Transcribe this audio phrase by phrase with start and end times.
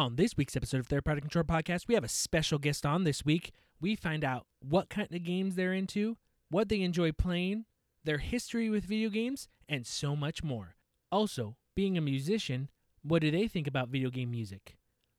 [0.00, 3.22] On this week's episode of Party Control Podcast, we have a special guest on this
[3.22, 3.52] week.
[3.82, 6.16] We find out what kind of games they're into,
[6.48, 7.66] what they enjoy playing,
[8.02, 10.76] their history with video games, and so much more.
[11.12, 12.70] Also, being a musician,
[13.02, 14.78] what do they think about video game music?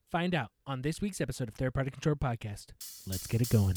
[0.09, 2.69] Find out on this week's episode of Party Control Podcast.
[3.05, 3.75] Let's get it going.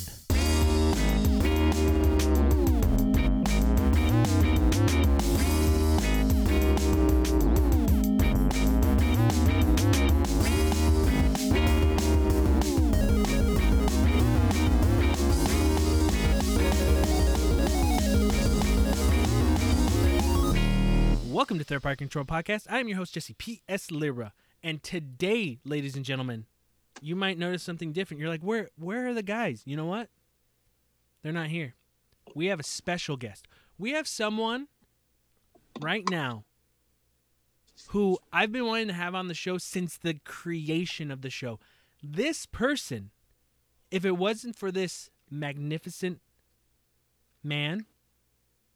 [21.35, 22.69] Welcome to Third Party Control Podcast.
[22.71, 23.91] I am your host, Jesse P.S.
[23.91, 24.33] Lira.
[24.63, 26.47] And today, ladies and gentlemen,
[27.03, 28.21] you might notice something different.
[28.21, 29.61] You're like, where where are the guys?
[29.67, 30.11] You know what?
[31.25, 31.75] They're not here.
[32.37, 33.49] We have a special guest.
[33.79, 34.69] We have someone
[35.81, 36.45] right now
[37.89, 41.59] who I've been wanting to have on the show since the creation of the show.
[42.01, 43.11] This person,
[43.91, 46.21] if it wasn't for this magnificent
[47.43, 47.87] man,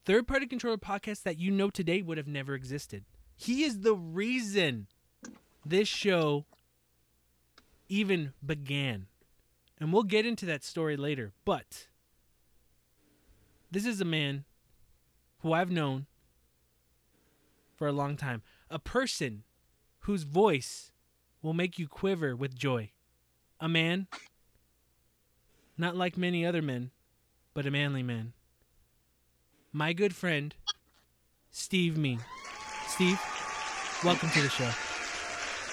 [0.08, 3.04] third party controller podcast that you know today would have never existed.
[3.36, 4.86] He is the reason
[5.66, 6.46] this show
[7.90, 9.06] even began.
[9.78, 11.34] And we'll get into that story later.
[11.44, 11.88] But
[13.70, 14.44] this is a man
[15.40, 16.06] who I've known
[17.76, 19.42] for a long time, a person
[20.00, 20.90] whose voice
[21.42, 22.92] will make you quiver with joy,
[23.60, 24.06] a man
[25.76, 26.92] not like many other men,
[27.52, 28.32] but a manly man.
[29.72, 30.54] My good friend,
[31.50, 32.20] Steve Mean.
[32.86, 33.20] Steve,
[34.02, 34.70] welcome to the show.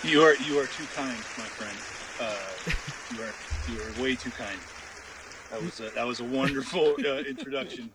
[0.04, 1.78] You are you are too kind, my friend.
[2.20, 3.34] Uh, you are
[3.72, 4.60] you are way too kind.
[5.50, 7.90] That was a, that was a wonderful uh, introduction.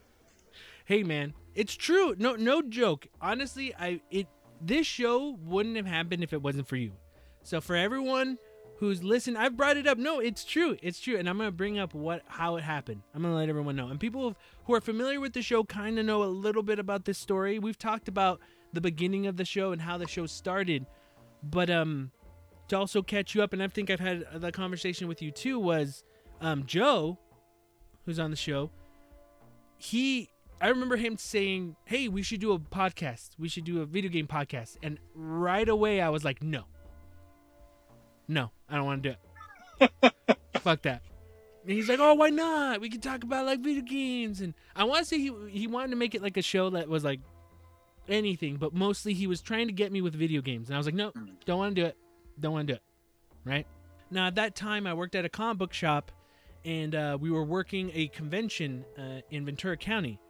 [0.87, 2.15] Hey man, it's true.
[2.19, 3.07] No no joke.
[3.21, 4.27] Honestly, I it
[4.59, 6.93] this show wouldn't have happened if it wasn't for you.
[7.43, 8.39] So for everyone
[8.81, 9.99] who's listened, I've brought it up.
[9.99, 10.77] No, it's true.
[10.83, 13.03] It's true, and I'm gonna bring up what how it happened.
[13.15, 13.89] I'm gonna let everyone know.
[13.89, 17.05] And people who are familiar with the show kind of know a little bit about
[17.05, 17.59] this story.
[17.59, 18.41] We've talked about
[18.73, 20.87] the beginning of the show and how the show started,
[21.43, 22.11] but um,
[22.69, 25.59] to also catch you up, and I think I've had the conversation with you too.
[25.59, 26.03] Was
[26.41, 27.19] um Joe,
[28.07, 28.71] who's on the show,
[29.77, 33.33] he I remember him saying, "Hey, we should do a podcast.
[33.39, 36.65] We should do a video game podcast." And right away, I was like, "No,
[38.31, 39.17] no, I don't want to do
[39.81, 40.13] it.
[40.61, 41.03] Fuck that."
[41.63, 42.81] And he's like, "Oh, why not?
[42.81, 45.91] We can talk about like video games." And I want to say he he wanted
[45.91, 47.21] to make it like a show that was like
[48.09, 50.69] anything, but mostly he was trying to get me with video games.
[50.69, 51.13] And I was like, "No,
[51.45, 51.97] don't want to do it.
[52.39, 52.83] Don't want to do it."
[53.45, 53.67] Right
[54.11, 56.13] now, at that time, I worked at a comic book shop,
[56.65, 60.21] and uh, we were working a convention uh, in Ventura County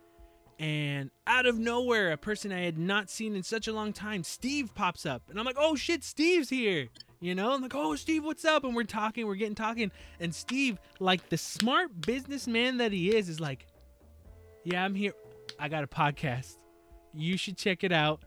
[0.60, 4.22] and out of nowhere, a person I had not seen in such a long time,
[4.22, 6.88] Steve pops up, and I'm like, "Oh shit, Steve's here!"
[7.20, 10.34] You know, I'm like, "Oh, Steve, what's up?" And we're talking, we're getting talking, and
[10.34, 13.66] Steve, like the smart businessman that he is, is like,
[14.64, 15.12] "Yeah, I'm here.
[15.58, 16.56] I got a podcast.
[17.12, 18.22] You should check it out.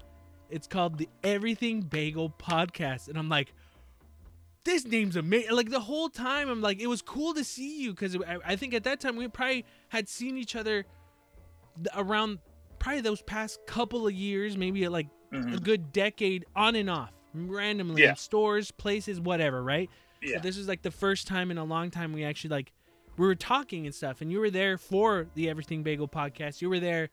[0.49, 3.53] It's called the Everything Bagel Podcast." And I'm like,
[4.63, 7.91] "This name's amazing!" Like the whole time, I'm like, "It was cool to see you,"
[7.93, 10.85] because I, I think at that time we probably had seen each other
[11.95, 12.37] around
[12.77, 15.57] probably those past couple of years, maybe like Mhm.
[15.57, 18.11] a good decade on and off, randomly Yeah.
[18.11, 19.89] in stores, places, whatever, right?
[20.21, 20.37] Yeah.
[20.37, 22.71] So this is like the first time in a long time we actually like
[23.17, 26.61] we were talking and stuff, and you were there for the Everything Bagel podcast.
[26.61, 27.09] You were there,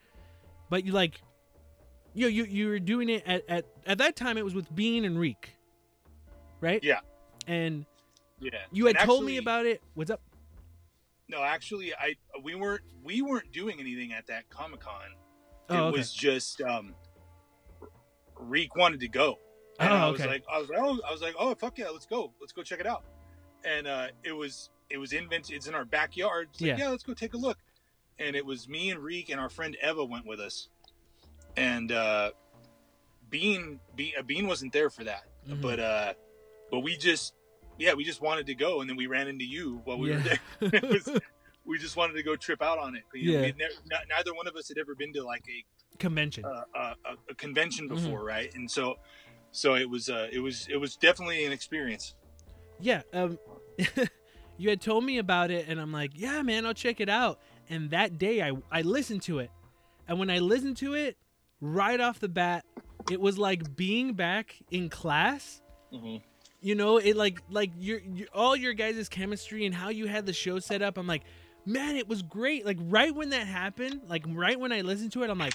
[0.70, 1.20] but you like,
[2.14, 4.38] you know, you you were doing it at at at that time.
[4.38, 5.50] It was with Bean and Reek,
[6.60, 6.82] right?
[6.82, 7.00] Yeah.
[7.46, 7.84] And
[8.38, 8.52] Yeah.
[8.72, 9.82] you had And told me about it.
[9.94, 10.22] What's up?
[11.28, 14.94] No, actually, I we weren't we weren't doing anything at that Comic Con.
[15.68, 15.98] It Oh, okay.
[15.98, 16.94] was just um,
[18.36, 19.38] Reek wanted to go,
[19.80, 21.88] and Oh, I was like, I was like, oh, I was like, oh, fuck yeah,
[21.90, 23.02] let's go, let's go check it out.
[23.64, 26.48] And uh, it was it was in Vent- it's in our backyard.
[26.54, 26.76] Like, Yeah.
[26.78, 27.58] yeah, let's go take a look.
[28.18, 30.68] And it was me and Reek and our friend Eva went with us,
[31.56, 32.30] and uh,
[33.30, 35.60] Bean Bean, uh, Bean wasn't there for that, Mhm.
[35.62, 36.12] but uh,
[36.70, 37.34] but we just
[37.78, 40.18] yeah we just wanted to go, and then we ran into you while we were
[40.18, 40.40] there.
[40.82, 41.08] was,
[41.64, 43.02] we just wanted to go trip out on it.
[43.14, 43.52] You know, Yeah.
[43.56, 45.64] never, neither one of us had ever been to like a
[45.98, 46.44] Convention.
[46.44, 46.94] uh, a, a,
[47.30, 47.94] a convention Mm-hmm.
[48.04, 48.52] before, right?
[48.54, 48.96] And so,
[49.52, 52.14] so it was uh, it was it was definitely an experience.
[52.80, 53.38] yeah um
[54.58, 57.38] you had told me about it and i'm like yeah man i'll check it out
[57.68, 59.50] and that day i i listened to it
[60.08, 61.16] and when i listened to it
[61.60, 62.64] right off the bat
[63.10, 65.60] it was like being back in class
[65.92, 66.18] Mm-hmm.
[66.60, 70.24] you know it like like your, your all your guys' chemistry and how you had
[70.24, 71.22] the show set up i'm like
[71.66, 75.24] man it was great like right when that happened like right when i listened to
[75.24, 75.54] it i'm like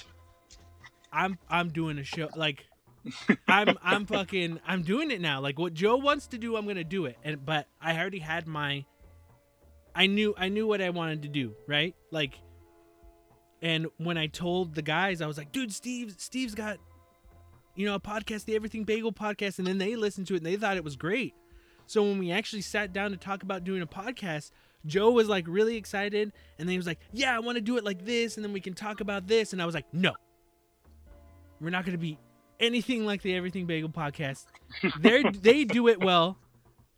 [1.13, 2.65] i'm i'm doing a show like
[3.47, 5.39] I'm I'm fucking I'm doing it now.
[5.41, 7.17] Like what Joe wants to do, I'm gonna do it.
[7.23, 8.85] And but I already had my.
[9.95, 11.95] I knew I knew what I wanted to do, right?
[12.11, 12.39] Like.
[13.61, 16.77] And when I told the guys, I was like, "Dude, Steve, Steve's got,
[17.73, 20.45] you know, a podcast, the Everything Bagel podcast," and then they listened to it and
[20.45, 21.33] they thought it was great.
[21.87, 24.51] So when we actually sat down to talk about doing a podcast,
[24.85, 27.77] Joe was like really excited, and then he was like, "Yeah, I want to do
[27.77, 30.13] it like this, and then we can talk about this." And I was like, "No,
[31.59, 32.19] we're not to be
[32.59, 34.45] anything like the Everything Bagel podcast.
[34.99, 36.37] They they do it well.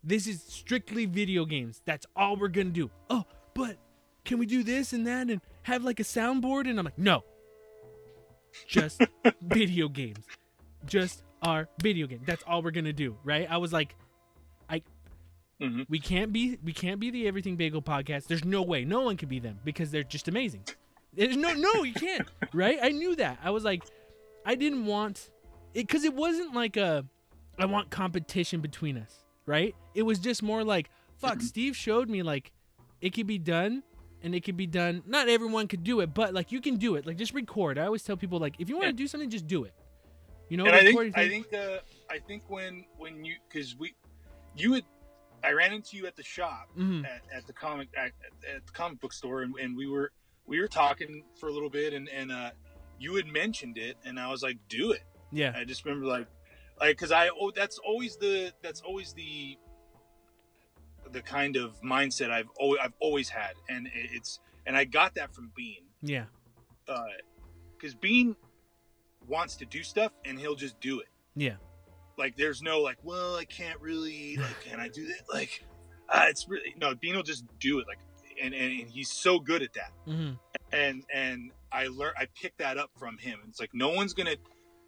[0.04, 1.81] This is strictly video games.
[1.86, 2.89] That's all we're gonna do.
[3.09, 3.77] Oh, but
[4.25, 6.69] can we do this and that and have like a soundboard?
[6.69, 7.24] And I'm like, no,
[8.68, 9.01] just
[9.42, 10.25] video games,
[10.86, 12.21] just our video game.
[12.25, 13.48] That's all we're gonna do, right?
[13.50, 13.95] I was like,
[14.69, 14.81] I.
[15.62, 15.86] Mhm.
[15.89, 18.27] We can't be we can't be the Everything Bagel podcast.
[18.27, 18.86] There's no way.
[18.86, 20.63] No one can be them because they're just amazing.
[21.13, 22.27] There's no no you can't.
[22.54, 22.77] right?
[22.81, 23.39] I knew that.
[23.44, 23.83] I was like
[24.45, 25.30] I didn't want
[25.78, 27.06] it cuz it wasn't like a
[27.60, 29.76] I want competition between us, right?
[29.94, 32.52] It was just more like fuck, Steve showed me like
[33.02, 33.84] it could be done
[34.24, 35.04] and it could be done.
[35.06, 37.06] Not everyone could do it, but like you can do it.
[37.06, 37.78] Like just record.
[37.78, 39.04] I always tell people like if you want to Yeah.
[39.04, 39.74] do something just do it.
[40.50, 41.80] You know, and I think I think uh,
[42.10, 43.94] I think when when you because we
[44.56, 44.86] you had
[45.44, 47.06] I ran into you at the shop Mhm.
[47.06, 48.12] at, at the comic at,
[48.56, 50.12] at the comic book store and, and we were
[50.46, 52.52] we were talking for a little bit and and uh,
[53.00, 55.54] you had mentioned it and I was like do it Yeah.
[55.56, 56.28] I just remember like
[56.80, 59.58] like because I oh that's always the that's always the
[61.12, 65.34] the kind of mindset I've always I've always had and it's and I got that
[65.34, 66.26] from Bean Yeah.
[66.88, 67.04] Uh
[67.78, 68.36] because Bean
[69.28, 71.56] wants to do stuff and he'll just do it Yeah.
[72.18, 75.66] like there's no like well i can't really like can i do that like
[76.08, 77.98] uh, it's really no bean will just do it like
[78.42, 80.40] and, and, and he's so good at that Mhm.
[80.72, 84.36] and and i learned i picked that up from him it's like no one's gonna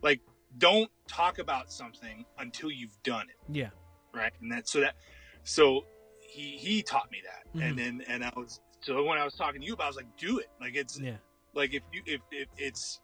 [0.02, 0.22] like
[0.58, 3.70] don't talk about something until you've done it Yeah.
[4.14, 4.96] right and that so that
[5.44, 5.86] so
[6.22, 7.70] he he taught me that Mhm.
[7.70, 9.96] and then and i was so when i was talking to you about i was
[9.98, 11.18] like do it like it's Yeah.
[11.54, 13.00] like if you if, if it's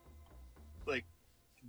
[0.86, 1.06] like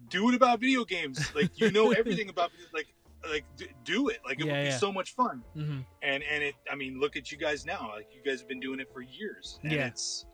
[0.09, 2.87] do it about video games like you know everything about like
[3.29, 4.79] like d- do it like it Yeah, would be yeah.
[4.79, 5.85] so much fun Mhm.
[6.03, 8.61] and and it i mean look at you guys now like you guys have been
[8.61, 9.87] doing it for years and Yeah.
[9.87, 10.27] it's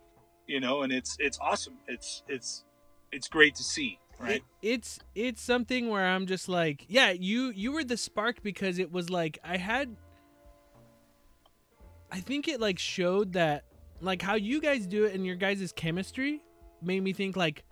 [0.47, 2.65] you know and it's it's awesome it's it's
[3.13, 7.53] it's great to see right It, it's it's something where I'm just like, yeah, you
[7.55, 9.97] you were the spark because it was like I had
[12.11, 13.65] I think it like showed that
[14.01, 16.43] like how you guys do it and your guys' chemistry
[16.83, 17.65] made me think like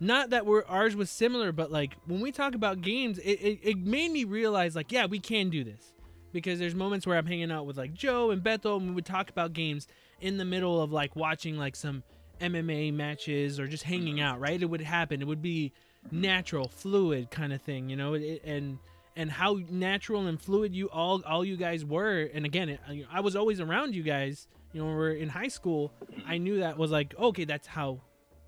[0.00, 3.58] not that we're ours was similar, but like when we talk about games, it, it,
[3.62, 5.92] it made me realize like, yeah, we can do this.
[6.32, 9.06] Because there's moments where I'm hanging out with like Joe and Beto and we would
[9.06, 9.88] talk about games
[10.20, 12.02] in the middle of like watching like some
[12.40, 14.24] MMA matches or just hanging mm-hmm.
[14.24, 14.60] out, right?
[14.60, 15.20] It would happen.
[15.20, 15.72] It would be
[16.06, 16.20] mm-hmm.
[16.20, 18.78] natural, fluid kind of thing, you know, it, and
[19.16, 22.28] and how natural and fluid you all all you guys were.
[22.32, 22.80] And again, it,
[23.10, 24.46] I was always around you guys.
[24.72, 25.92] You know, when we we're in high school.
[26.04, 26.30] Mm-hmm.
[26.30, 28.00] I knew that was like okay, that's how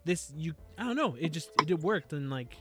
[0.04, 0.54] this you.
[0.78, 1.16] I don't know.
[1.18, 2.56] It just it worked and like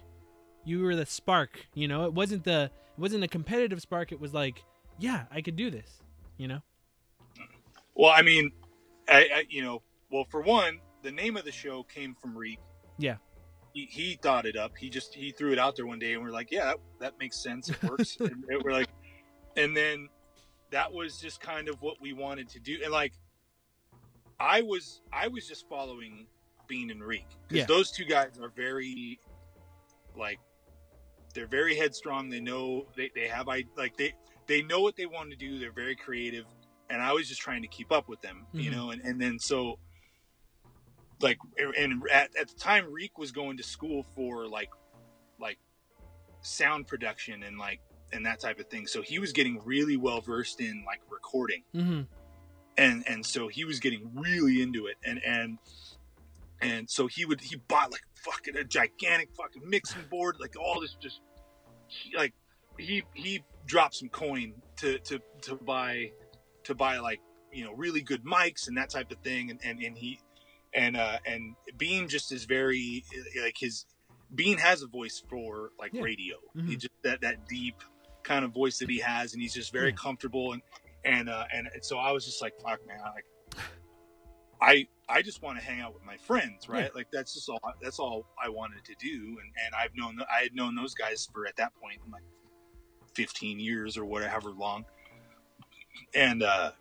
[0.66, 1.66] you were the spark.
[1.74, 4.12] You know, it wasn't the it wasn't a competitive spark.
[4.12, 4.64] It was like
[4.98, 6.02] yeah, I could do this.
[6.38, 6.62] You know.
[7.96, 8.52] well i mean
[9.10, 12.60] I, I you know well for one the name of the show came from reek.
[12.98, 13.16] Yeah.
[13.74, 14.76] he, he thought it up.
[14.78, 17.14] He just he threw it out there one day and we're like yeah that, that
[17.20, 17.70] makes sense.
[17.70, 18.18] It works.
[18.20, 18.90] And we're like
[19.58, 20.10] and then
[20.72, 22.78] that was just kind of what we wanted to do.
[22.84, 23.14] And like
[24.40, 26.26] i was i was just following
[26.68, 27.66] bean and reek because Yeah.
[27.66, 29.20] those two guys are very
[30.18, 30.40] like
[31.34, 32.30] they're very headstrong.
[32.30, 34.14] They know they, they have i like they
[34.48, 35.60] they know what they want to do.
[35.60, 36.46] They're very creative.
[36.90, 38.76] And i was just trying to keep up with them you Mhm.
[38.76, 39.78] know and, and then so
[41.22, 41.38] like
[41.78, 44.70] and at, at the time reek was going to school for like
[45.40, 45.58] like
[46.42, 48.88] sound production and like and that type of thing.
[48.88, 51.64] So he was getting really well versed in like recording.
[51.76, 52.02] Mm-hmm.
[52.78, 54.96] and and so he was getting really into it.
[55.04, 55.58] And and
[56.62, 60.82] and so he would he bought like fucking a gigantic fucking mixing board like all
[60.82, 61.22] this just
[62.16, 62.34] like
[62.78, 66.12] he he dropped some coin to to to buy
[66.64, 67.20] to buy like
[67.52, 69.52] you know really good mics and that type of thing.
[69.52, 70.20] And and, and he
[70.74, 73.04] and uh and bean just is very
[73.42, 73.86] like his
[74.36, 76.02] bean has a voice for like Yeah.
[76.04, 76.80] radio he Mhm.
[76.80, 77.76] just that that deep
[78.24, 79.96] kind of voice that he has and he's just very Yeah.
[79.96, 80.62] comfortable and
[81.06, 83.26] and uh and so i was just like fuck man like
[84.62, 87.60] i i just want to hang out with my friends right like that's just all
[87.82, 91.28] that's all i wanted to do and and i've known i had known those guys
[91.34, 92.22] for at that point like
[93.16, 94.86] 15 years or whatever long
[96.14, 96.72] and uh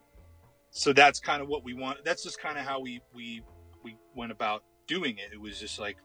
[0.70, 3.42] so that's kind of what we want that's just kind of how we we
[3.88, 5.96] we went about doing it it was just like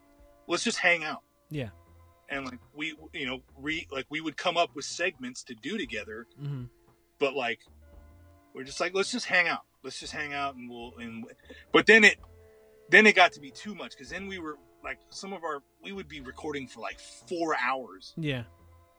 [0.48, 1.70] let's just hang out Yeah.
[2.30, 5.78] and like we you know re like we would come up with segments to do
[5.78, 6.64] together hmm
[7.20, 7.60] but like
[8.54, 11.26] we're just like let's just hang out let's just hang out and we'll and
[11.72, 12.18] but then it
[12.90, 15.62] then it got to be too much because then we were like some of our
[15.84, 18.44] we would be recording for like four hours Yeah.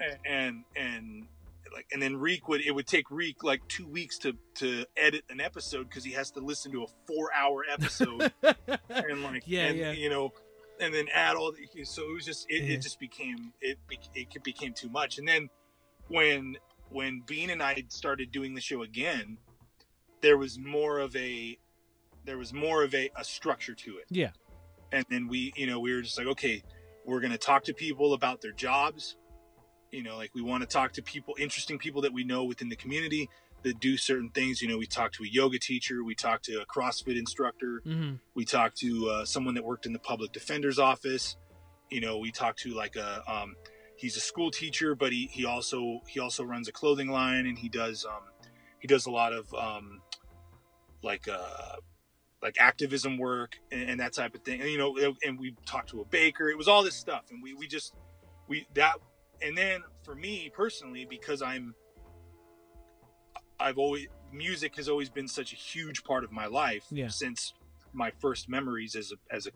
[0.01, 1.27] and and, and
[1.73, 5.23] like and then Reek would it would take Reek like two weeks to to edit
[5.31, 8.33] an episode because he has to listen to a four hour episode
[8.89, 9.93] and like Yeah, and, yeah.
[9.93, 10.33] you know
[10.81, 12.75] and then add all the so it was just it, Yeah.
[12.75, 13.79] it just became it
[14.15, 15.49] it became too much and then
[16.09, 16.57] when
[16.91, 19.39] when Bean and I started doing the show again
[20.21, 21.59] there was more of a
[22.25, 24.31] there was more of a, a structure to it Yeah.
[24.93, 26.63] and then we you know we were just like okay
[27.07, 29.17] we're going to talk to people about their jobs
[29.95, 32.69] you know like we want to talk to people interesting people that we know within
[32.69, 33.29] the community
[33.63, 34.61] that do certain things.
[34.61, 38.15] You know we talked to a yoga teacher we talked to a crossfit instructor hmm
[38.35, 41.37] we talked to uh, someone that worked in the public defender's office.
[41.91, 43.55] You know we talked to like a um,
[43.97, 47.57] he's a school teacher but he, he also he also runs a clothing line and
[47.57, 48.25] he does um,
[48.81, 50.03] he does a lot of um,
[51.03, 51.77] like uh,
[52.43, 54.61] like activism work and, and that type of thing.
[54.61, 56.51] And you know and we talked to a baker.
[56.51, 57.25] It was all this stuff.
[57.31, 57.95] And we, we just
[58.49, 58.97] we that
[59.43, 61.75] and then for me personally because i'm
[63.61, 67.09] i've always music has always been such a huge part of my life Yeah.
[67.09, 67.55] since
[67.93, 69.51] my first memories as a as a,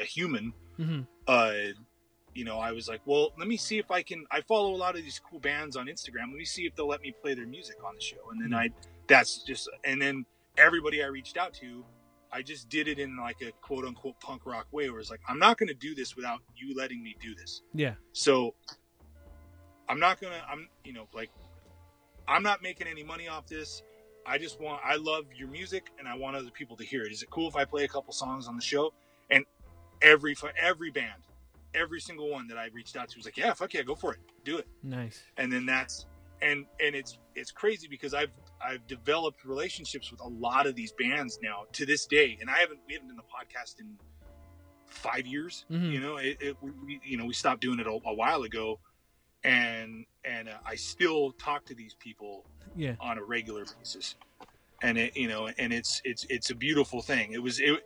[0.00, 1.52] a human hmm uh
[2.34, 4.76] you know i was like well let me see if i can i follow a
[4.76, 7.34] lot of these cool bands on instagram let me see if they'll let me play
[7.34, 8.62] their music on the show and then Mhm.
[8.64, 8.70] i
[9.06, 10.24] that's just and then
[10.56, 11.84] everybody i reached out to
[12.32, 15.20] i just did it in like a quote unquote punk rock way where it's like
[15.28, 17.94] i'm not going to do this without you letting me do this Yeah.
[18.12, 18.54] so
[19.92, 21.30] i'm not gonna i'm you know like
[22.26, 23.82] i'm not making any money off this.
[24.24, 27.12] I just want i love your music and i want other people to hear it.
[27.12, 28.92] Is it cool if i play a couple songs on the show?
[29.30, 29.44] And
[30.00, 31.22] every for every band
[31.74, 34.12] every single one that i reached out to was like yeah fuck yeah go for
[34.14, 34.20] it.
[34.44, 34.66] Do it.
[34.82, 35.22] Nice.
[35.36, 36.06] and then that's
[36.40, 38.32] and and it's it's crazy because i've
[38.64, 42.38] i've developed relationships with a lot of these bands now to this day.
[42.40, 43.96] And i haven't we haven't done the podcast in
[44.86, 45.90] five years Mhm.
[45.92, 46.16] you know?
[46.18, 48.78] It, it we, we- you know we stopped doing it a, a while ago
[49.44, 52.44] and and uh, i still talk to these people
[52.76, 52.94] Yeah.
[53.00, 54.16] on a regular basis
[54.82, 57.80] and it you know and it's it's it's a beautiful thing it was it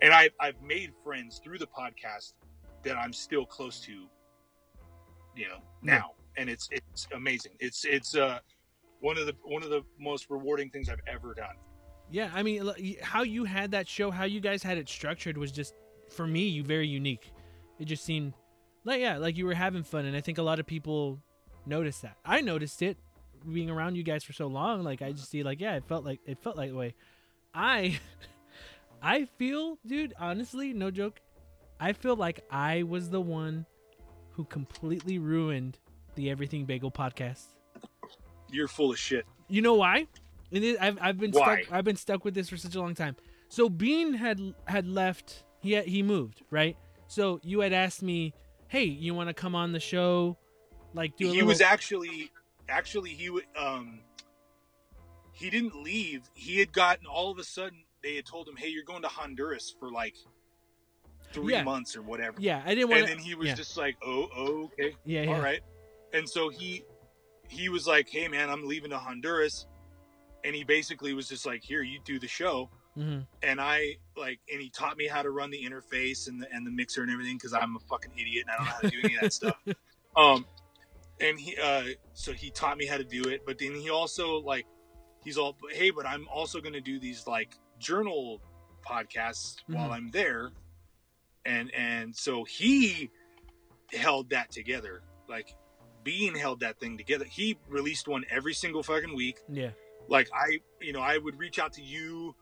[0.00, 2.32] and i i've made friends through the podcast
[2.82, 3.92] that i'm still close to
[5.36, 5.98] you know Yeah.
[5.98, 8.38] now and it's it's amazing it's it's uh
[9.00, 11.56] one of the one of the most rewarding things i've ever done
[12.10, 15.50] Yeah, I mean, how you had that show, how you guys had it structured was
[15.50, 15.72] just,
[16.10, 17.32] for me, you very unique.
[17.78, 18.34] It just seemed
[18.84, 21.18] like, yeah, like you were having fun, and I think a lot of people
[21.66, 22.16] noticed that.
[22.24, 22.96] I noticed it
[23.52, 24.82] being around you guys for so long.
[24.82, 26.94] Like I just see, like, yeah, it felt like it felt like the way.
[27.54, 27.98] I,
[29.02, 30.14] I feel, dude.
[30.18, 31.20] Honestly, no joke.
[31.80, 33.66] I feel like I was the one
[34.30, 35.78] who completely ruined
[36.14, 37.46] the Everything Bagel podcast.
[38.50, 40.06] you're full of shit You know why?
[40.52, 41.62] And it, I've I've been Why?
[41.62, 41.72] stuck.
[41.72, 43.16] I've been stuck with this for such a long time.
[43.48, 45.44] So Bean had had left.
[45.60, 46.76] He had, he moved right.
[47.08, 48.34] So you had asked me,
[48.72, 50.38] hey, you want to come on the show?
[50.94, 52.30] Like do a he little- was actually
[52.68, 54.00] actually he um
[55.32, 58.68] he didn't leave he had gotten all of a sudden they had told him hey
[58.68, 60.14] you're going to honduras for like
[61.32, 61.64] three Yeah.
[61.64, 62.62] months or whatever yeah.
[62.64, 63.02] I didn't want.
[63.02, 63.54] and then he was yeah.
[63.54, 65.34] just like oh, oh okay yeah, yeah.
[65.34, 65.60] all right
[66.12, 66.84] and so he
[67.48, 69.66] he was like hey man i'm leaving to honduras
[70.44, 74.38] and he basically was just like here you do the show hmm and I like,
[74.52, 77.10] and he taught me how to run the interface and the and the mixer and
[77.10, 79.22] everything because I'm a fucking idiot and I don't know how to do any of
[79.22, 79.56] that stuff.
[80.14, 80.44] Um,
[81.22, 83.46] and he, uh, so he taught me how to do it.
[83.46, 84.66] But then he also like,
[85.24, 88.42] he's all, hey, but I'm also going to do these like journal
[88.86, 89.92] podcasts while Mhm.
[89.92, 90.50] I'm there,
[91.46, 93.10] and and so he
[93.94, 95.02] held that together.
[95.28, 95.56] Like,
[96.04, 97.24] Bean held that thing together.
[97.24, 99.70] He released one every single fucking week Yeah.
[100.08, 102.34] like I, you know, I would reach out to you,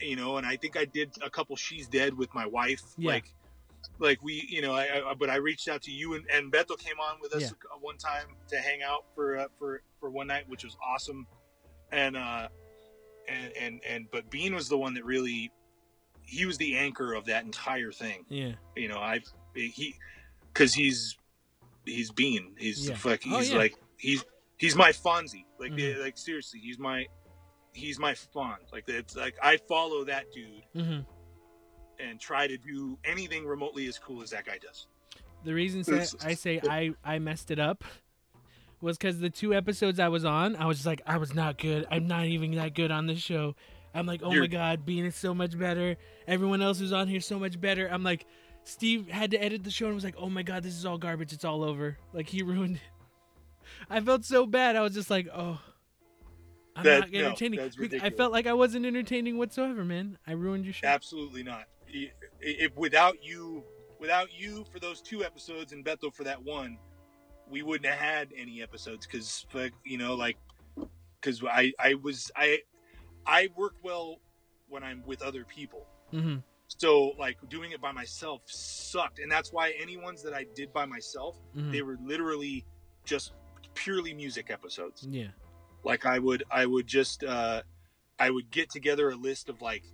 [0.00, 3.12] you know, and I think I did a couple "She's Dead" with my wife, Yeah.
[3.12, 3.32] like,
[3.98, 6.78] like we, you know, I, I but I reached out to you and, and Beto
[6.78, 7.48] came on with us Yeah.
[7.80, 11.26] one time to hang out for uh, for for one night, which was awesome,
[11.92, 12.48] and uh,
[13.28, 15.50] and and and but Bean was the one that really,
[16.22, 18.52] he was the anchor of that entire thing, Yeah.
[18.76, 19.20] you know, I
[19.54, 19.94] he,
[20.52, 21.16] because he's
[21.84, 22.96] he's Bean, he's Yeah.
[22.96, 23.58] fuck, Oh, he's yeah.
[23.58, 24.24] like he's
[24.58, 25.44] he's my Fonzie.
[25.60, 26.00] Like, Mhm.
[26.02, 27.06] like seriously, he's my
[27.78, 28.72] he's my Fonz.
[28.72, 30.98] Like, it's like I follow that dude hmm
[32.00, 34.86] and try to do anything remotely as cool as that guy does.
[35.44, 37.82] The reason sa- It's- I say I I messed it up
[38.80, 41.58] was because the two episodes I was on, I was just like, I was not
[41.58, 41.86] good.
[41.90, 43.56] I'm not even that good on this show.
[43.94, 45.96] I'm like, oh my You're- god, Bean is so much better.
[46.28, 47.88] Everyone else who's on here is so much better.
[47.90, 48.26] I'm like
[48.64, 50.98] Steve had to edit the show and was like, "Oh my god, this is all
[50.98, 51.32] garbage.
[51.32, 52.82] It's all over." Like he ruined it.
[53.90, 54.76] I felt so bad.
[54.76, 55.58] I was just like, "Oh,
[56.78, 60.16] I'm That- not no, entertaining." that's I felt like I wasn't entertaining whatsoever, man.
[60.26, 60.86] I ruined your show.
[60.86, 61.66] Absolutely not.
[61.92, 63.64] I- If without you,
[63.98, 66.78] without you for those two episodes and Beto for that one,
[67.50, 69.44] we wouldn't have had any episodes because,
[69.84, 70.36] you know, like,
[71.20, 72.60] because I, I was, I,
[73.26, 74.20] I work well
[74.68, 75.86] when I'm with other people.
[76.12, 76.36] hmm
[76.68, 80.72] So like doing it by myself sucked, and that's why any ones that I did
[80.72, 82.64] by myself, hmm they were literally
[83.04, 83.32] just
[83.74, 85.06] purely music episodes.
[85.10, 85.28] Yeah.
[85.84, 87.62] Like i would i would just uh
[88.18, 89.84] i would get together a list of like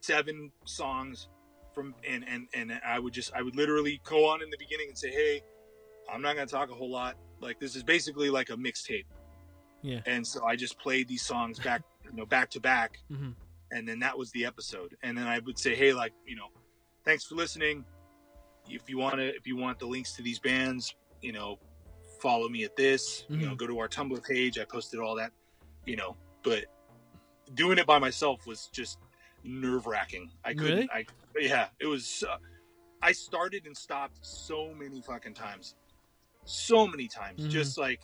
[0.00, 1.28] seven songs
[1.74, 4.88] from and and and i would just i would literally go on in the beginning
[4.88, 5.40] and say hey
[6.12, 7.16] i'm not going to talk a whole lot.
[7.40, 9.04] Like this is basically like a mixtape.
[9.82, 10.00] Yeah.
[10.06, 13.30] and so i just played these songs back you know back to back hmm
[13.72, 14.96] and then that was the episode.
[15.04, 16.48] And then i would say hey like you know
[17.04, 17.84] thanks for listening.
[18.68, 21.58] If you want to if you want the links to these bands you know
[22.20, 23.58] follow me at this you know Mhm.
[23.58, 25.32] go to our tumblr page i posted all that
[25.86, 26.64] you know but
[27.54, 28.98] doing it by myself was just
[29.44, 30.88] nerve wracking i couldn't Really?
[30.92, 31.04] i
[31.38, 32.36] yeah it was uh,
[33.02, 35.74] i started and stopped so many fucking times
[36.44, 37.50] so many times Mhm.
[37.50, 38.00] just like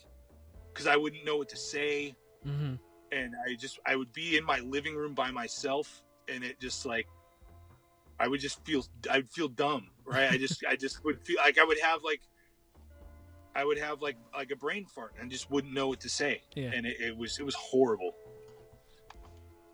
[0.73, 2.75] because i wouldn't know what to say hmm
[3.13, 6.85] and I just I would be in my living room by myself, and it just
[6.85, 7.07] like
[8.19, 10.29] I would just feel I would feel dumb, right?
[10.29, 12.21] I just I just would feel like I would have like
[13.57, 16.43] I would have like like a brain fart and just wouldn't know what to say,
[16.55, 16.71] Yeah.
[16.75, 18.13] and it, it was it was horrible.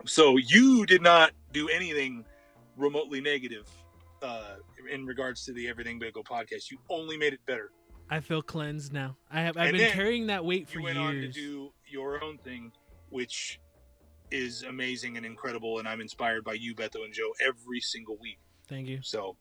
[0.07, 2.25] So you did not do anything
[2.77, 3.69] remotely negative
[4.23, 4.57] uh,
[4.91, 6.71] in regards to the Everything Bagel podcast.
[6.71, 7.71] You only made it better.
[8.11, 9.17] I feel cleansed now.
[9.31, 9.57] I have.
[9.57, 10.95] I've And been carrying that weight for years.
[10.95, 11.27] you went years.
[11.27, 12.73] on to do your own thing,
[13.11, 13.61] which
[14.31, 18.39] is amazing and incredible, and I'm inspired by you, Beto and Joe, every single week.
[18.69, 19.01] Thank you.
[19.03, 19.37] So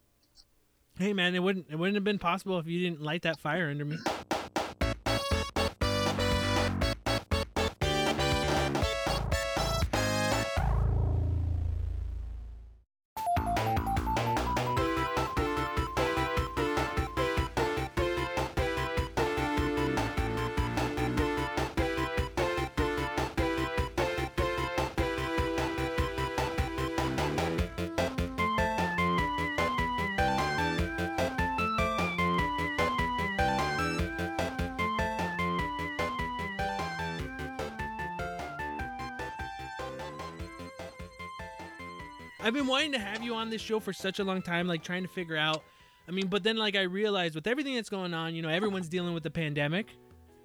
[0.98, 3.70] Hey man, it wouldn't it wouldn't have been possible if you didn't light that fire
[3.70, 3.98] under me.
[43.42, 45.64] On this show for such a long time, like trying to figure out.
[46.08, 48.90] I mean, but then like I realized with everything that's going on, you know, everyone's
[48.90, 49.88] dealing with the pandemic.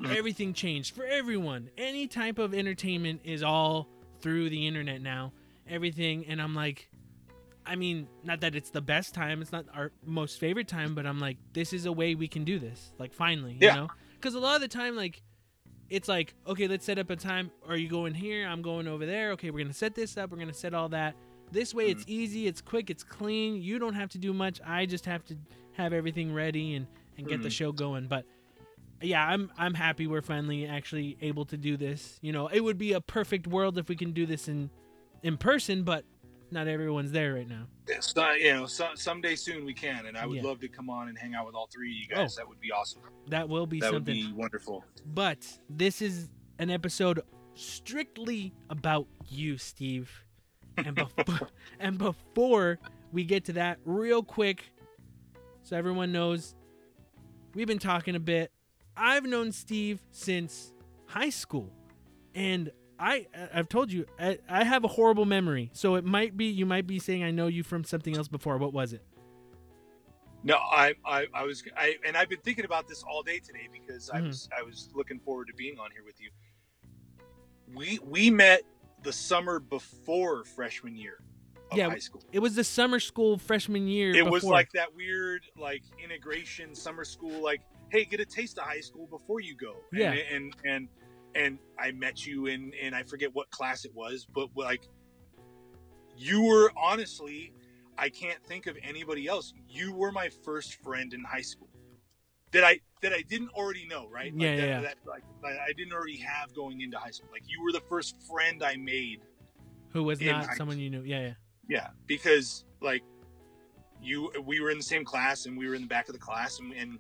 [0.00, 0.14] Mhm.
[0.16, 1.70] Everything changed for everyone.
[1.78, 3.88] Any type of entertainment is all
[4.20, 5.32] through the internet now.
[5.68, 6.88] Everything, and I'm like,
[7.64, 11.06] I mean, not that it's the best time, it's not our most favorite time, but
[11.06, 12.92] I'm like, this is a way we can do this.
[12.98, 13.74] Like, finally, you Yeah.
[13.74, 13.88] know?
[14.14, 15.22] Because a lot of the time, like,
[15.88, 17.50] it's like, okay, let's set up a time.
[17.66, 18.46] Are you going here?
[18.46, 19.32] I'm going over there.
[19.32, 20.30] Okay, we're gonna set this up.
[20.30, 21.16] We're gonna set all that.
[21.52, 23.62] This way, it's easy, it's quick, it's clean.
[23.62, 24.60] You don't have to do much.
[24.64, 25.36] I just have to
[25.72, 26.86] have everything ready and
[27.18, 27.52] and get the Mhm.
[27.52, 28.08] show going.
[28.08, 28.26] But
[29.00, 32.18] yeah, I'm I'm happy we're finally actually able to do this.
[32.20, 34.70] You know, it would be a perfect world if we can do this in
[35.22, 36.04] in person, but
[36.50, 37.66] not everyone's there right now.
[38.00, 40.42] so, you know, so, someday soon we can, and I would Yeah.
[40.44, 42.36] love to come on and hang out with all three of you guys.
[42.36, 43.02] Oh, That would be awesome.
[43.28, 44.26] That will be that would something.
[44.26, 44.84] be wonderful.
[45.06, 46.28] But this is
[46.58, 47.20] an episode
[47.54, 50.24] strictly about you, Steve.
[50.78, 51.48] And before,
[51.80, 52.78] and before
[53.12, 54.64] we get to that, real quick,
[55.62, 56.54] so everyone knows,
[57.54, 58.50] we've been talking a bit.
[58.96, 60.72] I've known Steve since
[61.06, 61.70] high school,
[62.34, 65.70] and I I've told you I, I have a horrible memory.
[65.74, 68.56] So it might be you might be saying I know you from something else before.
[68.58, 69.02] What was it?
[70.44, 73.68] No, I, I, I was, I, and I've been thinking about this all day today
[73.72, 74.28] because I Mhm.
[74.28, 76.30] was, I was looking forward to being on here with you.
[77.74, 78.62] We, we met
[79.06, 81.18] the summer before freshman year
[81.70, 82.24] of Yeah, high school.
[82.32, 84.12] It was the summer school freshman year.
[84.12, 88.64] It was like that weird, like integration summer school, like, hey, get a taste of
[88.64, 89.76] high school before you go.
[89.92, 90.12] And- Yeah.
[90.12, 90.88] and and
[91.36, 94.88] and I met you in, and I forget what class it was, but like,
[96.16, 97.52] you were honestly,
[97.98, 99.52] I can't think of anybody else.
[99.68, 101.65] You were my first friend in high school
[102.52, 104.32] that I that I didn't already know, right?
[104.32, 104.80] Like Yeah, that, yeah.
[104.80, 107.28] That, like, I didn't already have going into high school.
[107.30, 109.20] Like you were the first friend I made
[109.90, 111.02] who was not someone you knew.
[111.02, 111.34] Yeah, yeah.
[111.68, 113.02] yeah, because like
[114.02, 116.18] you, we were in the same class and we were in the back of the
[116.20, 116.98] class and and,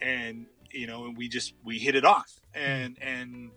[0.00, 3.50] and you know, and we just we hit it off and and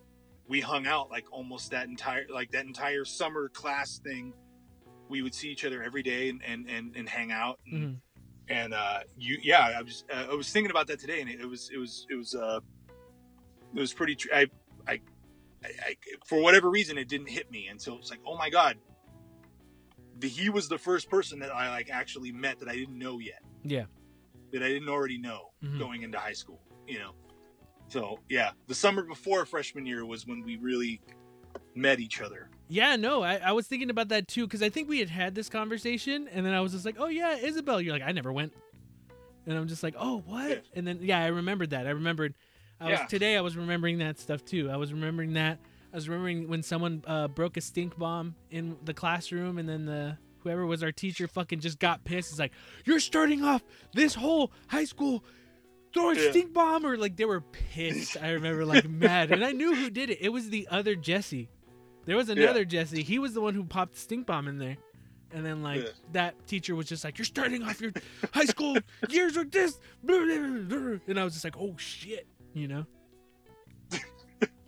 [0.48, 4.34] we hung out like almost that entire like that entire summer class thing.
[5.10, 8.02] We would see each other every day and and and, and hang out and, Mhm.
[8.50, 11.42] And uh, you, yeah, I was uh, I was thinking about that today, and it,
[11.42, 12.60] it was it was it was uh,
[13.76, 14.16] it was pretty.
[14.16, 14.48] Tr- I,
[14.88, 15.02] I,
[15.64, 18.78] I, for whatever reason, it didn't hit me until it's like, oh my god,
[20.20, 23.20] the, he was the first person that I like actually met that I didn't know
[23.20, 23.86] yet, Yeah.
[24.54, 25.80] that I didn't already know Mhm.
[25.80, 26.62] going into high school.
[26.88, 27.12] You know,
[27.90, 31.02] so yeah, the summer before freshman year was when we really
[31.76, 32.50] met each other.
[32.70, 35.36] Yeah, no, I, I was thinking about that too because I think we had had
[35.36, 38.32] this conversation, and then I was just like, "Oh yeah, Isabel." You're like, "I never
[38.34, 38.54] went,"
[39.46, 40.56] and I'm just like, "Oh what?" Yeah.
[40.76, 41.88] And then yeah, I remembered that.
[41.88, 42.36] I remembered.
[42.80, 43.38] I was today.
[43.38, 44.70] I was remembering that stuff too.
[44.70, 45.60] I was remembering that.
[45.94, 49.86] I was remembering when someone uh, broke a stink bomb in the classroom, and then
[49.86, 52.32] the whoever was our teacher fucking just got pissed.
[52.32, 52.52] It's like,
[52.86, 55.24] "You're starting off this whole high school."
[55.94, 56.30] Throw a Yeah.
[56.32, 58.18] stink bomb, or like they were pissed.
[58.22, 60.18] I remember like mad, and I knew who did it.
[60.22, 61.50] It was the other Jesse.
[62.08, 63.04] There was another Jesse.
[63.04, 64.78] He was the one who popped the stink bomb in there.
[65.32, 65.90] And then like Yeah.
[66.14, 67.92] that teacher was just like, "You're starting off your
[68.34, 68.78] high school
[69.10, 72.86] years with this," and I was just like, "Oh shit," you know.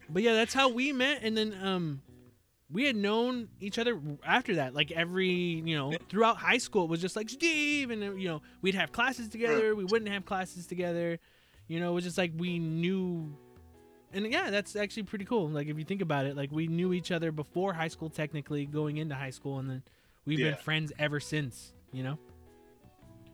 [0.10, 2.02] but yeah, that's how we met, and then um,
[2.69, 4.73] we had known each other after that.
[4.73, 8.41] Like every you know throughout high school, it was just like Steve, and you know
[8.62, 9.75] we'd have classes together.
[9.75, 11.19] We wouldn't have classes together.
[11.69, 13.34] You know, it was just like we knew
[14.13, 15.49] and yeah, that's actually pretty cool.
[15.49, 18.65] Like if you think about it, like we knew each other before high school, technically
[18.65, 19.83] going into high school, and then
[20.25, 21.73] we've been friends ever since.
[21.91, 22.19] You know?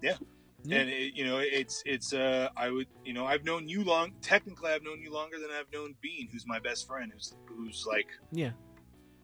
[0.01, 0.15] Yeah.
[0.63, 0.77] Yeah.
[0.79, 4.13] And it, you know, it's it's uh, I would you know, I've known you long.
[4.21, 7.85] Technically, I've known you longer than I've known Bean, who's my best friend, who's who's
[7.87, 8.51] like Yeah.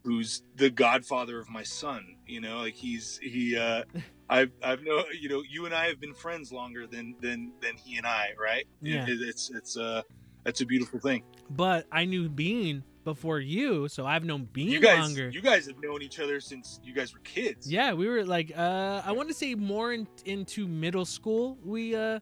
[0.04, 2.18] who's the godfather of my son.
[2.28, 3.58] You know, like he's he.
[3.58, 3.84] uh
[4.30, 7.76] I've I've known you know you and I have been friends longer than than than
[7.76, 8.66] he and I, right?
[8.82, 9.06] Yeah.
[9.08, 10.04] It, it's it's uh
[10.44, 11.24] that's a beautiful thing.
[11.50, 15.30] But I knew Bean before you, so I've known Bean You guys longer.
[15.30, 17.72] you guys have known each other since you guys were kids.
[17.72, 21.58] Yeah, we were like uh I want to say more in, into middle school.
[21.64, 22.20] We uh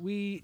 [0.00, 0.42] we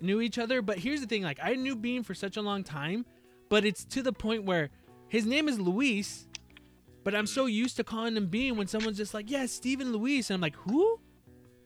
[0.00, 2.62] knew each other, but here's the thing like I knew Bean for such a long
[2.64, 3.06] time,
[3.48, 4.70] but it's to the point where
[5.08, 6.26] his name is Luis,
[7.02, 10.28] but I'm so used to calling him Bean when someone's just like, "Yeah, Steven Luis."
[10.30, 10.98] And I'm like, "Who?"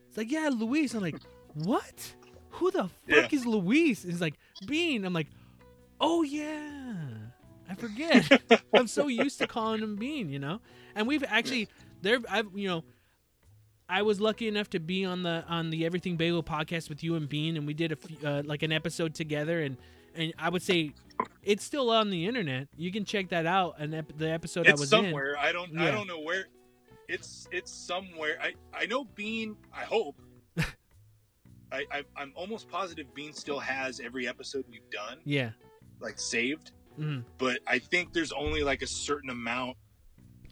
[0.08, 1.16] It's like, "Yeah, Luis." I'm like,
[1.54, 2.14] "What?
[2.50, 4.34] Who the fuck is Luis?" It's like,
[4.66, 5.28] "Bean." I'm like,
[6.00, 6.94] "Oh yeah."
[7.70, 8.42] I forget.
[8.74, 10.60] I'm so used to calling him Bean, you know?
[10.94, 11.68] And we've actually
[12.00, 12.84] there I've you know
[13.88, 17.14] I was lucky enough to be on the on the Everything Bagel podcast with you
[17.14, 19.76] and Bean, and we did a few, uh, like an episode together, and
[20.14, 20.92] and I would say
[21.42, 22.68] it's still on the internet.
[22.76, 23.76] You can check that out.
[23.78, 25.36] And ep- the episode I it's was somewhere.
[25.38, 25.72] I don't.
[25.72, 25.84] Yeah.
[25.84, 26.46] I don't know where.
[27.08, 28.38] It's it's somewhere.
[28.42, 29.56] I I know Bean.
[29.74, 30.20] I hope.
[31.72, 35.50] I, I I'm almost positive Bean still has every episode we've done yeah,
[36.00, 37.24] like saved, Mhm.
[37.38, 39.76] but I think there's only like a certain amount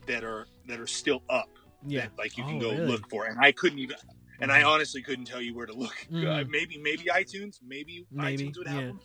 [0.06, 1.48] that are that are still up.
[1.86, 2.86] yeah, That, like you can Oh, go really?
[2.86, 3.96] look for, and I couldn't even.
[4.40, 5.96] And I honestly couldn't tell you where to look.
[6.10, 6.26] Mhm.
[6.26, 7.60] Uh, maybe maybe iTunes.
[7.62, 8.86] Maybe, Maybe, iTunes would have yeah.
[8.88, 9.00] them.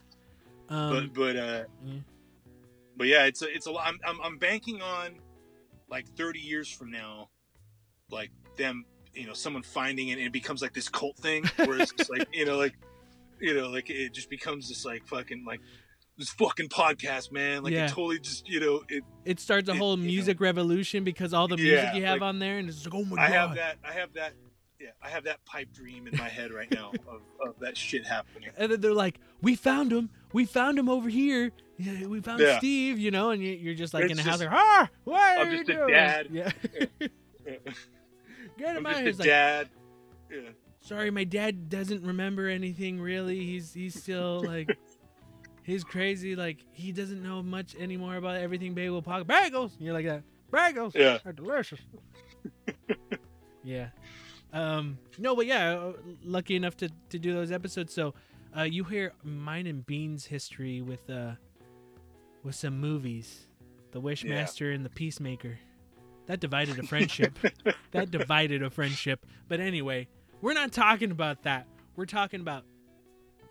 [0.70, 2.00] um, but but uh, yeah.
[2.98, 3.88] but yeah, it's a, it's a lot.
[3.88, 5.16] I'm, I'm I'm banking on
[5.90, 7.30] like 30 years from now,
[8.10, 11.80] like them, you know, someone finding it and it becomes like this cult thing, where
[11.82, 12.76] it's just like you know, like
[13.40, 15.60] you know, like it just becomes this like fucking like
[16.18, 17.64] this fucking podcast, man.
[17.64, 17.86] Like Yeah.
[17.86, 19.04] it totally just you know, it.
[19.26, 20.08] it starts a it- whole you know.
[20.08, 22.94] music revolution because all the music Yeah, you have like, on there, and it's like,
[22.94, 23.78] oh my I god, I have that.
[23.84, 24.34] I have that.
[24.80, 28.06] Yeah, I have that pipe dream in my head right now of, of that shit
[28.08, 28.50] happening.
[28.58, 30.10] and then they're like, "We found him.
[30.34, 31.52] We found him over here.
[31.78, 32.58] Yeah, we found Yeah.
[32.58, 35.20] Steve." You know, and you- you're just like It's in a house, like, "Ah, what
[35.40, 36.28] I'm are you just a doing?" dad.
[36.32, 36.52] Yeah,
[38.62, 39.04] get him I'm out.
[39.04, 39.32] just here.
[39.32, 39.70] like, dad.
[40.32, 40.50] Yeah.
[40.82, 43.40] sorry, my dad doesn't remember anything really.
[43.46, 44.78] He's he's still like.
[45.64, 49.72] He's crazy, like he doesn't know much anymore about everything bagel pocket bagels.
[49.80, 50.24] You're like that.
[50.52, 51.20] Bagels Yeah.
[51.24, 51.80] are delicious.
[53.64, 53.90] yeah.
[54.54, 55.94] Um no, but yeah, uh,
[56.24, 57.94] lucky enough to to do those episodes.
[57.94, 58.14] So,
[58.58, 61.34] uh you hear mine and Bean's history with uh
[62.44, 63.46] with some movies.
[63.92, 65.60] The Wishmaster and the Peacemaker.
[66.32, 67.38] That divided a friendship.
[67.92, 69.26] that divided a friendship.
[69.50, 70.08] But anyway,
[70.40, 71.68] we're not talking about that.
[71.98, 72.64] We're talking about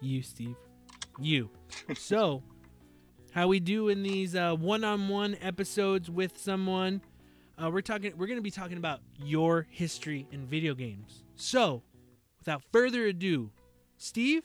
[0.01, 0.57] you, Steve.
[1.19, 1.51] You.
[1.95, 2.43] so,
[3.33, 7.03] how we do in these uh, one-on-one episodes with someone?
[7.63, 8.15] Uh, we're talking.
[8.17, 11.25] We're gonna be talking about your history in video games.
[11.37, 11.83] So,
[12.39, 13.51] without further ado,
[13.99, 14.45] Steve,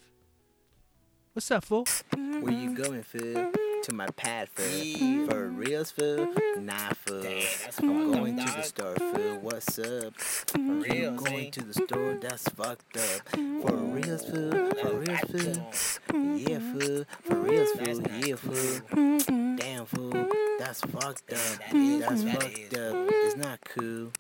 [1.32, 1.88] what's up, fool?
[2.14, 3.54] Where you going, fool?
[3.86, 5.28] To my pad, fool.
[5.28, 6.18] For reals, fool?
[6.18, 6.66] Mm-hmm.
[6.66, 7.22] Nah, fool.
[7.22, 7.88] Mm-hmm.
[7.88, 9.38] I'm going to the store, fool.
[9.42, 10.16] What's up?
[10.16, 11.50] For reals, going eh?
[11.52, 13.30] to the store, that's fucked up.
[13.30, 13.94] For mm-hmm.
[13.94, 16.36] reals, food, For reals, fool?
[16.36, 17.06] Yeah, food.
[17.26, 19.56] For reals, food, Yeah, fool.
[19.58, 21.60] Damn, food, That's fucked up.
[21.60, 23.08] That is That's what that fucked up.
[23.12, 24.12] It's not cool.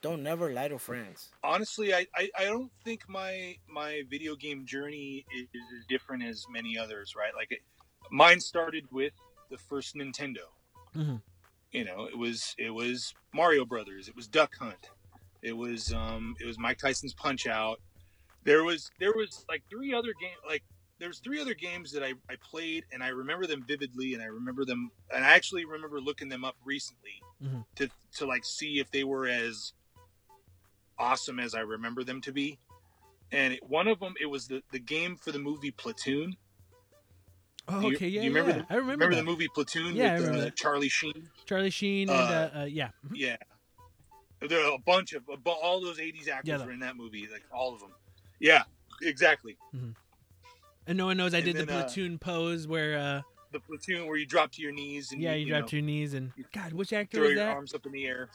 [0.00, 1.28] Don't never lie to friends.
[1.44, 6.22] honestly, I, I, I don't think my my video game journey is, is as different
[6.22, 7.34] as many others, right?
[7.34, 7.60] Like, it,
[8.10, 9.12] mine started with
[9.50, 10.46] the first Nintendo.
[10.94, 11.22] Mhm.
[11.72, 14.90] You know, it was it was Mario Brothers, it was Duck Hunt,
[15.42, 17.80] it was um it was Mike Tyson's Punch Out.
[18.44, 20.62] There was there was like three other game like
[20.98, 24.26] there's three other games that I, I played and I remember them vividly and I
[24.26, 27.64] remember them and I actually remember looking them up recently Mhm.
[27.76, 29.72] to to like see if they were as
[30.98, 32.58] awesome as I remember them to be.
[33.30, 36.36] And it, one of them, it was the, the game for the movie Platoon.
[37.70, 38.64] Oh, you- okay, yeah, do you remember yeah.
[38.66, 40.50] the- I remember, Remember the movie Platoon Yeah, with uh.
[40.56, 41.28] Charlie Sheen?
[41.46, 43.12] Charlie Sheen and Uh, uh, uh, yeah, Mhm.
[43.14, 43.36] Yeah.
[44.40, 47.42] There are a bunch of all those '80s actors Yeah, were in that movie, like
[47.52, 47.92] all of them.
[48.38, 48.62] Yeah,
[49.02, 49.56] exactly.
[50.86, 53.60] and no one knows I and did the then, uh, platoon pose where uh, The
[53.60, 55.76] platoon where you drop to your knees and yeah, you, you, you drop know, to
[55.76, 57.56] your knees and God, which actor throw was your that?
[57.56, 58.28] arms up in the air.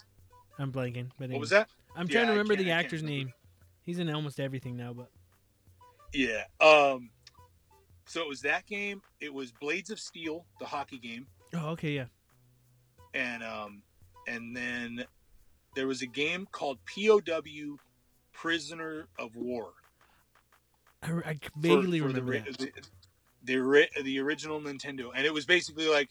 [0.59, 1.69] I'm blanking, but What was that?
[1.95, 3.33] I'm Yeah, trying to remember the actor's name.
[3.83, 5.09] He's in almost everything now, but
[6.13, 6.43] Yeah.
[6.59, 7.09] Um.
[8.05, 9.01] So it was that game.
[9.21, 11.27] It was Blades of Steel, the hockey game.
[11.55, 12.05] oh, okay, yeah.
[13.13, 13.83] and um,
[14.27, 15.05] and then
[15.75, 17.77] there was a game called POW,
[18.33, 19.73] Prisoner of War.
[21.01, 22.71] I, I vaguely for remember the,
[23.43, 26.09] the, the the original Nintendo, and it was basically like,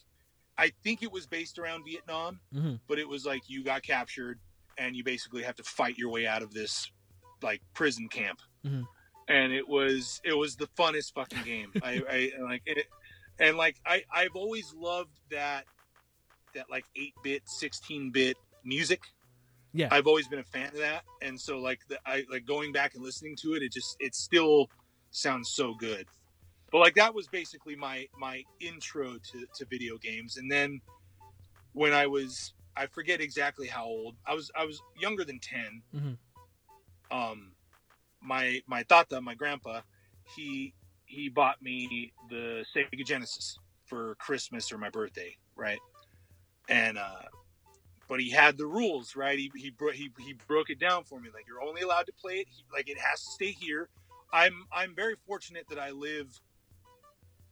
[0.59, 2.81] I think it was based around Vietnam, Mhm.
[2.88, 4.38] but it was like you got captured,
[4.78, 6.90] and you basically have to fight your way out of this
[7.42, 8.40] like prison camp.
[8.64, 8.85] Mhm.
[9.28, 11.72] And it was it was the funnest fucking game.
[11.82, 12.87] I, I like it,
[13.38, 15.64] and like I I've always loved that
[16.54, 19.00] that like eight bit, sixteen bit music.
[19.74, 19.88] Yeah.
[19.90, 22.94] I've always been a fan of that, and so like the, I like going back
[22.94, 23.62] and listening to it.
[23.62, 24.68] It just it still
[25.12, 26.06] sounds so good.
[26.70, 30.80] But like that was basically my my intro to, to video games, and then
[31.72, 35.82] when I was I forget exactly how old I was I was younger than 10
[35.94, 36.16] Mhm.
[37.11, 37.52] Um,
[38.22, 39.82] my my tata, my grandpa,
[40.24, 40.74] he
[41.06, 45.82] he bought me the Sega Genesis for Christmas or my birthday, right?
[46.68, 47.22] And uh,
[48.08, 49.38] but he had the rules, right?
[49.38, 51.30] He he, bro- he he broke it down for me.
[51.32, 52.48] Like you're only allowed to play it.
[52.50, 53.88] He, like it has to stay here.
[54.32, 56.40] I'm I'm very fortunate that I live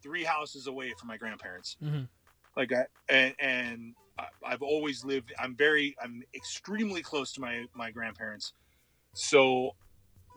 [0.03, 1.77] three houses away from my grandparents.
[1.83, 2.09] Mhm.
[2.57, 3.95] Like I and and
[4.45, 5.33] I've always lived.
[5.39, 8.53] I'm very I'm extremely close to my my grandparents.
[9.15, 9.77] So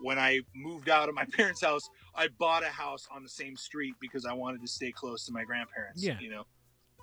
[0.04, 3.56] when I moved out of my parents' house, I bought a house on the same
[3.56, 6.04] street because I wanted to stay close to my grandparents.
[6.04, 6.20] Yeah.
[6.20, 6.44] You know.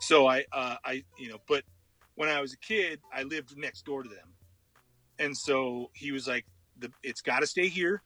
[0.01, 1.65] So I uh, I you know but
[2.15, 4.35] when I was a kid, I lived next door to them,
[5.19, 6.45] and so he was like,
[6.79, 8.03] "the It's got to stay here.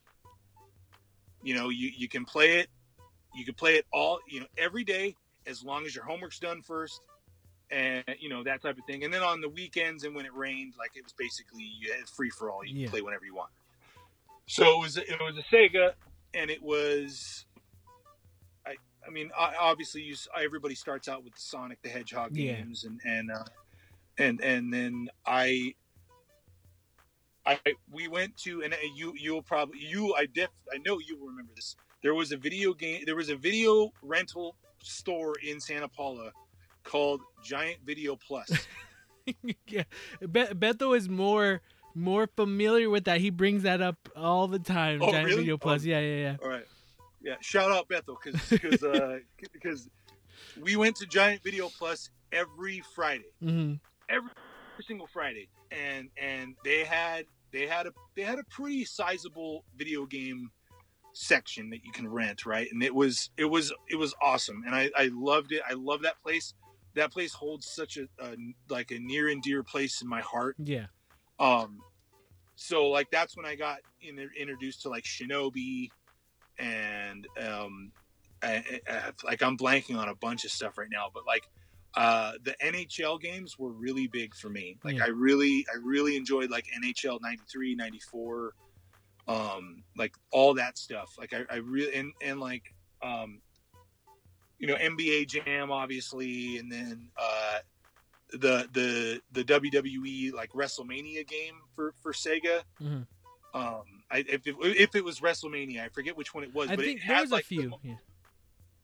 [1.42, 2.68] You know, you you can play it,
[3.34, 6.62] you can play it all, you know, every day as long as your homework's done
[6.62, 7.00] first,
[7.70, 9.04] and you know that type of thing.
[9.04, 12.08] And then on the weekends and when it rained, like it was basically you had
[12.08, 12.64] free for all.
[12.64, 12.86] You Yeah.
[12.86, 13.50] can play whenever you want.
[14.46, 15.92] So it was it was a Sega,
[16.34, 17.46] and it was.
[18.66, 18.74] I,
[19.06, 22.54] I mean, obviously, you, everybody starts out with the Sonic the Hedgehog Yeah.
[22.54, 23.44] games, and and uh,
[24.18, 25.74] and and then I,
[27.46, 27.58] I
[27.90, 31.28] we went to and uh, you you'll probably you I def I know you will
[31.28, 31.76] remember this.
[32.02, 33.02] There was a video game.
[33.06, 36.32] There was a video rental store in Santa Paula
[36.82, 38.50] called Giant Video Plus.
[39.66, 39.84] yeah,
[40.20, 41.62] Be- Beto is more
[41.94, 43.20] more familiar with that.
[43.20, 45.00] He brings that up all the time.
[45.02, 45.40] Oh, Giant really?
[45.40, 45.82] Video Plus.
[45.82, 45.88] Oh.
[45.88, 46.36] Yeah, yeah, yeah.
[46.42, 46.66] All right.
[47.22, 47.36] Yeah.
[47.40, 49.18] Shout out Beto because because uh,
[49.52, 49.88] because
[50.60, 53.74] we went to Giant Video Plus every Friday, mm-hmm.
[54.08, 54.30] every
[54.86, 60.06] single Friday, and and they had they had a they had a pretty sizable video
[60.06, 60.50] game
[61.14, 62.66] section that you can rent, right?
[62.70, 65.62] And it was it was it was awesome, and I I loved it.
[65.68, 66.54] I love that place.
[66.94, 68.36] That place holds such a, a
[68.68, 70.56] like a near and dear place in my heart.
[70.58, 70.86] Yeah.
[71.38, 71.80] Um,
[72.56, 75.88] so like that's when I got in, introduced to like Shinobi,
[76.58, 77.92] and um,
[78.42, 81.44] I, I, like I'm blanking on a bunch of stuff right now, but like
[81.96, 84.76] uh, the NHL games were really big for me.
[84.84, 85.04] Like Yeah.
[85.04, 88.54] I really, I really enjoyed like NHL '93, '94,
[89.28, 91.14] um, like all that stuff.
[91.18, 92.62] Like I, I really and and like
[93.02, 93.40] um,
[94.58, 97.58] you know NBA Jam obviously, and then uh,
[98.38, 102.62] the the the WWE like WrestleMania game for for Sega.
[102.80, 103.06] Mhm.
[103.54, 106.76] Um, I, if it, if it was WrestleMania, I forget which one it was, I
[106.76, 107.68] but it had like a the few.
[107.70, 107.94] mo- yeah.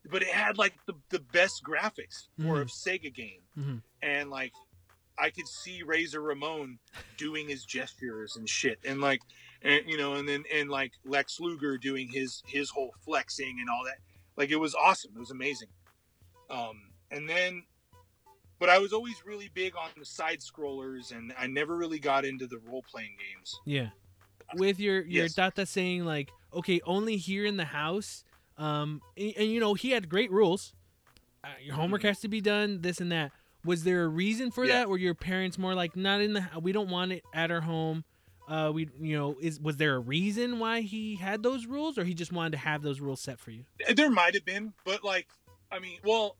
[0.08, 2.62] but it had like the, the best graphics for Mhm.
[2.62, 3.82] a Sega game, Mhm.
[4.02, 4.52] and like
[5.18, 6.78] I could see Razor Ramon
[7.18, 9.20] doing his gestures and shit, and like,
[9.60, 13.68] and you know, and then and like Lex Luger doing his his whole flexing and
[13.68, 13.98] all that.
[14.36, 15.10] Like it was awesome.
[15.16, 15.68] It was amazing.
[16.48, 17.64] Um, and then
[18.60, 22.24] but I was always really big on the side scrollers, and I never really got
[22.24, 23.58] into the role playing games.
[23.66, 23.88] Yeah.
[24.54, 25.34] With your your Yes.
[25.34, 28.22] Tata saying like, okay, only here in the house.
[28.58, 30.74] Um, and, and, you know he had great rules.
[31.42, 32.08] Uh, your homework Mhm.
[32.08, 32.82] has to be done.
[32.82, 33.32] This and that.
[33.64, 34.80] Was there a reason for Yeah.
[34.80, 34.88] that?
[34.90, 36.46] Were your parents more like not in the?
[36.60, 38.04] We don't want it at our home.
[38.48, 42.04] Uh, we you know is was there a reason why he had those rules, or
[42.04, 43.64] he just wanted to have those rules set for you?
[43.94, 45.28] There might have been, but like,
[45.70, 46.36] I mean, well,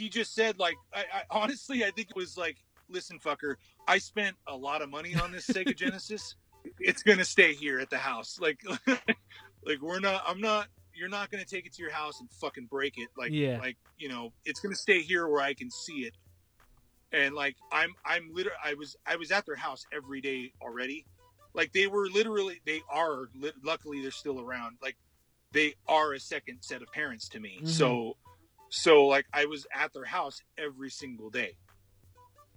[0.00, 2.56] he just said like, I, I honestly, I think it was like,
[2.88, 6.34] listen, fucker, I spent a lot of money on this Sega Genesis.
[6.78, 8.38] It's gonna stay here at the house.
[8.40, 8.60] Like,
[9.66, 10.22] like we're not.
[10.26, 10.66] I'm not.
[10.94, 13.08] You're not gonna take it to your house and fucking break it.
[13.16, 13.58] Like, Yeah.
[13.60, 16.14] like you know, it's gonna stay here where I can see it.
[17.12, 21.06] And like, I'm, I'm literally, I was, I was at their house every day already.
[21.54, 23.28] Like they were literally, they are.
[23.64, 24.76] Luckily, they're still around.
[24.82, 24.96] Like
[25.52, 27.58] they are a second set of parents to me.
[27.62, 27.68] Mhm.
[27.68, 28.16] So,
[28.70, 31.56] so like I was at their house every single day,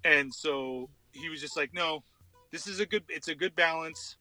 [0.03, 2.03] and so he was just like, "No,
[2.51, 3.03] this is a good.
[3.09, 4.17] It's a good balance.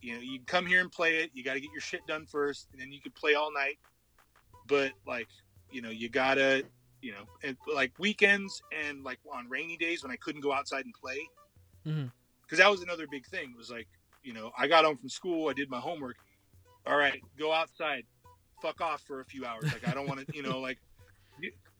[0.00, 1.30] You know, you can come here and play it.
[1.32, 3.78] You got to get your shit done first, and then you can play all night.
[4.66, 5.28] But like,
[5.70, 6.64] you know, you gotta,
[7.00, 10.84] you know, and like weekends and like on rainy days when I couldn't go outside
[10.84, 11.26] and play,
[11.86, 12.12] Mhm.
[12.42, 13.50] because that was another big thing.
[13.50, 13.88] It was like,
[14.22, 16.16] you know, I got home from school, I did my homework.
[16.86, 18.04] All right, go outside,
[18.60, 19.64] fuck off for a few hours.
[19.64, 20.78] Like I don't want to, you know, like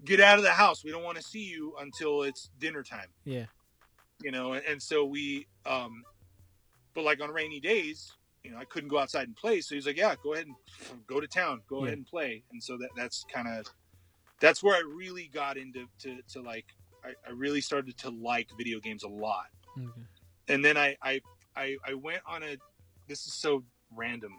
[0.05, 0.85] get- out of the house.
[0.85, 3.09] We don't want to see you until it's dinner time.
[3.25, 3.47] Yeah.
[4.23, 6.03] You know, and, and so we, um,
[6.95, 8.13] but like on rainy days,
[8.43, 9.61] you know, I couldn't go outside and play.
[9.61, 10.55] So he's like, yeah, go ahead and
[11.07, 11.87] go to town, go Yeah.
[11.87, 12.43] ahead and play.
[12.53, 13.67] And so that that's kind of
[14.41, 16.67] that's where I really got into to, to like
[17.05, 19.47] I, I really started to like video games a lot
[19.79, 20.03] Okay.
[20.49, 21.21] and then I, I
[21.57, 22.57] I I went on a
[23.09, 23.65] this is so
[23.95, 24.33] random,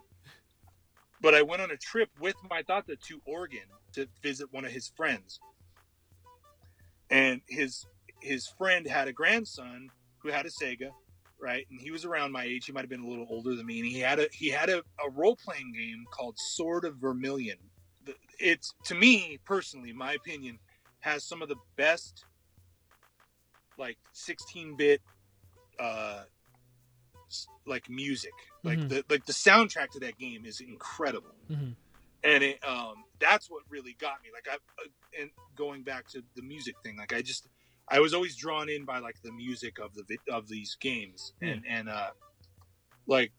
[1.21, 4.71] but I went on a trip with my tata to Oregon to visit one of
[4.71, 5.39] his friends,
[7.09, 7.85] and his
[8.21, 10.91] his friend had a grandson who had a Sega,
[11.39, 12.65] right, and he was around my age.
[12.65, 14.69] He might have been a little older than me, and he had a he had
[14.69, 17.57] a, a role playing game called Sword of Vermilion.
[18.39, 20.59] It's to me personally, my opinion,
[21.01, 22.25] has some of the best
[23.77, 25.01] like 16 bit
[25.79, 26.23] uh
[27.65, 28.31] like music
[28.63, 28.89] like Mhm.
[28.89, 31.75] the like the soundtrack to that game is incredible Mhm.
[32.23, 34.29] and it um that's what really got me.
[34.33, 37.47] Like i uh, and going back to the music thing like i just
[37.87, 41.33] i was always drawn in by like the music of the of these games.
[41.41, 42.09] And and uh
[43.07, 43.31] like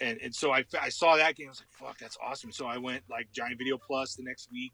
[0.00, 2.52] and and so I, I saw that game i was like fuck that's awesome.
[2.52, 4.72] So i went like giant video plus the next week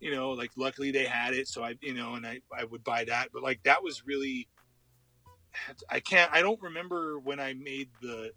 [0.00, 2.84] you know like luckily they had it so i you know and i i would
[2.84, 3.28] buy that.
[3.32, 4.48] But like that was really
[5.88, 8.30] i can't i don't remember when i made the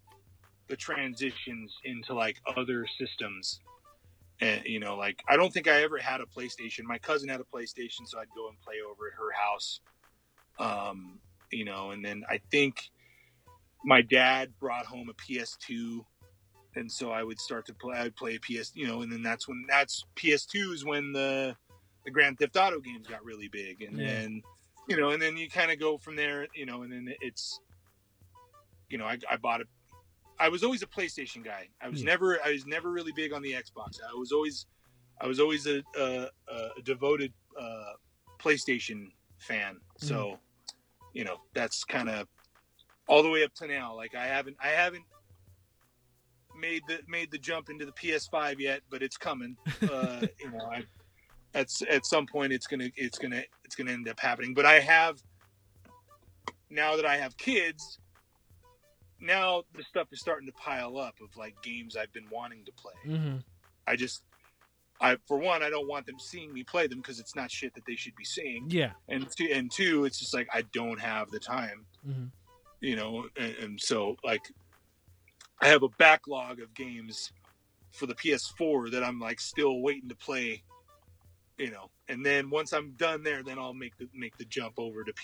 [0.67, 3.59] the transitions into like other systems
[4.41, 7.39] and you know like i don't think i ever had a playstation my cousin had
[7.41, 9.79] a playstation so i'd go and play over at her house
[10.59, 11.19] um
[11.51, 12.89] you know and then i think
[13.85, 15.99] my dad brought home a ps2
[16.75, 19.23] and so i would start to play i'd play a ps you know and then
[19.23, 21.55] that's when that's ps2 is when the
[22.05, 24.07] the grand theft auto games got really big and Yeah.
[24.07, 24.41] then
[24.87, 27.59] you know and then you kind of go from there you know and then it's
[28.89, 29.65] you know i, I bought a
[30.39, 31.67] I was always a PlayStation guy.
[31.81, 32.11] I was Yeah.
[32.11, 33.99] never I was never really big on the Xbox.
[34.01, 34.65] I was always
[35.19, 36.27] I was always a, a,
[36.77, 37.93] a devoted uh,
[38.39, 39.07] PlayStation
[39.39, 39.79] fan.
[39.97, 40.37] So,
[41.13, 42.27] you know, that's kind of
[43.07, 43.95] all the way up to now.
[43.95, 45.05] Like I haven't I haven't
[46.59, 49.55] made the made the jump into the PS5 yet, but it's coming.
[49.89, 50.83] Uh, you know, I,
[51.53, 54.53] at at some point it's gonna it's gonna it's gonna end up happening.
[54.53, 55.17] But I have
[56.69, 57.99] now that I have kids,
[59.19, 62.71] now the stuff is starting to pile up of like games I've been wanting to
[62.73, 62.93] play.
[63.05, 63.43] Mhm.
[63.87, 64.23] I just,
[65.01, 67.73] I for one, I don't want them seeing me play them because it's not shit
[67.75, 68.69] that they should be seeing.
[68.69, 68.91] Yeah.
[69.09, 72.31] And two, and two, it's just like I don't have the time, Mhm.
[72.81, 73.27] you know.
[73.37, 74.41] And, and so like,
[75.61, 77.31] I have a backlog of games
[77.91, 80.63] for the PS4 that I'm like still waiting to play.
[81.57, 84.75] You know, and then once I'm done there, then I'll make the make the jump
[84.77, 85.17] over to To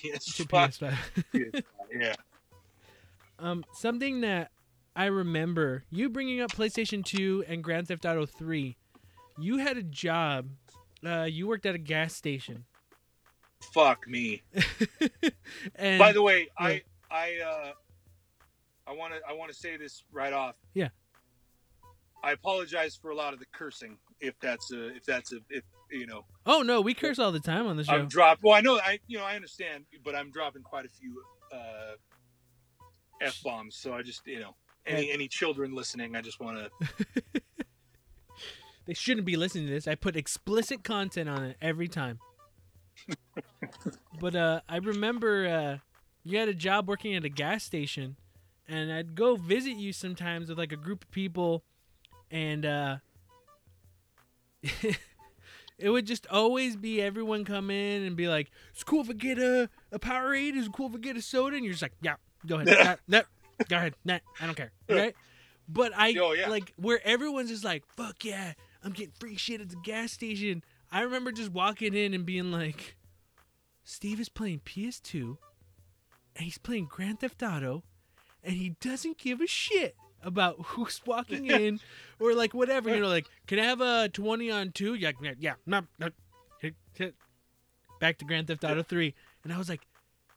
[0.48, 0.98] PS5.
[1.32, 1.64] PS5.
[1.94, 2.16] yeah.
[3.44, 4.52] Um, something that
[4.96, 8.78] I remember you bringing up PlayStation 2 and Grand Theft Auto 3.
[9.38, 10.48] You had a job.
[11.06, 12.64] Uh, you worked at a gas station.
[13.74, 14.44] Fuck me.
[15.76, 16.68] and By the way, yeah.
[16.68, 17.72] I I uh
[18.88, 20.56] I want to I want to say this right off.
[20.74, 20.90] Yeah.
[22.24, 25.64] I apologize for a lot of the cursing if that's a if that's a if
[25.92, 27.94] you know oh no, we curse all the time on the show.
[27.94, 28.44] I'm dropped.
[28.44, 31.96] Well, I know I you know I understand, but I'm dropping quite a few uh
[33.24, 33.76] f bombs.
[33.76, 34.56] So I just you know
[34.86, 37.42] any any children listening, I just want to.
[38.86, 39.88] they shouldn't be listening to this.
[39.88, 42.20] I put explicit content on it every time.
[44.20, 45.78] but uh, I remember uh,
[46.24, 48.18] you had a job working at a gas station,
[48.68, 51.64] and I'd go visit you sometimes with like a group of people,
[52.30, 52.98] and uh,
[54.64, 59.14] it would just always be everyone come in and be like, "It's cool if I
[59.14, 60.56] get a a Powerade.
[60.56, 62.16] It's cool if I get a soda." And you're just like, "Yeah,
[62.48, 63.22] go ahead, nah,
[63.70, 65.16] go ahead, nah, I don't care." Right?
[65.68, 66.50] But I Oh, yeah.
[66.50, 70.64] like where everyone's just like, "Fuck yeah, I'm getting free shit at the gas station."
[70.92, 72.96] I remember just walking in and being like,
[73.84, 75.38] "Steve is playing PS2,
[76.36, 77.84] and he's playing Grand Theft Auto,
[78.44, 81.80] and he doesn't give a shit." About who's walking in,
[82.20, 84.94] or like whatever, you know, like, can I have a twenty on two?
[84.94, 86.10] Yeah, yeah, yeah, no, no,
[86.60, 87.16] hit, hit.
[88.00, 89.82] Back to Grand Theft Auto three, and I was like,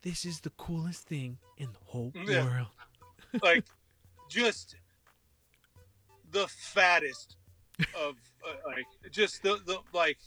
[0.07, 2.45] this is the coolest thing in the whole Yeah.
[2.45, 2.69] world.
[3.43, 3.65] like
[4.31, 4.77] just
[6.31, 7.35] the fattest
[7.93, 8.15] of
[8.49, 10.19] uh, like just the, the like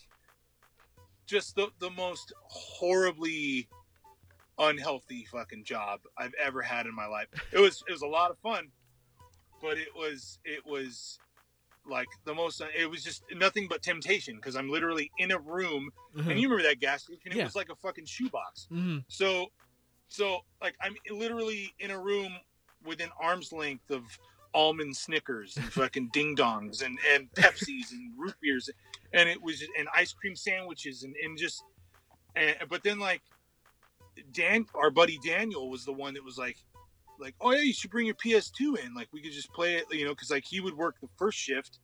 [1.28, 3.70] just the, the most horribly
[4.58, 7.28] unhealthy fucking job I've ever had in my life.
[7.54, 8.68] It was it was a lot of fun,
[9.62, 11.20] but it was it was
[11.86, 15.90] like the most it was just nothing but temptation because I'm literally in a room
[16.18, 16.30] Uh-huh.
[16.32, 17.46] and you remember that gas station it Yeah.
[17.46, 18.68] was like a fucking shoebox.
[18.70, 19.06] Mhm.
[19.08, 19.48] So,
[20.10, 22.34] so like I'm literally in a room
[22.86, 24.04] within arm's length of
[24.54, 28.70] almond Snickers and fucking ding dongs and and Pepsis and root beers,
[29.14, 31.64] and it was and ice cream sandwiches and and just,
[32.36, 33.22] and, but then like
[34.34, 36.58] Dan, our buddy Daniel was the one that was like.
[37.22, 38.94] Like, oh yeah, you should bring your PS2 in.
[38.94, 41.38] Like, we could just play it, you know, because like he would work the first
[41.38, 41.80] shift,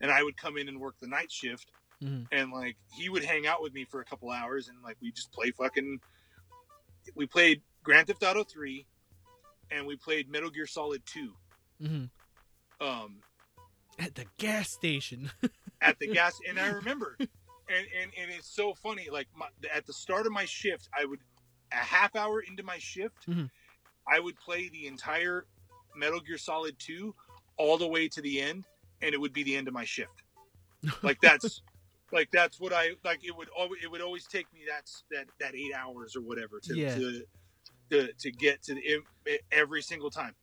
[0.00, 2.28] and I would come in and work the night shift, Mhm.
[2.30, 5.10] and like he would hang out with me for a couple hours, and like we
[5.10, 5.98] just play fucking
[7.14, 8.86] we played Grand Theft Auto 3
[9.70, 11.32] and we played Metal Gear Solid 2
[11.82, 12.10] Mhm.
[12.80, 13.22] um,
[13.98, 15.30] At the gas station.
[15.80, 16.38] at the gas.
[16.48, 17.28] And I remember, and,
[17.70, 19.08] and, and it's so funny.
[19.10, 21.20] Like my, at the start of my shift, I would,
[21.72, 23.50] a half hour into my shift, Mhm.
[24.08, 25.46] I would play the entire
[25.94, 27.14] Metal Gear Solid 2
[27.58, 28.64] all the way to the end,
[29.02, 30.22] and it would be the end of my shift.
[31.02, 31.62] Like that's.
[32.12, 33.24] Like that's what I like.
[33.24, 36.58] It would always it would always take me that's that that eight hours or whatever
[36.60, 36.94] to Yeah.
[36.96, 37.22] to,
[37.90, 40.34] to to get to the every single time.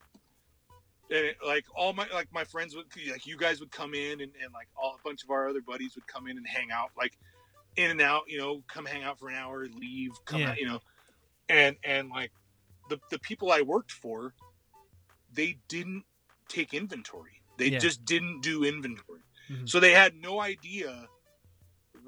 [1.10, 4.20] And it, like all my like my friends would like you guys would come in
[4.20, 6.70] and, and like all a bunch of our other buddies would come in and hang
[6.70, 7.16] out like
[7.76, 10.50] in and out you know come hang out for an hour leave come Yeah.
[10.50, 10.80] out you know
[11.48, 12.32] and and like
[12.90, 14.34] the the people I worked for
[15.32, 16.04] they didn't
[16.48, 17.78] take inventory they Yeah.
[17.78, 19.68] just didn't do inventory Mhm.
[19.68, 21.08] so they had no idea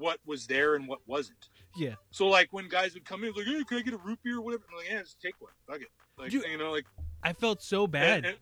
[0.01, 1.37] what was there and what wasn't
[1.77, 1.95] Yeah.
[2.11, 4.37] so like when guys would come in like hey can I get a root beer
[4.39, 5.87] or whatever I'm like yeah just take one fuck it
[6.17, 6.85] like You- you know like
[7.23, 8.17] I felt so bad.
[8.17, 8.37] and- and-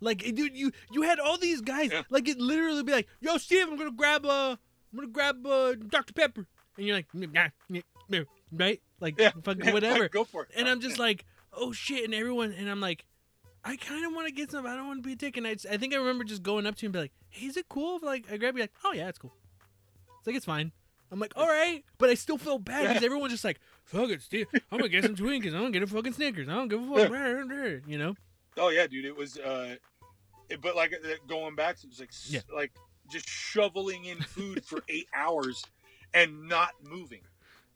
[0.00, 1.92] Like, dude, you you had all these guys.
[1.92, 2.02] Yeah.
[2.10, 4.56] Like, it literally be like, "Yo, Steve, I'm gonna grab uh,
[4.92, 6.44] I'm gonna grab a Dr Pepper,"
[6.76, 7.78] and you're like, "Nah, nah,
[8.08, 8.82] nah," right?
[8.98, 9.30] Like, Yeah.
[9.44, 10.08] fucking whatever.
[10.08, 13.04] go for it And I'm just like, "Oh shit!" And everyone, and I'm like,
[13.64, 14.66] I kind of want to get some.
[14.66, 15.36] I don't want to be a dick.
[15.36, 17.46] And I, I think I remember just going up to him and be like, "Hey,
[17.46, 19.32] is it cool if like I grab you?" Like, "Oh yeah, it's cool."
[20.22, 20.70] It's like it's fine.
[21.10, 24.22] I'm like, all right, but I still feel bad because everyone's just like, "Fuck it,
[24.22, 24.46] Steve.
[24.70, 25.48] I'm gonna get some Twinkies.
[25.48, 26.48] I'm gonna get a fucking Snickers.
[26.48, 28.14] I don't give a fuck." You know?
[28.56, 29.04] Oh yeah, dude.
[29.04, 29.74] It was, uh,
[30.48, 32.40] it, but like uh, going back, it was like, Yeah.
[32.54, 32.70] like
[33.10, 35.64] just shoveling in food for eight hours
[36.14, 37.22] and not moving,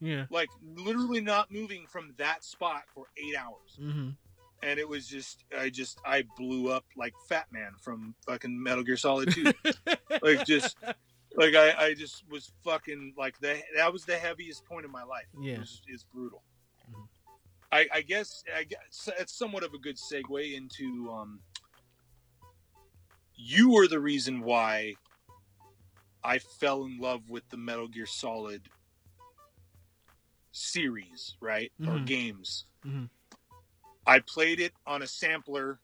[0.01, 0.27] Yeah.
[0.31, 3.77] like literally not moving from that spot for eight hours.
[3.83, 4.11] Mm-hmm.
[4.63, 8.83] And it was just, I just, I blew up like Fat Man from fucking Metal
[8.85, 9.53] Gear Solid Two.
[10.23, 10.77] like just,
[11.37, 15.05] like I, I just was fucking like the that was the heaviest point of my
[15.05, 15.27] life.
[15.41, 15.55] Yeah.
[15.55, 16.43] It was, is brutal.
[16.91, 17.07] Mhm.
[17.73, 21.41] I, I guess I guess it's somewhat of a good segue into um.
[23.35, 24.95] You were the reason why
[26.25, 28.63] I fell in love with the Metal Gear Solid
[30.53, 31.71] series, right?
[31.81, 32.07] Or Mhm.
[32.07, 32.65] games.
[32.85, 33.11] Mhm.
[34.07, 35.81] I played it on a sampler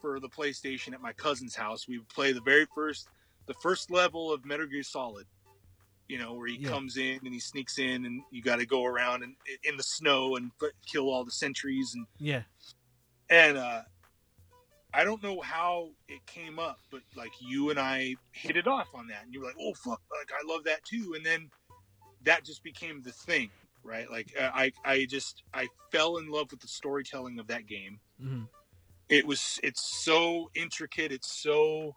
[0.00, 1.86] for the PlayStation at my cousin's house.
[1.86, 3.08] We would play the very first,
[3.46, 5.26] the first level of Metal Gear Solid.
[6.06, 6.68] You know, where he Yeah.
[6.68, 9.82] comes in and he sneaks in, and you got to go around and in the
[9.82, 10.50] snow and
[10.86, 12.42] kill all the sentries and Yeah.
[13.30, 13.84] and uh,
[14.92, 18.88] I don't know how it came up, but like you and I hit it off
[18.94, 21.50] on that, and you were like, "Oh fuck, like I love that too," and then
[22.22, 23.50] that just became the thing,
[23.82, 24.08] right?
[24.10, 27.98] Like uh, I, I just I fell in love with the storytelling of that game.
[28.22, 28.44] Mm-hmm.
[29.08, 31.96] It was it's so intricate, it's so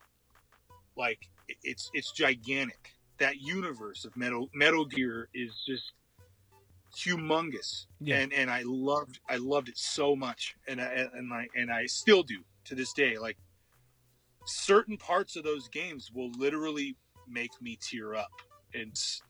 [0.96, 1.30] like
[1.64, 2.94] it's it's gigantic.
[3.20, 5.94] That universe of Metal Metal Gear is just
[6.96, 8.20] humongous Yeah.
[8.20, 11.86] and and I loved I loved it so much, and I and I and I
[11.86, 13.18] still do to this day.
[13.18, 13.38] Like
[14.46, 16.96] certain parts of those games will literally
[17.28, 18.32] make me tear up.
[18.74, 19.22] It's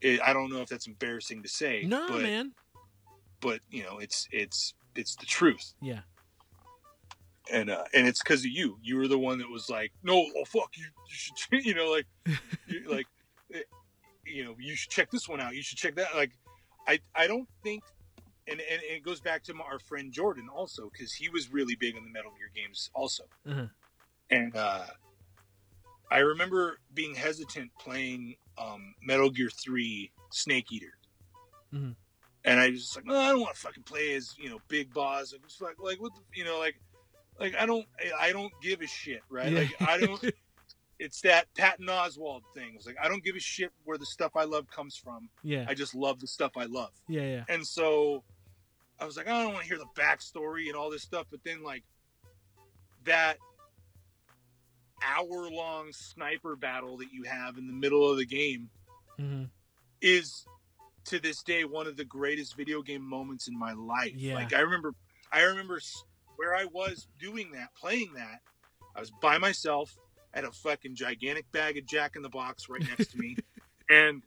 [0.00, 1.84] it, I don't know if that's embarrassing to say.
[1.86, 2.52] No, but, man.
[3.40, 5.74] But you know, it's it's it's the truth.
[5.80, 6.00] Yeah.
[7.52, 8.78] And uh, and it's because of you.
[8.82, 11.90] You were the one that was like, no, oh fuck, you, you should, you know,
[11.92, 12.06] like,
[12.66, 13.06] you, like,
[13.54, 13.60] eh,
[14.24, 15.54] you know, you should check this one out.
[15.54, 16.14] You should check that.
[16.16, 16.32] Like,
[16.88, 17.84] I I don't think,
[18.48, 21.76] and and it goes back to my, our friend Jordan also because he was really
[21.76, 23.66] big on the Metal Gear games also, Uh-huh.
[24.30, 24.86] and uh,
[26.10, 30.94] I remember being hesitant playing um, Metal Gear Three Snake Eater.
[31.72, 31.96] Mhm.
[32.44, 34.58] And I was just like, no, I don't want to fucking play as you know
[34.68, 35.32] big boss.
[35.32, 36.76] Like, like, like what the, you know, like,
[37.38, 37.86] like I don't,
[38.18, 39.50] I don't give a shit, right?
[39.50, 39.58] Yeah.
[39.58, 40.24] Like I don't.
[40.98, 42.72] it's that Patton Oswalt thing.
[42.76, 45.28] It's like I don't give a shit where the stuff I love comes from.
[45.42, 45.66] yeah.
[45.68, 46.92] I just love the stuff I love.
[47.08, 47.22] Yeah.
[47.22, 47.44] Yeah.
[47.48, 48.24] And so
[48.98, 51.26] I was like, I don't want to hear the backstory and all this stuff.
[51.30, 51.84] But then, like,
[53.04, 53.36] that
[55.02, 58.70] hour long sniper battle that you have in the middle of the game
[59.18, 59.44] hmm
[60.00, 60.46] is
[61.04, 64.12] to this day one of the greatest video game moments in my life.
[64.14, 64.34] Yeah.
[64.34, 64.92] Like, I remember,
[65.32, 65.80] I remember
[66.36, 68.40] where I was doing that, playing that.
[68.94, 69.96] I was by myself.
[70.34, 73.36] I had a fucking gigantic bag of Jack in the Box right next to me,
[73.90, 74.22] and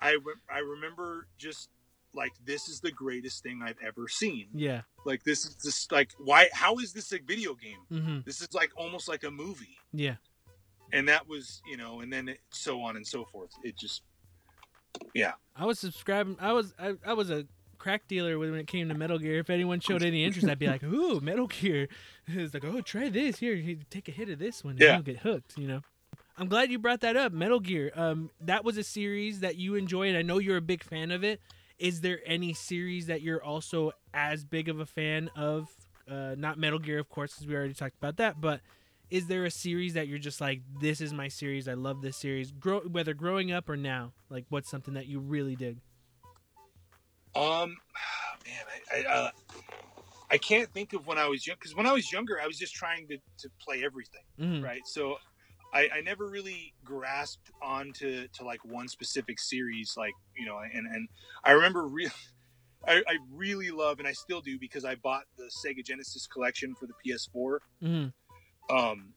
[0.00, 0.16] I
[0.50, 1.70] I remember just
[2.14, 4.48] like this is the greatest thing I've ever seen.
[4.54, 4.82] Yeah.
[5.04, 6.48] Like this is just like why?
[6.52, 7.78] How is this a video game?
[8.02, 10.16] hmm This is like almost like a movie, Yeah.
[10.92, 13.50] and that was you know, and then it, so on and so forth.
[13.62, 14.02] It just
[15.14, 15.32] yeah.
[15.54, 16.36] I was subscribing.
[16.40, 17.46] I was I, I was a
[17.86, 19.38] crack dealer when it came to Metal Gear.
[19.38, 21.86] If anyone showed any interest, I'd be like, "Ooh, Metal Gear!"
[22.26, 23.38] It's like, "Oh, try this.
[23.38, 24.94] Here, you take a hit of this one, and Yeah.
[24.94, 25.80] you'll get hooked." You know.
[26.36, 27.32] I'm glad you brought that up.
[27.32, 27.92] Metal Gear.
[27.94, 30.16] Um, that was a series that you enjoyed.
[30.16, 31.40] I know you're a big fan of it.
[31.78, 35.68] Is there any series that you're also as big of a fan of?
[36.10, 38.40] Uh, not Metal Gear, of course, because we already talked about that.
[38.40, 38.60] But
[39.10, 41.68] is there a series that you're just like, this is my series.
[41.68, 42.50] I love this series.
[42.50, 44.12] Grow whether growing up or now.
[44.28, 45.78] Like, what's something that you really dig?
[47.36, 47.76] Um,
[48.46, 49.30] man, I I, uh,
[50.30, 52.58] I can't think of when I was young because when I was younger, I was
[52.58, 54.62] just trying to to play everything, Mhm.
[54.62, 54.82] right?
[54.86, 55.16] So.
[55.74, 60.86] I, I never really grasped onto to like one specific series, like you know, and
[60.86, 61.08] and
[61.44, 62.08] I remember real,
[62.86, 66.74] I, I really love, and I still do because I bought the Sega Genesis collection
[66.78, 67.58] for the PS4.
[67.82, 68.06] hmm
[68.74, 69.14] Um,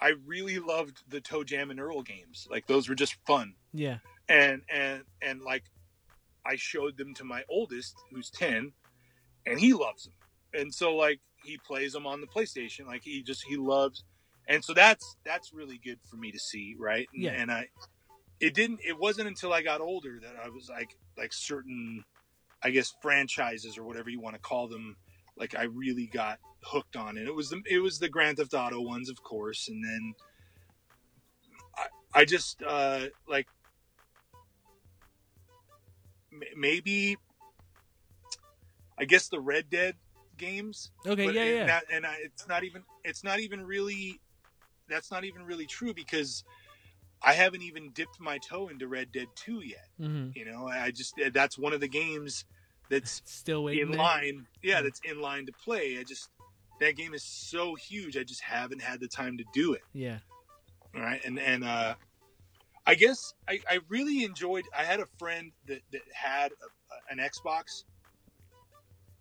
[0.00, 3.98] I really loved the ToeJam and Earl games; like those were just fun Yeah.
[4.28, 5.64] and and and like
[6.46, 8.72] I showed them to my oldest who's 10
[9.46, 10.14] and he loves them
[10.54, 14.04] and so like he plays them on the PlayStation like he just he loves
[14.48, 17.08] and so that's that's really good for me to see right?
[17.14, 17.32] And, Yeah.
[17.32, 17.68] and I
[18.40, 22.04] it didn't it wasn't until I got older that I was like like certain
[22.62, 24.96] I guess franchises or whatever you want to call them
[25.36, 27.16] like I really got hooked on.
[27.16, 30.14] And it was the it was the Grand Theft Auto ones of course and then
[31.76, 33.46] I, I just uh like
[36.56, 37.16] maybe
[38.98, 39.96] I guess the Red Dead
[40.36, 40.90] games.
[41.06, 41.24] Okay.
[41.32, 41.42] yeah.
[41.42, 41.80] and Yeah.
[41.92, 44.20] and I, it's not even it's not even really
[44.88, 46.44] that's not even really true because
[47.22, 49.86] I haven't even dipped my toe into Red Dead 2 yet.
[49.98, 52.44] hmm You know, I just that's one of the games
[52.90, 53.82] that's Still waiting.
[53.84, 54.00] in there.
[54.00, 54.46] line.
[54.62, 54.84] Yeah, Mm.
[54.84, 55.98] that's in line to play.
[55.98, 56.28] I just
[56.80, 58.16] that game is so huge.
[58.16, 59.82] I just haven't had the time to do it.
[59.92, 60.18] Yeah.
[60.94, 61.94] All right, and and uh,
[62.86, 64.64] I guess I, I really enjoyed.
[64.76, 67.84] I had a friend that that had a, an Xbox,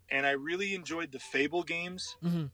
[0.09, 2.45] and I really enjoyed the Fable games, hmm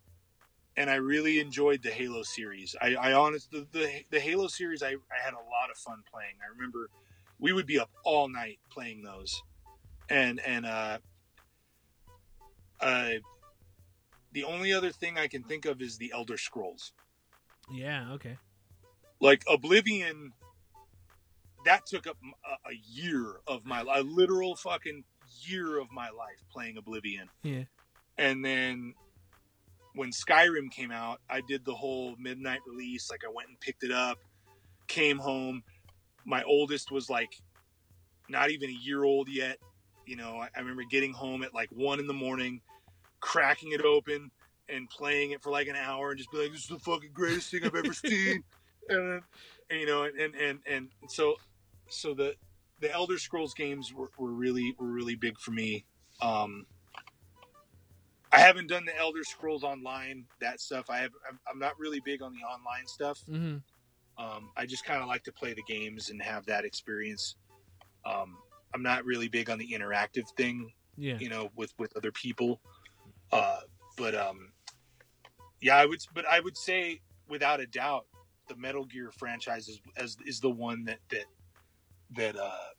[0.75, 2.75] and I really enjoyed the Halo series.
[2.81, 4.83] I, I honest the, the the Halo series.
[4.83, 6.35] I, I had a lot of fun playing.
[6.45, 6.89] I remember
[7.39, 9.33] we would be up all night playing those,
[10.09, 10.97] and and uh,
[12.81, 13.09] uh,
[14.31, 16.93] the only other thing I can think of is the Elder Scrolls.
[17.71, 18.11] Yeah.
[18.13, 18.37] Okay.
[19.19, 20.33] like Oblivion
[21.67, 25.03] that took up a, a year of my a literal fucking
[25.41, 27.29] year of my life playing Oblivion.
[27.43, 27.63] Yeah.
[28.17, 28.93] And then
[29.93, 33.11] when Skyrim came out, I did the whole midnight release.
[33.11, 34.17] Like I went and picked it up,
[34.87, 35.63] came home.
[36.25, 37.37] My oldest was like
[38.29, 39.57] not even a year old yet.
[40.05, 42.61] You know, I, I remember getting home at like one in the morning,
[43.19, 44.31] cracking it open
[44.69, 47.11] and playing it for like an hour and just be like, this is the fucking
[47.13, 48.43] greatest thing I've ever seen.
[48.89, 49.21] And,
[49.69, 51.35] and, you know, and, and, and so,
[51.89, 52.35] so the,
[52.79, 55.85] the Elder Scrolls games were, were really, were really big for me.
[56.21, 56.65] Um,
[58.31, 60.89] I haven't done the Elder Scrolls Online, that stuff.
[60.89, 61.11] I have,
[61.49, 63.19] I'm, not really big on the online stuff.
[63.25, 63.57] hmm
[64.17, 67.35] Um, I just kind of like to play the games and have that experience.
[68.05, 68.37] Um,
[68.73, 71.17] I'm not really big on the interactive thing, Yeah.
[71.19, 72.59] you know, with with other people.
[73.31, 73.59] Uh,
[73.97, 74.51] but um,
[75.61, 75.99] yeah, I would.
[76.13, 78.05] But I would say, without a doubt,
[78.47, 81.25] the Metal Gear franchise is as is the one that that
[82.15, 82.69] that uh,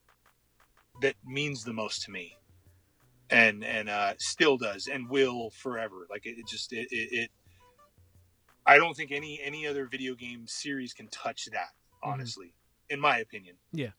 [1.03, 2.37] that means the most to me,
[3.31, 6.07] and and uh, still does and will forever.
[6.11, 7.31] Like it, it just it, it, it.
[8.67, 11.71] I don't think any any other video game series can touch that.
[12.05, 12.13] Mhm.
[12.13, 12.55] Honestly,
[12.89, 13.57] in my opinion.
[13.73, 13.91] Yeah.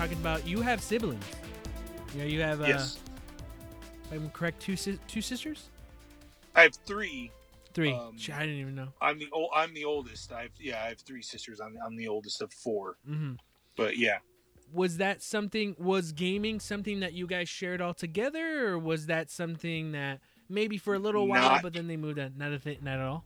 [0.00, 1.22] Talking about, you have siblings.
[2.16, 2.62] Yeah, you have.
[2.62, 2.98] Uh, yes,
[4.10, 4.58] if I'm correct.
[4.60, 5.68] Two sis- two sisters.
[6.56, 7.30] I have three.
[7.74, 7.92] Three.
[7.92, 8.88] Um, I didn't even know.
[9.02, 9.50] I'm the old.
[9.54, 10.32] I'm the oldest.
[10.32, 10.82] I've yeah.
[10.82, 11.60] I have three sisters.
[11.60, 12.96] I'm I'm the oldest of four.
[13.06, 13.32] hmm
[13.76, 14.18] But yeah,
[14.72, 15.76] Was that something?
[15.78, 20.78] Was gaming something that you guys shared all together, or was that something that maybe
[20.78, 22.32] for a little while, Not- but then they moved on?
[22.38, 22.78] Not a thing.
[22.82, 23.24] Not at all.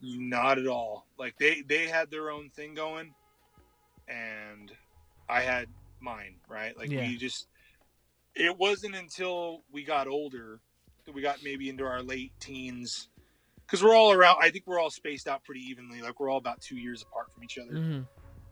[0.00, 1.04] not at all.
[1.18, 3.12] Like they they had their own thing going,
[4.08, 4.70] and
[5.28, 5.66] I had
[6.02, 6.36] mine.
[6.48, 6.76] Right.
[6.76, 7.00] Like Yeah.
[7.08, 7.46] we just.
[8.34, 10.60] It wasn't until we got older
[11.04, 13.08] that we got maybe into our late teens,
[13.66, 14.38] because we're all around.
[14.40, 16.00] I think we're all spaced out pretty evenly.
[16.00, 17.76] Like we're all about two years apart from each other.
[17.76, 18.00] hmm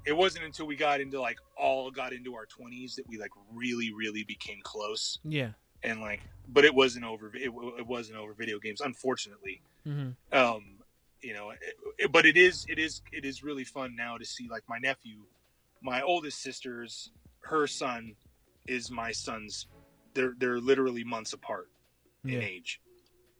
[0.05, 3.31] It wasn't until we got into like all got into our twenties that we like
[3.55, 5.19] really really became close.
[5.25, 5.53] Yeah.
[5.83, 10.63] and like but it wasn't over it, it wasn't over video games unfortunately hmm um
[11.23, 11.59] you know it,
[11.99, 14.79] it- but it is it is it is really fun now to see like my
[14.79, 15.21] nephew
[15.81, 17.13] my oldest sister's
[17.43, 18.15] her son
[18.67, 19.67] is my son's
[20.15, 21.69] they're they're literally months apart
[22.25, 22.81] in age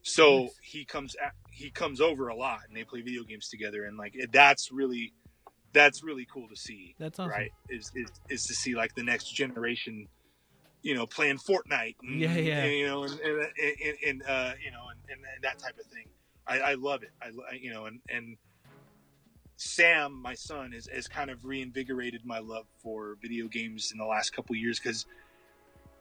[0.03, 0.51] so Nice.
[0.63, 3.99] he comes at, he comes over a lot and they play video games together and
[3.99, 5.13] like that's really
[5.73, 7.31] that's really cool to see That's awesome.
[7.31, 10.09] right is, is is to see like the next generation
[10.83, 12.65] you know playing fortnite and, Yeah, yeah.
[12.65, 15.87] and, you know and and, and, and uh you know and, and, that type of
[15.87, 16.07] thing
[16.47, 18.37] i i love it i you know and and
[19.61, 24.05] sam my son has, has kind of reinvigorated my love for video games in the
[24.05, 25.05] last couple years because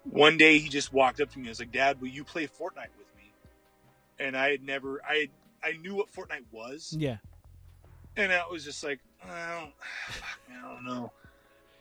[0.03, 2.45] one day he just walked up to me and was like dad will you play
[2.45, 3.33] fortnite with me
[4.17, 5.29] and i had never i had,
[5.73, 7.17] i knew what fortnite was Yeah.
[8.15, 9.73] and I was just like, I don't,
[10.09, 11.11] fuck, I don't know.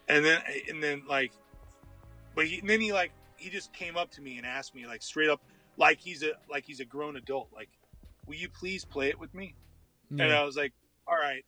[0.08, 1.32] And then, and then like,
[2.34, 4.86] but he, and then he like, he just came up to me and asked me
[4.86, 5.40] like straight up,
[5.76, 7.68] like he's a, like he's a grown adult, like,
[8.26, 9.54] will you please play it with me?
[10.22, 10.72] And I was like,
[11.06, 11.44] all right.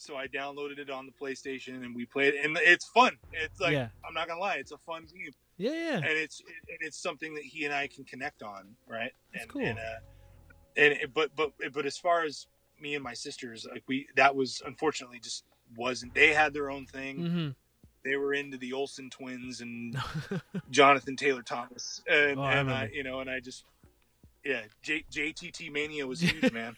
[0.00, 3.18] So I downloaded it on the PlayStation and we played it, and it's fun.
[3.34, 3.88] It's like, yeah.
[4.06, 5.72] I'm not gonna lie, it's a fun game, Yeah.
[5.72, 5.96] Yeah.
[5.96, 9.12] and it's and it's something that he and I can connect on, right?
[9.34, 9.66] That's and, cool.
[9.66, 9.82] And, uh,
[10.78, 12.46] and it- but but but as far as
[12.80, 15.44] me and my sisters, like we that was unfortunately just
[15.76, 16.14] wasn't.
[16.14, 17.16] They had their own thing.
[17.18, 17.48] hmm
[18.02, 19.94] They were into the Olsen twins and
[20.70, 22.94] Jonathan Taylor Thomas, and, Oh, I and I, remember.
[22.94, 23.66] you know, and I just
[24.46, 26.74] yeah, J, JTT mania was huge, man.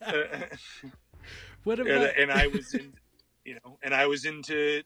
[0.00, 0.12] Uh,
[1.64, 2.16] what and, about?
[2.18, 2.92] and I was in,
[3.44, 4.82] you know, and I was into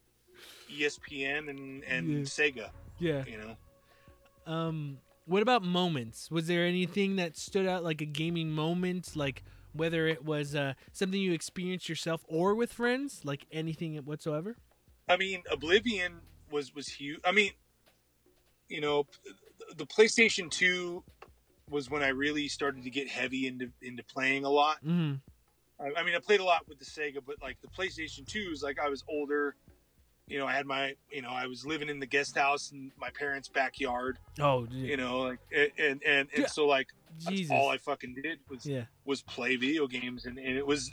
[0.71, 2.19] ESPN and and Yeah.
[2.21, 3.25] Sega, yeah.
[3.27, 3.57] you know.
[4.53, 6.31] Um, what about moments?
[6.31, 10.75] Was there anything that stood out, like a gaming moment, like whether it was uh,
[10.93, 14.57] something you experienced yourself or with friends, like anything whatsoever?
[15.09, 16.21] I mean, Oblivion
[16.51, 17.21] was was huge.
[17.25, 17.53] I mean,
[18.69, 19.07] you know,
[19.77, 21.03] the- PlayStation Two
[21.71, 24.79] was when I really started to get heavy into into playing a lot.
[24.83, 25.15] hmm
[25.81, 28.51] I, I mean, I played a lot with the Sega, but like the PlayStation Two
[28.53, 29.57] is like I was older.
[30.27, 32.93] You know, I had my, you know, I was living in the guest house in
[32.99, 34.19] my parents' backyard.
[34.41, 36.89] Oh, You know, like and and and, and so like
[37.29, 37.51] Jesus.
[37.51, 38.85] all I fucking did was yeah.
[39.05, 40.91] was play video games, and, and it was.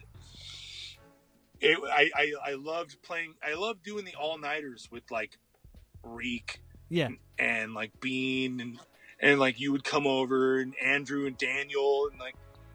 [1.62, 3.36] It, I, I I loved playing.
[3.46, 5.38] I loved doing the all nighters with like
[6.04, 6.60] Reek
[6.90, 7.10] Yeah.
[7.38, 8.80] and like Bean and
[9.20, 12.34] and like you would come over and Andrew and Daniel and like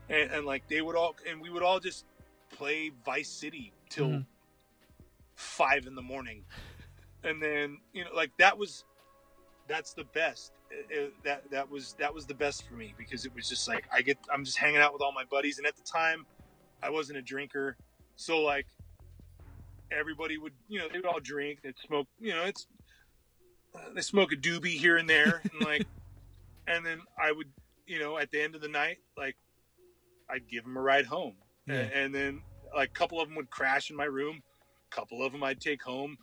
[0.08, 2.04] and, and like they would all and we would all just
[2.50, 4.26] play Vice City till Mhm.
[5.34, 6.44] five in the morning,
[7.24, 8.84] and then you know like that was
[9.68, 10.52] that's the best.
[10.70, 13.66] It- it- that that was that was the best for me because it was just
[13.68, 15.58] like I get I'm just hanging out with all my buddies.
[15.58, 16.26] And at the time
[16.82, 17.76] I wasn't a drinker.
[18.16, 18.66] So like
[19.90, 21.60] everybody would you know they would all drink.
[21.62, 22.66] They'd smoke you know it's
[23.74, 25.42] uh, they smoke a doobie here and there.
[25.52, 25.86] And like
[26.66, 27.50] and then I would
[27.86, 29.36] you know at the end of the night like
[30.28, 31.34] I'd give them a ride home
[31.66, 31.74] Yeah.
[31.74, 32.42] and, and then
[32.74, 34.42] like a couple of them would crash in my room
[34.90, 36.18] A couple of them I'd take home,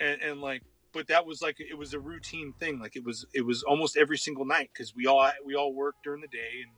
[0.00, 2.80] and, and like, but that was like it was a routine thing.
[2.80, 6.02] Like it was it was almost every single night because we all we all worked
[6.04, 6.70] during the day and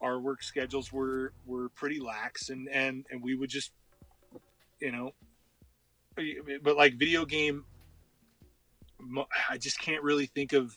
[0.00, 3.70] our work schedules were were pretty lax and and and we would just
[4.80, 5.12] you know
[6.62, 7.64] but like video game
[9.48, 10.76] i just can't really think of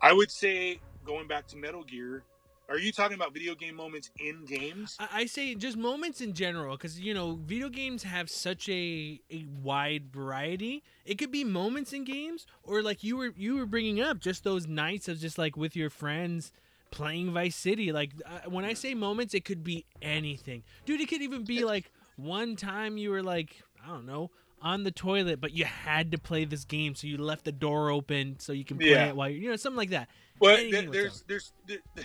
[0.00, 2.22] i would say going back to metal gear
[2.68, 6.32] are you talking about video game moments in games I, I say just moments in
[6.32, 10.82] general, because you know, video games have such a a wide variety.
[11.04, 14.44] It could be moments in games, or like you were you were bringing up, just
[14.44, 16.52] those nights of just like with your friends
[16.90, 17.92] playing Vice City.
[17.92, 21.00] Like uh, when I say moments, it could be anything, dude.
[21.00, 24.30] It could even be like one time you were like, I don't know,
[24.62, 27.90] on the toilet, but you had to play this game, so you left the door
[27.90, 29.08] open so you can play Yeah.
[29.08, 30.08] it while you, you know, something like that.
[30.38, 31.78] well with there's there's there-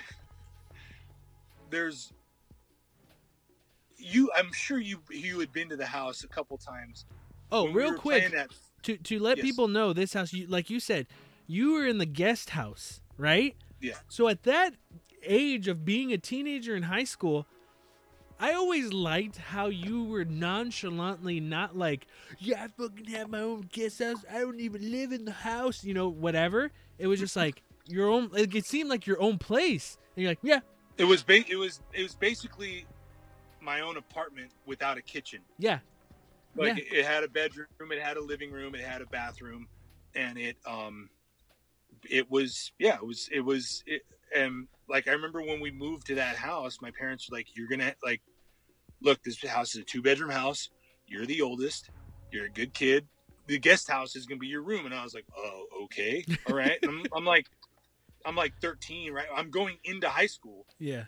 [1.69, 2.13] there's
[3.97, 7.05] you i'm sure you you had been to the house a couple times.
[7.51, 8.49] Oh, when we real quick, that
[8.83, 9.45] to to let Yes.
[9.45, 11.07] people know this house you like you said
[11.47, 13.55] you were in the guest house right?
[13.81, 13.95] Yeah.
[14.07, 14.73] so at that
[15.23, 17.45] age of being a teenager in high school
[18.39, 22.07] i always liked how you were nonchalantly not like
[22.39, 24.23] yeah i fucking have my own guest house.
[24.31, 26.71] I don't even live in the house you know whatever.
[26.97, 29.97] It was just like your own like it seemed like your own place.
[30.15, 30.59] And you're like yeah
[30.99, 32.85] It was ba- it was it was basically
[33.61, 35.41] my own apartment without a kitchen.
[35.57, 35.79] yeah
[36.55, 39.67] Like it, it had a bedroom, it had a living room, it had a bathroom,
[40.13, 41.09] and it um
[42.09, 44.01] it was yeah, it was it was it,
[44.35, 47.69] and like I remember when we moved to that house, my parents were like, "You're
[47.69, 48.21] gonna like,
[49.01, 50.69] look, this house is a two bedroom house.
[51.07, 51.89] You're the oldest.
[52.31, 53.07] You're a good kid.
[53.47, 56.53] The guest house is gonna be your room." And I was like, "Oh, okay, all
[56.55, 57.45] right." And I'm, I'm like,
[58.25, 59.27] I'm like 13, right?
[59.35, 61.05] I'm going into high school yeah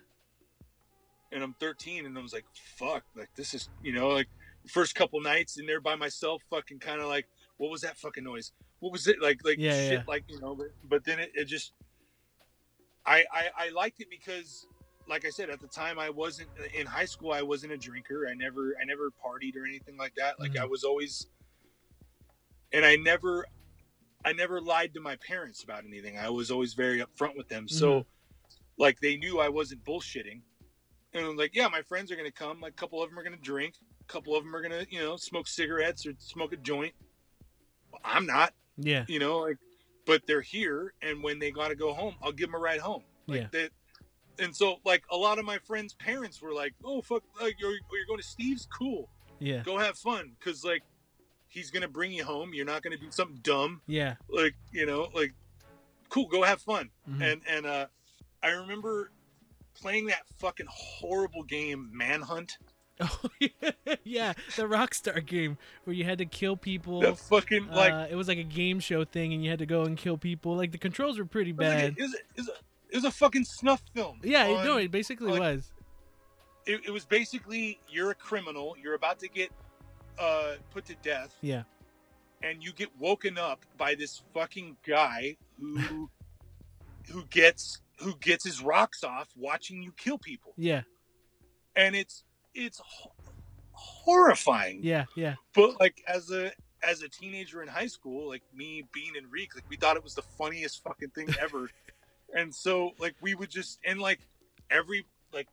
[1.33, 2.45] and I'm 13 and I was like,
[2.77, 4.27] fuck, like this is, you know, like
[4.67, 7.25] first couple nights in there by myself, fucking kind of like,
[7.57, 8.51] what was that fucking noise?
[8.79, 9.39] What was it like?
[9.45, 10.03] Like Yeah, shit, yeah.
[10.07, 10.55] like you know.
[10.55, 11.71] But, but then it, it just,
[13.05, 14.65] I, I I liked it because,
[15.07, 17.31] like I said, at the time I wasn't in high school.
[17.31, 18.27] I wasn't a drinker.
[18.29, 20.39] I never I never partied or anything like that.
[20.39, 20.61] Like Mhm.
[20.61, 21.27] I was always,
[22.73, 23.45] and I never,
[24.23, 26.17] I never lied to my parents about anything.
[26.17, 27.67] I was always very upfront with them.
[27.67, 28.51] So, mm-hmm.
[28.77, 30.41] like they knew I wasn't bullshitting.
[31.13, 32.61] And I'm like, yeah, my friends are gonna come.
[32.61, 33.75] Like, a couple of them are gonna drink.
[34.01, 36.93] A couple of them are gonna, you know, smoke cigarettes or smoke a joint.
[37.91, 39.57] Well, I'm not, yeah you know, like,
[40.05, 43.03] but they're here, and when they gotta go home, I'll give them a ride home.
[43.27, 43.47] Like Yeah.
[43.51, 43.71] that.
[44.39, 47.71] And so, like, a lot of my friends' parents were like, "Oh fuck, like you're,
[47.73, 48.65] you're going to Steve's?
[48.65, 49.09] Cool,
[49.39, 50.83] yeah go have fun, cause like,
[51.51, 52.53] he's gonna bring you home.
[52.53, 55.33] You're not gonna do something dumb, yeah like, you know, like,
[56.09, 57.31] cool, go have fun." Mhm.
[57.31, 57.85] and and uh,
[58.41, 59.11] I remember
[59.79, 62.57] playing that fucking horrible game Manhunt.
[63.03, 63.19] Oh
[64.03, 67.01] yeah, the Rockstar game where you had to kill people.
[67.01, 69.65] That fucking like uh, it was like a game show thing, and you had to
[69.65, 70.55] go and kill people.
[70.55, 71.83] Like the controls were pretty it was, like bad.
[71.83, 72.51] a, it, was, it, was a,
[72.91, 74.19] it was a fucking snuff film.
[74.23, 75.71] yeah, on- no, it basically like- was.
[76.67, 79.49] it, it was basically you're a criminal, you're about to get
[80.19, 81.63] uh, put to death, Yeah,
[82.43, 86.09] and you get woken up by this fucking guy who
[87.11, 90.81] who gets who gets his rocks off watching you kill people, yeah,
[91.75, 93.11] and it's it's ho-
[93.71, 94.79] horrifying.
[94.83, 96.51] yeah, yeah, but like as a
[96.83, 100.03] as a teenager in high school, like me being in Reek, like we thought it
[100.03, 101.69] was the funniest fucking thing ever.
[102.35, 104.19] and so like we would just and like
[104.69, 105.47] every like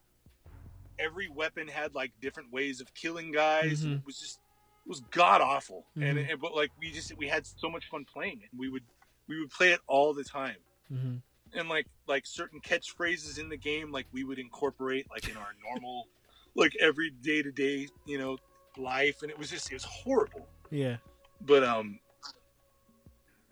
[0.98, 3.84] every weapon had like different ways of killing guys.
[3.84, 3.96] Mhm.
[3.98, 4.40] It was just
[4.88, 5.86] was god awful.
[5.96, 6.30] And, Mhm.
[6.30, 8.48] and but like we just we had so much fun playing it.
[8.50, 8.84] And we would
[9.28, 10.56] we would play it all the time.
[10.88, 11.16] hmm
[11.52, 15.54] And like like certain catchphrases in the game, like we would incorporate like in our
[15.62, 16.08] normal
[16.54, 18.38] like every day to day, you know,
[18.76, 19.22] life.
[19.22, 20.96] And it was just it was horrible yeah.
[21.40, 21.98] but um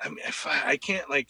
[0.03, 1.29] i mean if I, I can't like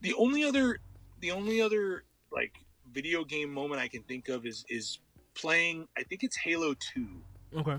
[0.00, 0.78] the only other
[1.20, 2.52] the only other like
[2.92, 5.00] video game moment i can think of is is
[5.34, 7.06] playing i think it's halo 2
[7.56, 7.78] Okay.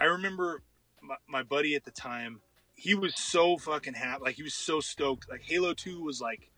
[0.00, 0.62] i remember
[1.10, 2.40] my, my buddy at the time
[2.74, 4.22] he was so fucking happy.
[4.22, 5.28] Like he was so stoked.
[5.28, 6.50] Like halo 2 was like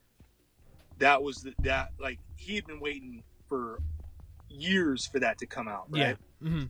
[0.99, 3.81] that was the, that like he had been waiting for
[4.49, 6.17] years for that to come out right?
[6.41, 6.49] Yeah.
[6.49, 6.65] hmm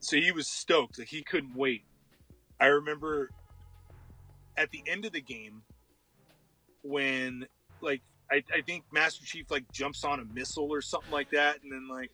[0.00, 1.84] so he was stoked like he couldn't wait.
[2.60, 3.30] I remember
[4.56, 5.62] at the end of the game
[6.82, 7.46] when
[7.80, 11.62] like I, I think master chief like jumps on a missile or something like that
[11.62, 12.10] and then like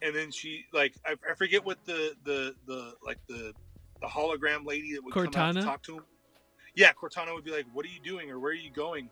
[0.00, 3.52] and then she like i, I forget what the the the like the
[4.00, 5.54] the hologram lady that would come out Cortana?
[5.54, 6.04] to talk to him
[6.74, 9.08] yeah cortana would be like what are you doing or where are you going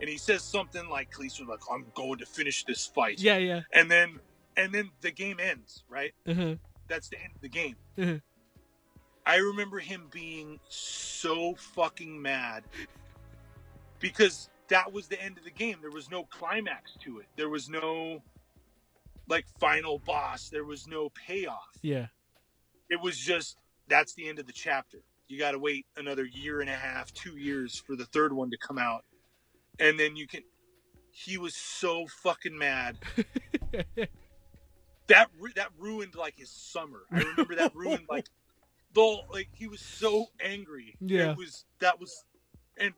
[0.00, 3.36] and he says something like Khaleesi was like i'm going to finish this fight Yeah,
[3.38, 3.62] yeah.
[3.72, 4.20] and then
[4.56, 6.54] and then the game ends right Uh-huh.
[6.88, 7.76] that's the end of the game.
[7.96, 8.22] Mhm.
[9.26, 12.64] I remember him being so fucking mad
[14.00, 15.76] because that was the end of the game.
[15.80, 17.26] There was no climax to it.
[17.36, 18.22] There was no
[19.28, 20.48] like final boss.
[20.48, 21.68] There was no payoff.
[21.82, 22.06] Yeah.
[22.90, 23.58] It was just
[23.88, 24.98] that's the end of the chapter.
[25.28, 28.50] You got to wait another year and a half, 2 years for the third one
[28.50, 29.04] to come out.
[29.78, 30.42] And then you can
[31.10, 32.96] he was so fucking mad.
[35.08, 37.00] that that ruined like his summer.
[37.12, 38.26] I remember that ruined like
[38.94, 40.96] the like he was so angry.
[41.00, 41.32] Yeah.
[41.32, 42.24] It was that was
[42.76, 42.94] and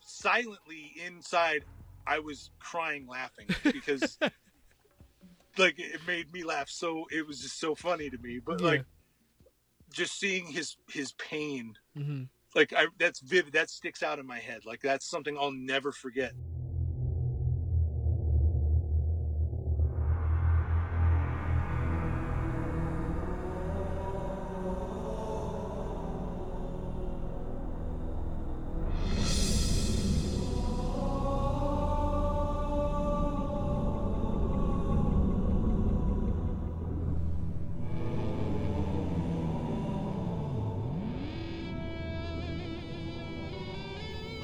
[0.00, 1.64] silently inside
[2.06, 4.18] I was crying laughing because
[5.58, 8.38] like it made me laugh so it was just so funny to me.
[8.44, 8.66] But Yeah.
[8.66, 8.84] like
[9.94, 12.24] just seeing his his pain hmm
[12.54, 14.64] like I that's vivid that sticks out in my head.
[14.64, 16.32] Like that's something I'll never forget.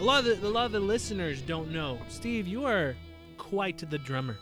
[0.00, 1.98] A lot of the, a lot of the listeners don't know.
[2.08, 2.96] Steve, you are
[3.36, 4.38] quite the drummer.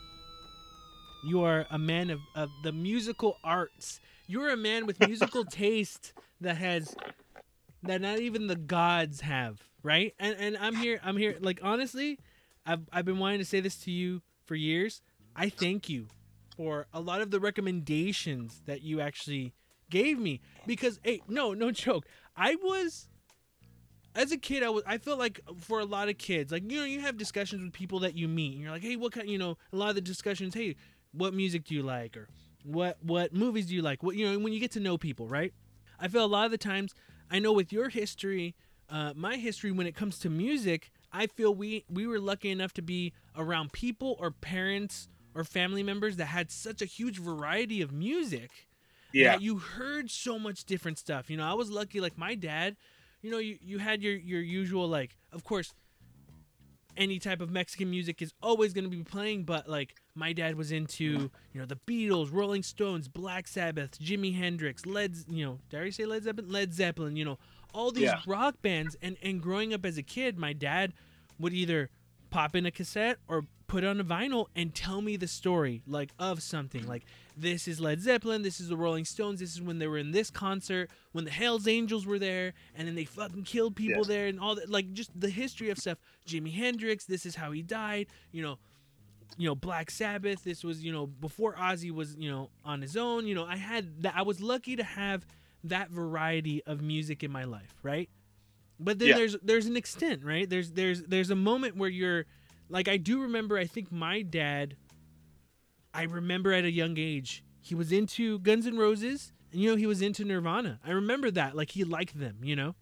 [1.24, 3.98] You are a man of, of the musical arts.
[4.28, 6.94] You're a man with musical taste that has
[7.82, 10.14] that not even the gods have, right?
[10.20, 12.20] And and I'm here I'm here like honestly,
[12.64, 15.02] I've I've been wanting to say this to you for years.
[15.34, 16.06] I thank you
[16.56, 19.54] for a lot of the recommendations that you actually
[19.90, 22.06] gave me because hey, no, no joke.
[22.36, 23.08] I was
[24.18, 26.78] as a kid, I was I felt like for a lot of kids, like you
[26.78, 29.28] know, you have discussions with people that you meet, and you're like, hey, what kind?
[29.28, 30.76] You know, a lot of the discussions, hey,
[31.12, 32.28] what music do you like, or
[32.64, 34.02] what what movies do you like?
[34.02, 35.52] What you know, when you get to know people, right?
[36.00, 36.94] I feel a lot of the times,
[37.30, 38.54] I know with your history,
[38.90, 42.72] uh, my history when it comes to music, I feel we we were lucky enough
[42.74, 47.80] to be around people or parents or family members that had such a huge variety
[47.80, 48.50] of music
[49.12, 49.32] Yeah.
[49.32, 51.30] that you heard so much different stuff.
[51.30, 52.00] You know, I was lucky.
[52.00, 52.76] Like my dad,
[53.22, 55.72] you know, you you had your your usual like, of course,
[56.96, 60.56] any type of Mexican music is always going to be playing, but like my dad
[60.56, 65.58] was into you know the Beatles, Rolling Stones, Black Sabbath, Jimi Hendrix, Led, you know,
[65.70, 66.50] did I say Led Zeppelin?
[66.50, 67.38] Led Zeppelin, you know,
[67.72, 68.20] all these Yeah.
[68.26, 68.96] rock bands.
[69.00, 70.92] And and growing up as a kid, my dad
[71.38, 71.90] would either
[72.30, 76.10] pop in a cassette or put on a vinyl and tell me the story like
[76.18, 77.04] of something like
[77.36, 80.10] this is Led Zeppelin, this is the Rolling Stones, this is when they were in
[80.10, 84.06] this concert, when the Hells Angels were there, and then they fucking killed people Yes.
[84.08, 85.98] there and all that like just the history of stuff.
[86.26, 88.58] Jimi Hendrix, this is how he died, you know,
[89.36, 92.96] you know, Black Sabbath, this was, you know, before Ozzy was, you know, on his
[92.96, 95.26] own, you know, I had that I was lucky to have
[95.64, 98.08] that variety of music in my life, right?
[98.80, 99.16] But then Yeah.
[99.16, 100.48] there's there's an extent, right?
[100.48, 102.26] There's there's there's a moment where you're
[102.68, 104.76] like I do remember I think my dad
[105.94, 109.76] I remember at a young age he was into Guns N' Roses and you know
[109.76, 110.78] he was into Nirvana.
[110.84, 112.74] I remember that like he liked them, you know.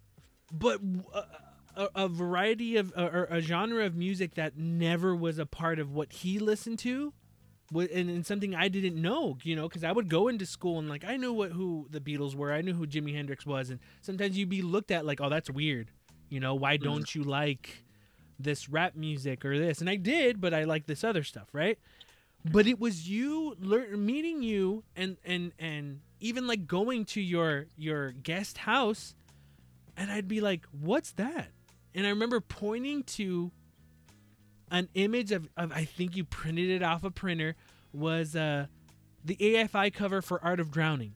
[0.53, 0.79] But
[1.13, 1.21] uh,
[1.75, 5.91] a, a variety of or a genre of music that never was a part of
[5.93, 7.13] what he listened to
[7.73, 10.89] and, and something I didn't know, you know, because I would go into school and
[10.89, 13.79] like I knew what who the Beatles were, I knew who Jimi Hendrix was, and
[14.01, 15.91] sometimes you'd be looked at like, oh, that's weird,
[16.29, 16.85] you know, why mm-hmm.
[16.85, 17.83] don't you like
[18.39, 19.81] this rap music or this?
[19.81, 21.77] And I did, but I like this other stuff, right?
[22.49, 27.65] But it was you learn meeting you and and and even like going to your
[27.75, 29.15] your guest house,
[29.97, 31.49] and I'd be like, what's that?
[31.93, 33.51] And I remember pointing to
[34.71, 37.55] an image of, of I think you printed it off a printer
[37.93, 38.67] was uh
[39.23, 41.13] the AFI cover for Art of Drowning.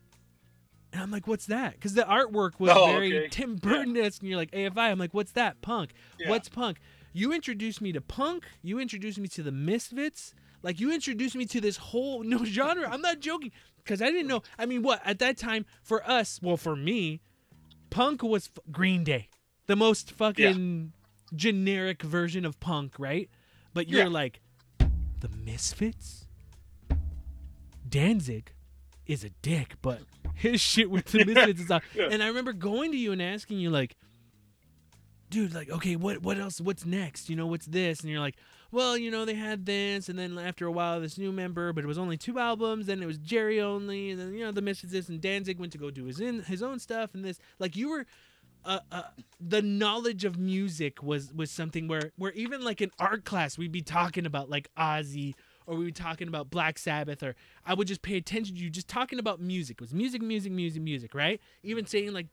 [0.94, 1.74] And I'm like, what's that?
[1.74, 3.28] Because the artwork was Oh, very okay.
[3.30, 4.78] Tim Burton-esque, and you're like, AFI.
[4.92, 5.62] I'm like, what's that?
[5.62, 5.92] Punk.
[6.20, 6.30] Yeah.
[6.30, 6.80] What's punk?
[7.14, 8.44] You introduced me to punk.
[8.62, 10.34] You introduced me to the Misfits.
[10.64, 12.90] Like, you introduced me to this whole new genre.
[12.92, 13.54] I'm not joking.
[13.78, 14.44] Because I didn't know.
[14.60, 15.02] I mean, what?
[15.06, 17.22] At that time, for us, well, for me,
[17.90, 19.30] punk was f- Green Day.
[19.68, 20.92] The most fucking
[21.34, 23.30] generic version of punk, right?
[23.74, 24.08] But you're Yeah.
[24.10, 24.42] like,
[24.80, 26.26] the Misfits?
[27.88, 28.54] Danzig
[29.06, 30.00] is a dick, but
[30.36, 31.84] his shit with the Misfits is out.
[31.96, 32.08] Yeah.
[32.12, 33.96] And I remember going to you and asking you, like,
[35.30, 36.62] dude, like, okay, what what else?
[36.62, 37.30] What's next?
[37.30, 38.02] You know, what's this?
[38.02, 38.36] And you're like,
[38.72, 41.84] well, you know, they had this, and then after a while, this new member, but
[41.84, 42.86] it was only two albums.
[42.86, 45.72] Then it was Jerry Only, and then you know the Misfits this, and Danzig went
[45.74, 48.06] to go do his in his own stuff, and this, like, you were.
[48.64, 49.02] Uh, uh,
[49.40, 53.72] the knowledge of music was was something where where even like in art class we'd
[53.72, 55.34] be talking about like Ozzy
[55.66, 57.36] or we were talking about Black Sabbath, or
[57.66, 59.78] I would just pay attention to you just talking about music.
[59.78, 61.40] It was music, music, music, music, right?
[61.64, 62.28] Even saying like,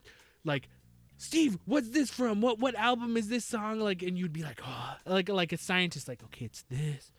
[0.44, 0.68] like,
[1.18, 2.40] Steve, what's this from?
[2.40, 3.80] What what album is this song?
[3.80, 7.12] Like, and you'd be like, oh, like like a scientist, like, okay, it's this.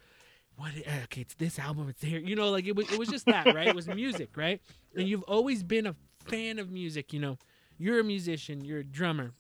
[0.56, 0.72] What?
[0.88, 1.90] uh, Okay, it's this album.
[1.90, 2.20] It's here.
[2.20, 2.92] You know, like it was.
[2.92, 3.68] It was just that, right?
[3.68, 4.62] It was music, right?
[4.96, 5.96] And you've always been a
[6.26, 7.14] fan of music.
[7.14, 7.38] You know,
[7.80, 8.64] you're a musician.
[8.64, 9.32] You're a drummer.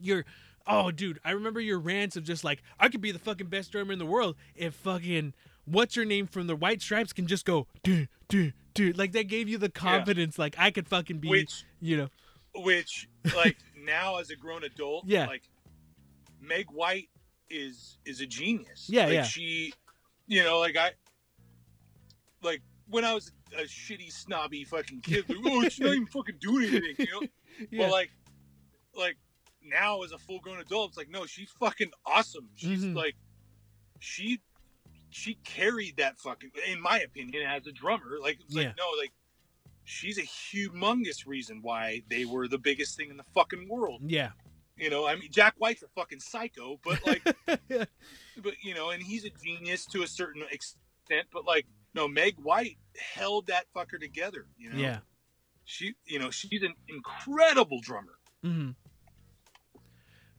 [0.00, 0.24] You're.
[0.66, 3.70] Oh, dude, I remember your rants of just like I could be the fucking best
[3.70, 5.34] drummer in the world if fucking
[5.66, 8.96] what's your name from the White Stripes can just go dude, dude, dude.
[8.98, 10.38] Like that gave you the confidence.
[10.38, 11.28] Like I could fucking be.
[11.28, 12.08] Which you know.
[12.54, 15.26] which like now as a grown adult, Yeah.
[15.26, 15.42] like
[16.40, 17.08] Meg White
[17.50, 18.86] is is a genius.
[18.88, 19.22] Yeah, like, yeah.
[19.24, 19.74] She,
[20.26, 20.92] you know, like I,
[22.42, 26.36] like when I was a shitty snobby fucking kid, like, oh, she's not even fucking
[26.40, 27.26] doing anything, you know.
[27.70, 27.84] Yeah.
[27.86, 28.10] But like,
[28.96, 29.16] like
[29.62, 32.48] now as a full grown adult, it's like no, she's fucking awesome.
[32.56, 32.96] She's Mhm.
[32.96, 33.14] like,
[34.00, 34.40] she,
[35.10, 38.18] she carried that fucking, in my opinion, as a drummer.
[38.20, 38.64] Like, it's Yeah.
[38.68, 39.12] like no, like
[39.84, 44.00] she's a humongous reason why they were the biggest thing in the fucking world.
[44.04, 44.30] yeah.
[44.76, 47.22] You know, I mean, Jack White's a fucking psycho, but like,
[47.68, 51.28] but you know, and he's a genius to a certain extent.
[51.32, 52.78] But like, no, Meg White
[53.14, 54.46] held that fucker together.
[54.58, 54.98] You know, yeah.
[55.64, 58.70] she, you know, she's an incredible drummer, hmm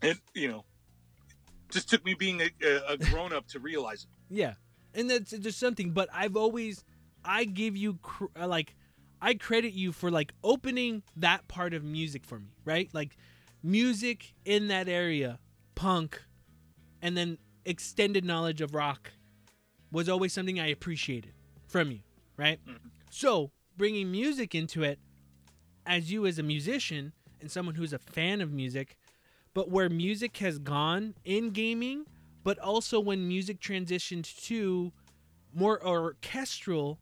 [0.01, 0.65] and you know,
[1.71, 4.09] just took me being a, a, a grown up to realize it.
[4.27, 4.55] Yeah,
[4.95, 5.91] and that's just something.
[5.91, 6.83] But I've always,
[7.23, 8.75] I give you cr- uh, like,
[9.21, 12.89] I credit you for like opening that part of music for me, right?
[12.91, 13.17] Like,
[13.61, 15.37] music in that area,
[15.75, 16.23] punk,
[17.03, 19.11] and then extended knowledge of rock,
[19.91, 21.34] was always something I appreciated
[21.75, 21.99] from you,
[22.37, 22.65] right?
[22.65, 22.89] Mhm.
[23.09, 24.97] So bringing music into it,
[25.85, 27.11] as you as a musician
[27.41, 28.95] and someone who's a fan of music,
[29.53, 32.05] but where music has gone in gaming
[32.45, 34.93] but also when music transitioned to
[35.51, 36.99] more orchestral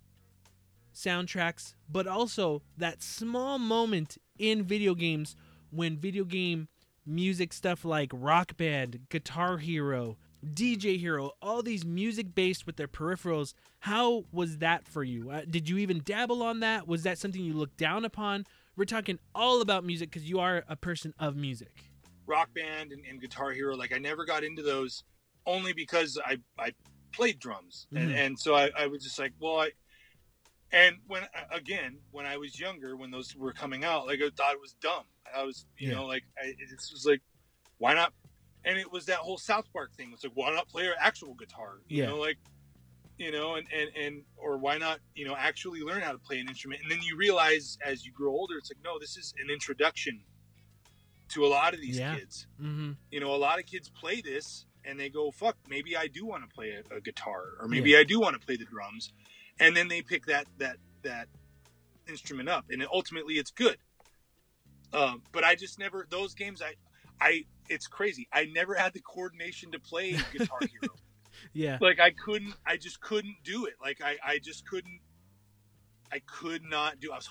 [0.93, 5.35] soundtracks, but also that small moment in video games
[5.69, 6.67] when video game
[7.05, 10.17] music stuff like Rock Band, Guitar Hero,
[10.53, 13.53] DJ Hero, all these music based with their peripherals.
[13.79, 15.29] How was that for you?
[15.31, 16.87] Uh, did you even dabble on that?
[16.87, 18.45] Was that something you looked down upon?
[18.75, 21.85] We're talking all about music because you are a person of music.
[22.25, 25.03] Rock Band and, and Guitar Hero, like I never got into those
[25.45, 26.71] only because I I
[27.11, 28.15] played drums, and Mhm.
[28.15, 29.71] and so I, I was just like, well, I.
[30.71, 31.21] And when
[31.51, 34.73] again, when I was younger, when those were coming out, like I thought it was
[34.81, 35.03] dumb.
[35.35, 35.95] I was, you Yeah.
[35.95, 37.21] know, like I, it just was like,
[37.77, 38.11] why not?
[38.65, 40.11] And it was that whole South Park thing.
[40.13, 41.79] It's like, why not play an actual guitar?
[41.87, 42.09] You Yeah.
[42.09, 42.37] know, like,
[43.17, 46.39] you know, and and and or why not, you know, actually learn how to play
[46.39, 46.81] an instrument?
[46.81, 50.21] And then you realize as you grow older, it's like, no, this is an introduction
[51.29, 52.15] to a lot of these Yeah.
[52.15, 52.91] kids Mm-hmm.
[53.11, 56.25] you know, a lot of kids play this and they go, fuck, maybe I do
[56.25, 59.11] want to play a, a guitar or maybe I do want to play the drums.
[59.59, 61.27] And then they pick that, that, that
[62.07, 63.77] instrument up and ultimately it's good.
[64.93, 66.75] Um, but I just never, those games, I,
[67.19, 68.27] I, it's crazy.
[68.31, 70.93] I never had the coordination to play Guitar Hero.
[71.53, 71.77] Yeah.
[71.81, 73.73] like I couldn't, I just couldn't do it.
[73.81, 74.99] Like I, I just couldn't,
[76.11, 77.29] I could not do, I was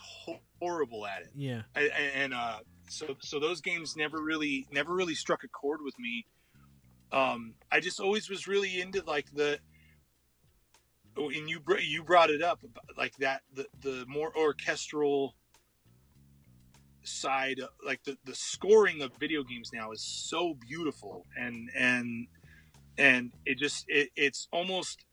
[0.61, 1.31] horrible at it.
[1.37, 1.63] Yeah.
[1.77, 2.59] I, and uh,
[2.89, 6.27] so so those games never really never really struck a chord with me.
[7.13, 9.59] Um, I just always was really into like the.
[11.17, 12.61] oh, And you you brought it up
[12.97, 15.37] like that the the more orchestral
[17.05, 22.27] side like the the scoring of video games now is so beautiful and and
[22.99, 25.05] and it just it, it's almost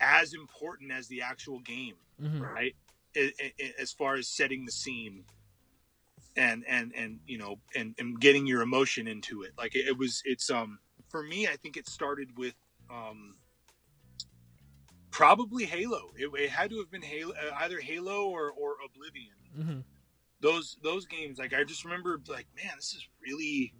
[0.00, 2.42] as important as the actual game Mm-hmm.
[2.42, 2.74] right?
[3.14, 5.24] I i as far as setting the scene
[6.36, 9.98] and and and you know and and getting your emotion into it, like it, it
[9.98, 10.22] was.
[10.24, 12.54] It's um for me, I think it started with
[12.90, 13.36] um
[15.10, 16.12] probably Halo.
[16.16, 19.36] It, it had to have been Halo, uh, either Halo or or Oblivion.
[19.58, 19.80] Mm-hmm.
[20.40, 23.72] Those those games, like I just remember, like man, this is really.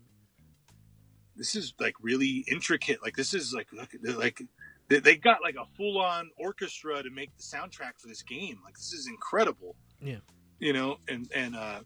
[1.39, 3.03] This is like really intricate.
[3.03, 4.41] Like this is like look, like
[4.89, 8.59] they, they got like a full on orchestra to make the soundtrack for this game.
[8.65, 9.77] Like this is incredible.
[10.01, 10.21] Yeah.
[10.59, 11.81] You know, and and uh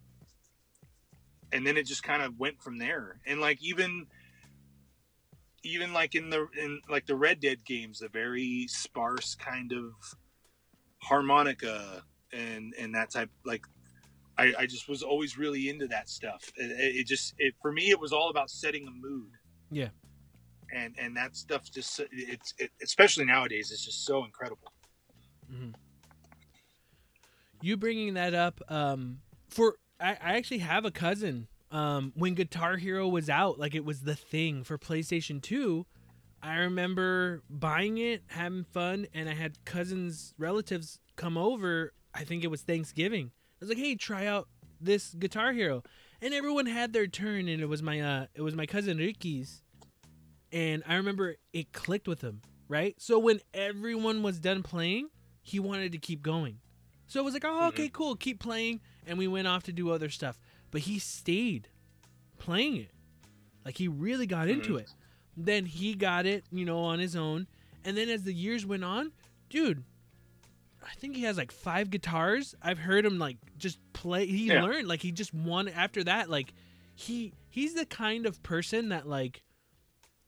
[1.53, 3.19] and then it just kind of went from there.
[3.27, 4.07] And like even
[5.63, 9.93] even like in the in like the Red Dead games, the very sparse kind of
[10.99, 12.03] harmonica
[12.33, 13.65] and and that type like
[14.41, 16.51] I, I just was always really into that stuff.
[16.57, 19.31] It, it just it for me it was all about setting a mood.
[19.71, 19.89] Yeah.
[20.75, 24.73] And and that stuff just it's it, especially nowadays it's just so incredible.
[25.53, 25.73] Mm-hmm.
[27.61, 29.19] You bringing that up um,
[29.51, 31.47] for I, I actually have a cousin.
[31.73, 35.87] Um, when Guitar Hero was out, like it was the thing for PlayStation Two.
[36.43, 41.93] I remember buying it, having fun, and I had cousins, relatives come over.
[42.15, 43.31] I think it was Thanksgiving.
[43.61, 44.49] I was like, "Hey, try out
[44.81, 45.83] this Guitar Hero,"
[46.23, 49.63] and everyone had their turn, and it was my uh, it was my cousin Ricky's,
[50.53, 52.95] and I remember it clicked with him, right?
[52.99, 55.09] So when everyone was done playing,
[55.43, 56.59] he wanted to keep going.
[57.07, 59.91] So it was like, "Oh, okay, cool, keep playing," and we went off to do
[59.91, 60.39] other stuff.
[60.71, 61.69] But he stayed
[62.39, 62.91] playing it,
[63.65, 64.95] like he really got into it.
[65.37, 67.47] Then he got it, you know, on his own.
[67.85, 69.13] And then as the years went on,
[69.49, 69.85] dude,
[70.91, 72.55] I think he has like five guitars.
[72.61, 74.27] I've heard him like just play.
[74.27, 74.63] He Yeah.
[74.63, 76.29] learned like he just won after that.
[76.29, 76.53] Like
[76.95, 79.43] he he's the kind of person that like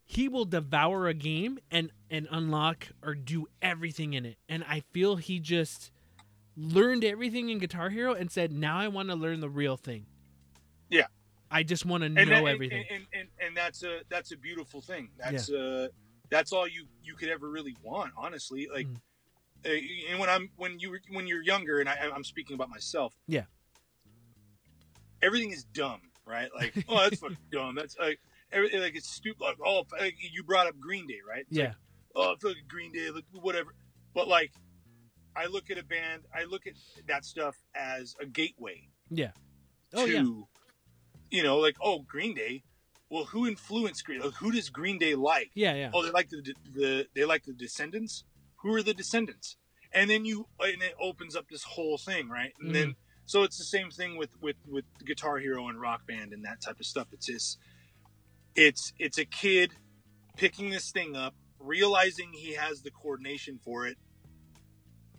[0.04, 4.38] he will devour a game and and unlock or do everything in it.
[4.48, 5.90] And I feel he just
[6.56, 10.06] learned everything in Guitar Hero and said, "Now I want to learn the real thing."
[10.90, 11.06] Yeah.
[11.50, 12.84] I just want to know that- everything.
[12.90, 15.10] And, and, and, that's a that's a beautiful thing.
[15.18, 15.88] That's uh
[16.30, 18.68] that's all you you could ever really want, honestly.
[18.72, 18.96] Like, Mm.
[19.64, 19.70] Uh,
[20.10, 23.14] and when I'm when you when you're younger, and I, I'm speaking about myself.
[23.26, 23.44] Yeah.
[25.22, 26.48] Everything is dumb, right?
[26.54, 27.76] Like, oh, that's fucking dumb.
[27.76, 28.18] That's like
[28.50, 29.40] everything like it's stupid.
[29.40, 31.46] Like, oh, like, you brought up Green Day, right?
[31.48, 31.66] It's yeah.
[31.66, 31.74] Like,
[32.16, 33.74] oh, fucking Green Day, like, whatever.
[34.14, 34.52] But like,
[35.36, 36.74] I look at a band, I look at
[37.06, 39.30] that stuff as a gateway yeah.
[39.94, 40.24] Oh to, yeah.
[41.30, 42.64] you know, like oh Green Day.
[43.10, 44.20] Well, who influenced Green?
[44.20, 45.50] Like, who does Green Day like?
[45.54, 45.90] Yeah, yeah.
[45.92, 48.24] Oh, they like the the they like the Descendents.
[48.62, 49.56] Who are the Descendents?
[49.92, 52.52] And then you and it opens up this whole thing, right?
[52.60, 52.94] And then
[53.26, 56.60] so it's the same thing with with with Guitar Hero and Rock Band and that
[56.62, 57.08] type of stuff.
[57.12, 57.58] It's just
[58.56, 59.72] it's it's a kid
[60.36, 63.98] picking this thing up, realizing he has the coordination for it,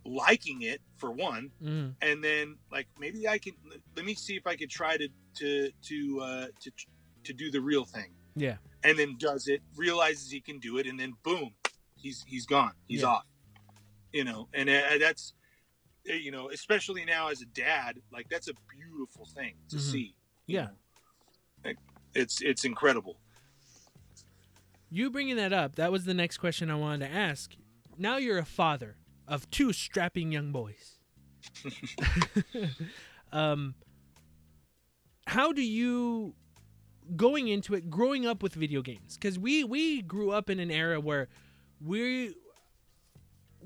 [0.06, 1.96] liking it for one, Mhm.
[2.02, 3.54] and then like maybe I can
[3.96, 6.72] let me see if I could try to to to uh, to
[7.26, 8.58] to do the real thing, Yeah.
[8.84, 11.56] and then does it, realizes he can do it, and then boom,
[11.96, 13.08] he's he's gone, he's Yeah.
[13.10, 13.26] off,
[14.14, 15.34] you know, and uh, that's
[16.10, 19.92] uh, you know especially now as a dad, like that's a beautiful thing to Mhm.
[19.92, 20.16] see.
[20.48, 20.70] Yeah.
[21.66, 21.78] Like,
[22.14, 23.18] it's it's incredible.
[24.90, 27.56] You bringing that up, that was the next question I wanted to ask.
[27.98, 28.98] Now you're a father
[29.28, 31.00] of two strapping young boys.
[33.32, 33.74] um,
[35.26, 36.36] how do you,
[37.16, 39.16] going into it, growing up with video games?
[39.18, 41.28] Because we we grew up in an era where
[41.82, 42.36] we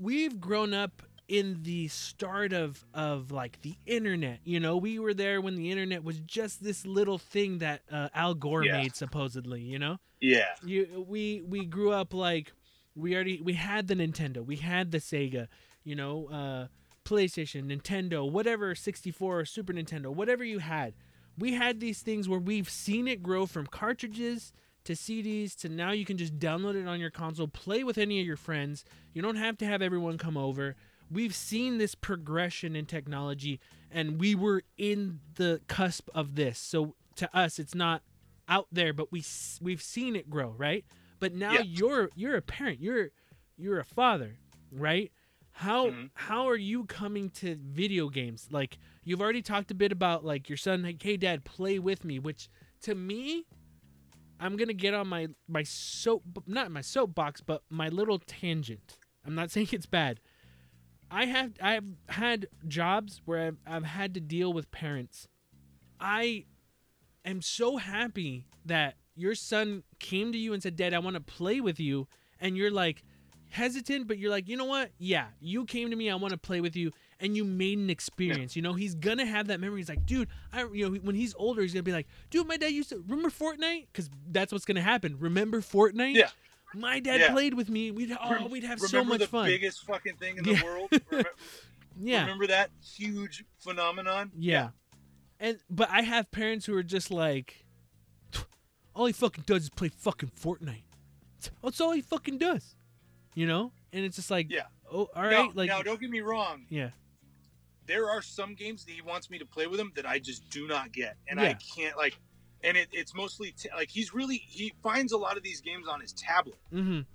[0.00, 4.40] we've grown up in the start of of like the internet.
[4.44, 8.08] You know, we were there when the internet was just this little thing that uh,
[8.14, 8.72] Al Gore Yeah.
[8.82, 9.60] made, supposedly.
[9.60, 12.52] You know Yeah, you we we grew up like
[12.94, 15.48] we already we had the Nintendo, we had the Sega,
[15.84, 16.66] you know, uh
[17.04, 20.92] PlayStation, Nintendo, whatever 64 or Super Nintendo, whatever you had.
[21.38, 24.52] We had these things where we've seen it grow from cartridges
[24.88, 28.20] to CDs to now you can just download it on your console, play with any
[28.20, 28.86] of your friends.
[29.12, 30.76] You don't have to have everyone come over.
[31.10, 33.60] We've seen this progression in technology
[33.90, 36.58] and we were in the cusp of this.
[36.58, 38.02] So to us it's not
[38.48, 39.22] out there, but we
[39.60, 40.86] we've seen it grow, right?
[41.20, 41.60] But now Yeah.
[41.66, 43.10] you're you're a parent, you're
[43.58, 44.38] you're a father,
[44.72, 45.12] right?
[45.50, 46.10] How Mhm.
[46.14, 48.48] how are you coming to video games?
[48.50, 52.04] Like you've already talked a bit about like your son, like, hey dad, play with
[52.06, 52.48] me, which
[52.82, 53.44] to me,
[54.40, 58.98] I'm gonna get on my my soap, not my soapbox, but my little tangent.
[59.26, 60.20] I'm not saying it's bad.
[61.10, 65.28] I have I've had jobs where I've, I've had to deal with parents.
[66.00, 66.44] I
[67.24, 71.20] am so happy that your son came to you and said, "Dad, I want to
[71.20, 72.06] play with you,"
[72.40, 73.02] and you're like
[73.50, 74.90] hesitant, but you're like, you know what?
[74.98, 76.10] Yeah, you came to me.
[76.10, 78.54] I want to play with you, and you made an experience.
[78.56, 79.80] You know, he's gonna have that memory.
[79.80, 82.56] He's like, dude, I, you know, when he's older, he's gonna be like, dude, my
[82.56, 85.16] dad used to remember Fortnite, because that's what's gonna happen.
[85.18, 86.14] Remember Fortnite?
[86.14, 86.28] Yeah.
[86.74, 87.32] My dad Yeah.
[87.32, 87.90] played with me.
[87.90, 89.46] We'd oh, we'd have so remember much the fun.
[89.46, 90.58] biggest fucking thing in Yeah.
[90.58, 90.90] the world.
[91.10, 91.30] Remember,
[92.00, 92.20] yeah.
[92.20, 94.30] remember that huge phenomenon?
[94.36, 94.70] Yeah.
[95.40, 97.64] And but I have parents who are just like
[98.94, 100.82] all he fucking does is play fucking Fortnite.
[101.62, 102.76] That's all he fucking does.
[103.34, 103.72] You know?
[103.92, 104.64] And it's just like Yeah.
[104.92, 106.66] oh all Now, like now, don't get me wrong.
[106.68, 106.90] yeah.
[107.88, 110.48] There are some games that he wants me to play with him that I just
[110.50, 111.48] do not get, and Yeah.
[111.48, 112.16] I can't like.
[112.62, 115.86] And it, it's mostly t- like he's really he finds a lot of these games
[115.88, 116.58] on his tablet.
[116.72, 117.06] Mhm.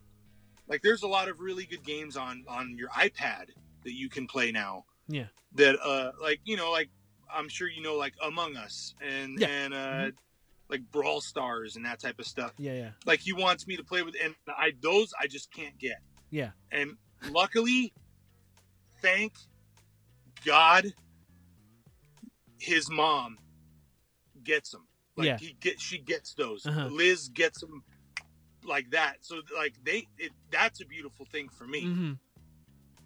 [0.67, 3.49] Like there's a lot of really good games on on your iPad
[3.83, 4.85] that you can play now.
[5.07, 5.27] Yeah.
[5.55, 6.89] That uh like you know like
[7.31, 9.47] I'm sure you know like Among Us and Yeah.
[9.49, 10.13] and uh Mhm.
[10.69, 12.53] like Brawl Stars and that type of stuff.
[12.57, 12.91] Yeah, yeah.
[13.05, 15.97] Like he wants me to play with and I those I just can't get.
[16.31, 16.51] Yeah.
[16.71, 16.95] And
[17.29, 17.93] luckily,
[19.01, 19.33] thank
[20.45, 20.93] God,
[22.59, 23.37] his mom
[24.43, 24.87] gets them.
[25.15, 25.37] Like Yeah.
[25.37, 26.65] he get she gets those.
[26.65, 26.87] Uh-huh.
[26.87, 27.83] Liz gets them
[28.63, 29.17] like that.
[29.21, 31.81] So like they, it, that's a beautiful thing for me.
[31.81, 32.11] hmm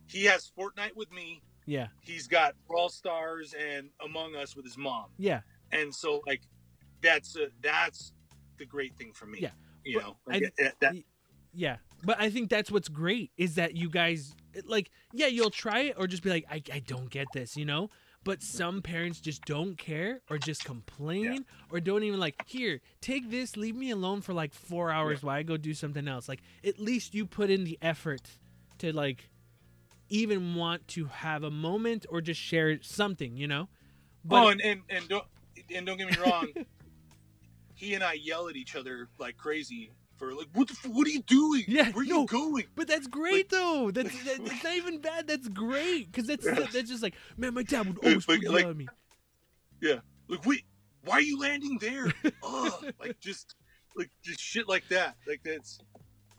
[0.08, 1.42] He has Fortnite with me.
[1.66, 1.88] Yeah.
[2.02, 5.42] He's got Brawl Stars and Among Us with his mom, Yeah.
[5.72, 6.42] and so like
[7.02, 8.14] that's a, that's
[8.58, 9.40] the great thing for me.
[9.42, 9.50] Yeah.
[9.84, 10.96] you But know, like, that, that,
[11.54, 11.78] Yeah.
[12.04, 14.34] But I think that's what's great is that you guys
[14.66, 17.66] like yeah, you'll try it or just be like I I don't get this, you
[17.66, 17.90] know?
[18.24, 23.30] But some parents just don't care or just complain or don't even like, "Here, take
[23.30, 26.42] this, leave me alone for like 4 hours while I go do something else." Like
[26.64, 28.22] at least you put in the effort
[28.80, 29.30] to like
[30.10, 33.70] even want to have a moment or just share something, you know?
[34.30, 35.26] oh, and, and and don't
[35.74, 36.48] and don't get me wrong.
[37.76, 41.08] he and I yell at each other like crazy for like, what the, f- what
[41.08, 41.64] are you doing?
[41.68, 42.22] Yeah, where are no.
[42.22, 42.66] you going?
[42.76, 43.92] But that's great though.
[43.94, 45.28] That's that, it's not even bad.
[45.28, 48.88] That's great because that's that's just like man, my dad would always Like- like- me.
[50.30, 50.64] Like, wait,
[51.06, 52.12] why are you landing there?
[52.44, 53.56] Ugh, like just
[53.96, 55.16] like just shit like that.
[55.26, 55.80] Like that's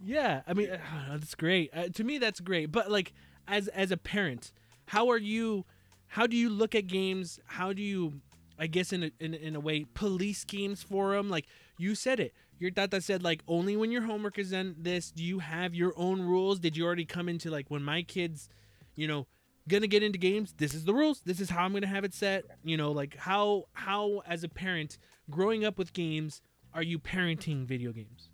[0.05, 0.79] Yeah, I mean, uh,
[1.11, 1.71] that's great.
[1.75, 2.71] Uh, to me, that's great.
[2.71, 3.13] But like,
[3.47, 4.53] as as a parent,
[4.87, 5.65] how are you?
[6.09, 7.39] How do you look at games?
[7.47, 8.21] How do you,
[8.59, 11.29] I guess, in a, in, in a way, police games for them?
[11.31, 11.47] Like
[11.79, 12.35] you said it.
[12.59, 14.75] Your tata said like only when your homework is done.
[14.79, 15.11] This.
[15.11, 16.59] Do you have your own rules?
[16.59, 18.49] Did you already come into like when my kids,
[18.97, 19.27] you know,
[19.69, 20.55] gonna get into games?
[20.57, 21.21] This is the rules.
[21.25, 22.45] This is how I'm gonna have it set.
[22.65, 24.99] You know, like how how as a parent
[25.31, 26.41] growing up with games,
[26.75, 28.31] are you parenting video games?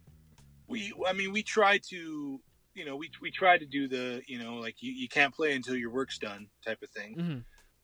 [0.67, 0.93] we.
[1.07, 2.41] I mean, we try to.
[2.77, 5.55] You know, we, we try to do the, you know, like you, you can't play
[5.55, 7.15] until your work's done type of thing.
[7.15, 7.33] Mm-hmm.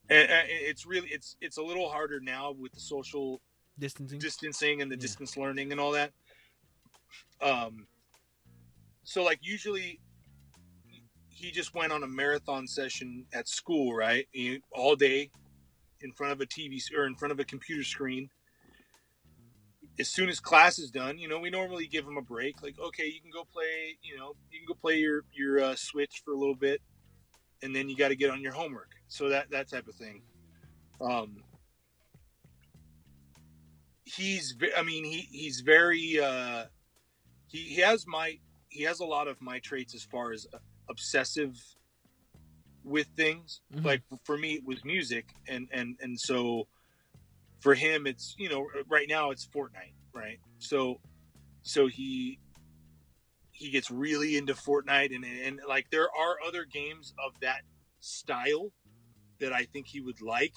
[0.09, 3.41] And, and it's really, it's, it's a little harder now with the social
[3.79, 4.19] Distancing.
[4.19, 5.03] distancing and the Yeah.
[5.03, 6.11] distance learning and all that.
[7.41, 7.87] Um,
[9.03, 10.01] so like usually,
[11.28, 14.27] he just went on a marathon session at school, right?
[14.73, 15.31] All day,
[16.01, 18.31] in front of a TV or in front of a computer screen.
[19.99, 22.62] As soon as class is done, you know, we normally give him a break.
[22.62, 23.99] Like, okay, you can go play.
[24.03, 26.81] You know, you can go play your your uh, Switch for a little bit,
[27.62, 28.91] and then you got to get on your homework.
[29.09, 30.23] So that that type of thing.
[31.01, 31.43] Um,
[34.16, 36.65] he's i mean he he's very uh
[37.51, 40.47] he, he has my he has a lot of my traits as far as
[40.89, 41.57] obsessive
[42.85, 43.61] with things.
[43.75, 43.85] Mhm.
[43.85, 45.27] like for me it was music.
[45.49, 46.69] And and and so
[47.61, 50.39] for him it's you know right now it's fortnite right?
[50.59, 51.01] So
[51.63, 52.39] so he
[53.53, 55.15] he gets really into fortnite.
[55.15, 57.63] And and like there are other games of that
[58.01, 58.73] style
[59.41, 60.55] that i think he would like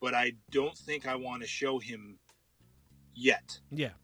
[0.00, 2.18] but i don't think i want to show him
[3.14, 3.58] yet.
[3.70, 3.94] Yeah.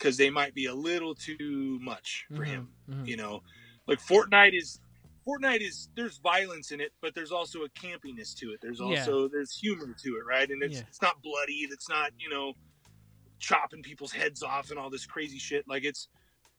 [0.00, 2.68] Because they might be a little too much for Mhm, him.
[2.88, 3.06] mhm.
[3.06, 3.42] You know,
[3.86, 4.80] like Fortnite is
[5.28, 8.60] Fortnite is there's violence in it, but there's also a campiness to it.
[8.62, 8.86] There's Yeah.
[8.86, 10.50] also there's humor to it, right?
[10.50, 10.86] And it's Yeah.
[10.88, 11.68] it's not bloody.
[11.70, 12.54] It's not you know
[13.38, 15.68] chopping people's heads off and all this crazy shit.
[15.68, 16.08] Like it's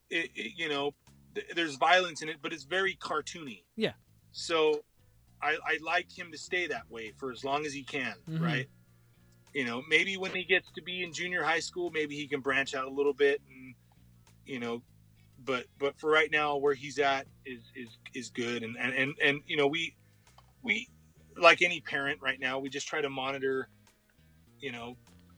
[0.08, 0.94] it, it, you know
[1.34, 3.64] th- there's violence in it, but it's very cartoony.
[3.76, 3.94] Yeah.
[4.30, 4.84] So
[5.42, 8.40] I I like him to stay that way for as long as he can, Mhm.
[8.40, 8.70] right?
[9.52, 12.40] You know maybe when he gets to be in junior high school maybe he can
[12.40, 13.74] branch out a little bit and
[14.46, 14.82] you know
[15.44, 19.14] but but for right now where he's at is is is good and and and,
[19.22, 19.94] and you know we
[20.62, 20.88] we
[21.36, 23.68] like any parent right now we just try to monitor
[24.60, 24.96] you know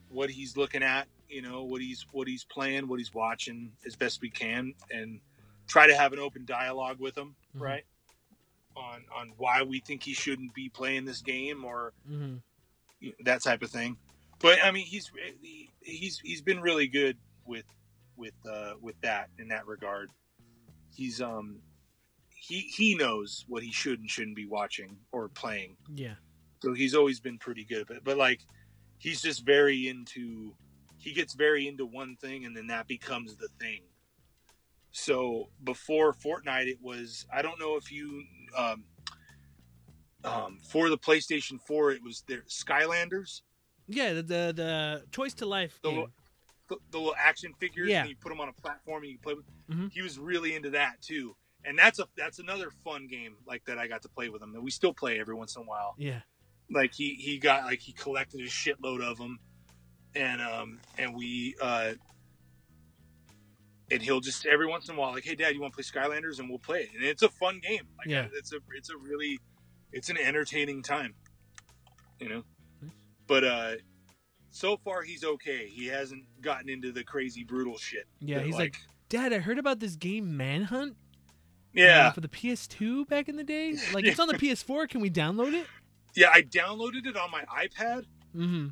[0.09, 3.97] what he's looking at you know what he's what he's playing what he's watching as
[3.97, 5.20] best we can and
[5.66, 7.61] try to have an open dialogue with him Mhm.
[7.61, 7.85] right
[8.77, 12.36] on on why we think he shouldn't be playing this game or hmm
[13.24, 13.97] that type of thing.
[14.40, 15.10] But I mean, he's
[15.40, 17.16] he- he's he's been really good
[17.47, 17.64] with
[18.16, 20.10] with uh, with that in that regard.
[20.94, 21.60] He's um
[22.28, 25.76] he he knows what he should and shouldn't be watching or playing.
[25.94, 26.14] Yeah.
[26.62, 27.86] So he's always been pretty good.
[27.86, 28.40] But but like
[28.98, 30.55] he's just very into
[30.98, 33.81] he gets very into one thing and then that becomes the thing.
[34.93, 38.24] So before Fortnite, it was I don't know if you
[38.56, 38.85] um,
[40.24, 43.42] um, for the PlayStation 4, it was their Skylanders,
[43.88, 44.14] Yeah.
[44.14, 45.96] The the, the toys to life the, game.
[45.98, 46.12] little,
[46.68, 48.01] the, the little action figures, Yeah.
[48.02, 49.44] and you put them on a platform and you play with.
[49.70, 49.92] Mhm.
[49.92, 53.78] He was really into that too, and that's a that's another fun game like that
[53.78, 55.94] I got to play with him that we still play every once in a while.
[55.98, 56.20] Yeah.
[56.70, 59.38] Like he he got like he collected a shitload of them,
[60.14, 61.92] and um and we uh
[63.90, 65.84] and he'll just every once in a while like hey dad you want to play
[65.84, 68.28] Skylanders and we'll play it and it's a fun game like Yeah.
[68.34, 69.38] it's a it's a really
[69.95, 71.15] it's an entertaining time
[72.21, 72.43] you know
[73.27, 73.73] but uh
[74.51, 78.39] so far he's okay he hasn't gotten into the crazy brutal shit Yeah.
[78.39, 78.77] that, He's like,
[79.09, 80.93] Dad, I heard about this game Manhunt.
[80.93, 80.95] uh,
[81.73, 83.75] yeah for the PS2 back in the day.
[83.95, 84.89] Like it's on the PS4.
[84.89, 85.66] Can we download it?
[86.15, 88.05] yeah I downloaded it on my iPad
[88.37, 88.69] Mm-hmm.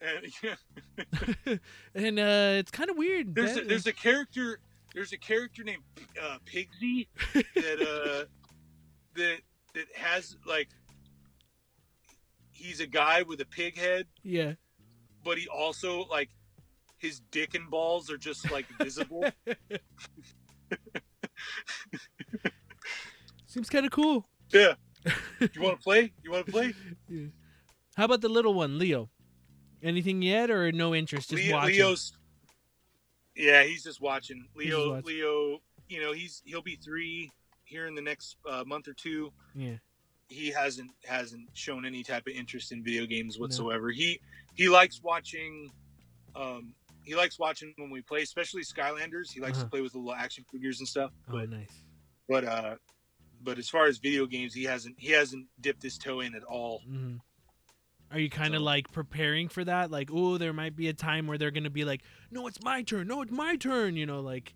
[0.00, 1.56] and yeah,
[1.94, 3.34] and uh, it's kind of weird.
[3.34, 4.58] there's a, there's a character
[4.94, 5.82] there's a character named
[6.22, 8.24] uh, Piggsy that uh,
[9.16, 9.38] that
[9.74, 10.68] that has like
[12.52, 14.52] he's a guy with a pig head, Yeah.
[15.24, 16.30] but he also like
[16.98, 19.24] his dick and balls are just like visible.
[23.46, 24.26] Seems kind of cool.
[24.52, 24.74] yeah.
[25.54, 26.12] You want to play?
[26.22, 26.74] You want to play?
[27.08, 27.26] Yeah.
[27.96, 29.10] How about the little one, Leo?
[29.82, 31.28] anything yet, or no interest?
[31.30, 31.74] Just Leo, watching.
[31.74, 32.12] Leo's.
[33.36, 34.48] Yeah, he's just watching.
[34.56, 35.04] Leo, watching.
[35.06, 35.58] Leo,
[35.90, 37.30] you know, he's he'll be three
[37.74, 39.32] here in the next uh, month or two.
[39.54, 39.74] Yeah.
[40.28, 43.90] He hasn't hasn't shown any type of interest in video games whatsoever.
[43.90, 44.20] He
[44.54, 45.70] he likes watching.
[46.36, 46.72] Um,
[47.02, 49.30] he likes watching when we play, especially Skylanders.
[49.32, 49.64] He likes Uh-huh.
[49.64, 51.10] to play with the little action figures and stuff.
[51.28, 51.82] Oh, But nice.
[52.28, 52.76] but uh,
[53.42, 56.44] but as far as video games, he hasn't he hasn't dipped his toe in at
[56.44, 56.80] all.
[56.86, 57.16] hmm
[58.10, 59.90] Are you kind of So- like preparing for that?
[59.90, 62.82] Like, oh, there might be a time where they're gonna be like, "No, it's my
[62.82, 63.08] turn.
[63.08, 64.54] No, it's my turn." You know, like,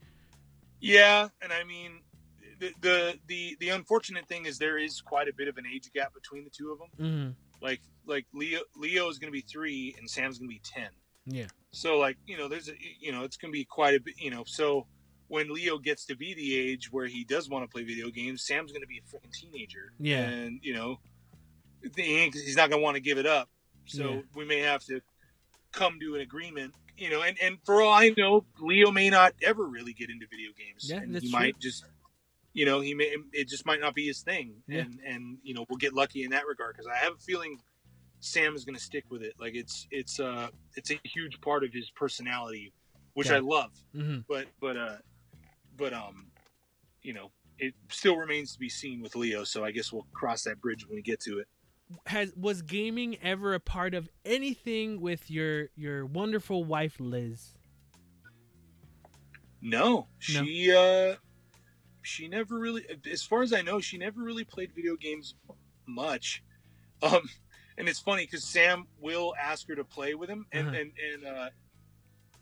[0.80, 2.00] Yeah, and I mean,
[2.58, 5.90] the the the, the unfortunate thing is there is quite a bit of an age
[5.94, 7.34] gap between the two of them.
[7.60, 10.60] hmm Like like Leo Leo is going to be three and Sam's going to be
[10.64, 10.88] ten.
[11.26, 14.00] yeah, So like you know, there's a you know, it's going to be quite a
[14.00, 14.14] bit.
[14.18, 14.86] You know, so
[15.28, 18.44] when Leo gets to be the age where he does want to play video games,
[18.46, 19.92] Sam's going to be a freaking teenager.
[19.98, 20.20] Yeah.
[20.28, 21.00] and you know,
[21.96, 23.48] he he's not going to want to give it up.
[23.86, 24.20] So Yeah.
[24.34, 25.00] we may have to
[25.72, 26.74] come to an agreement.
[26.96, 30.26] You know, and, and for all I know, Leo may not ever really get into
[30.28, 30.90] video games.
[30.90, 31.38] Yeah, and he true.
[31.38, 31.84] might just,
[32.58, 34.52] you know, he may it just might not be his thing.
[34.66, 34.80] Yeah.
[34.80, 37.60] And and you know, we'll get lucky in that regard because I have a feeling
[38.18, 39.34] Sam is going to stick with it.
[39.38, 42.72] Like it's it's uh it's a huge part of his personality,
[43.14, 43.36] which Yeah.
[43.36, 43.70] I love.
[43.94, 44.96] hmm But but uh
[45.76, 46.26] but um,
[47.02, 47.30] you know,
[47.60, 49.44] it still remains to be seen with Leo.
[49.44, 51.46] So I guess we'll cross that bridge when we get to it.
[52.06, 57.54] Has was gaming ever a part of anything with your your wonderful wife Liz?
[59.62, 61.14] No, she uh
[62.08, 65.34] she never really as far as I know, she never really played video games
[65.86, 66.42] much.
[67.02, 67.22] Um
[67.76, 70.78] and it's funny cuz Sam will ask her to play with him and Uh-huh.
[70.80, 71.50] and and uh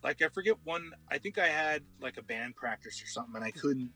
[0.02, 3.44] like I forget one I think I had like a band practice or something and
[3.44, 3.92] I couldn't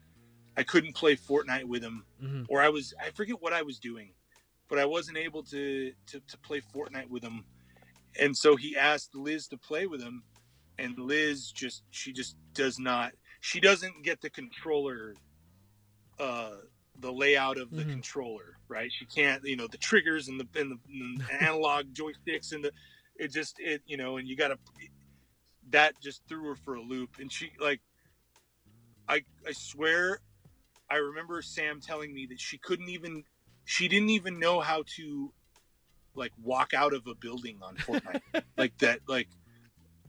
[0.56, 3.78] I couldn't play Fortnite with him hmm or I was I forget what I was
[3.78, 4.08] doing,
[4.68, 7.44] but I wasn't able to to, to play Fortnite with him,
[8.18, 10.24] and so he asked Liz to play with him,
[10.78, 15.14] and Liz just she just does not she doesn't get the controller,
[16.20, 16.56] uh,
[17.00, 17.92] the layout of the Mhm.
[17.92, 18.92] controller right.
[18.92, 22.64] She can't you know the triggers and the and the, and the analog joysticks and
[22.64, 22.72] the
[23.16, 24.58] it just it you know and you gotta
[25.70, 27.80] that just threw her for a loop and she like
[29.08, 30.20] I I swear
[30.90, 33.24] I remember Sam telling me that she couldn't even
[33.64, 35.32] she didn't even know how to
[36.14, 38.20] like walk out of a building on Fortnite.
[38.56, 39.28] like that like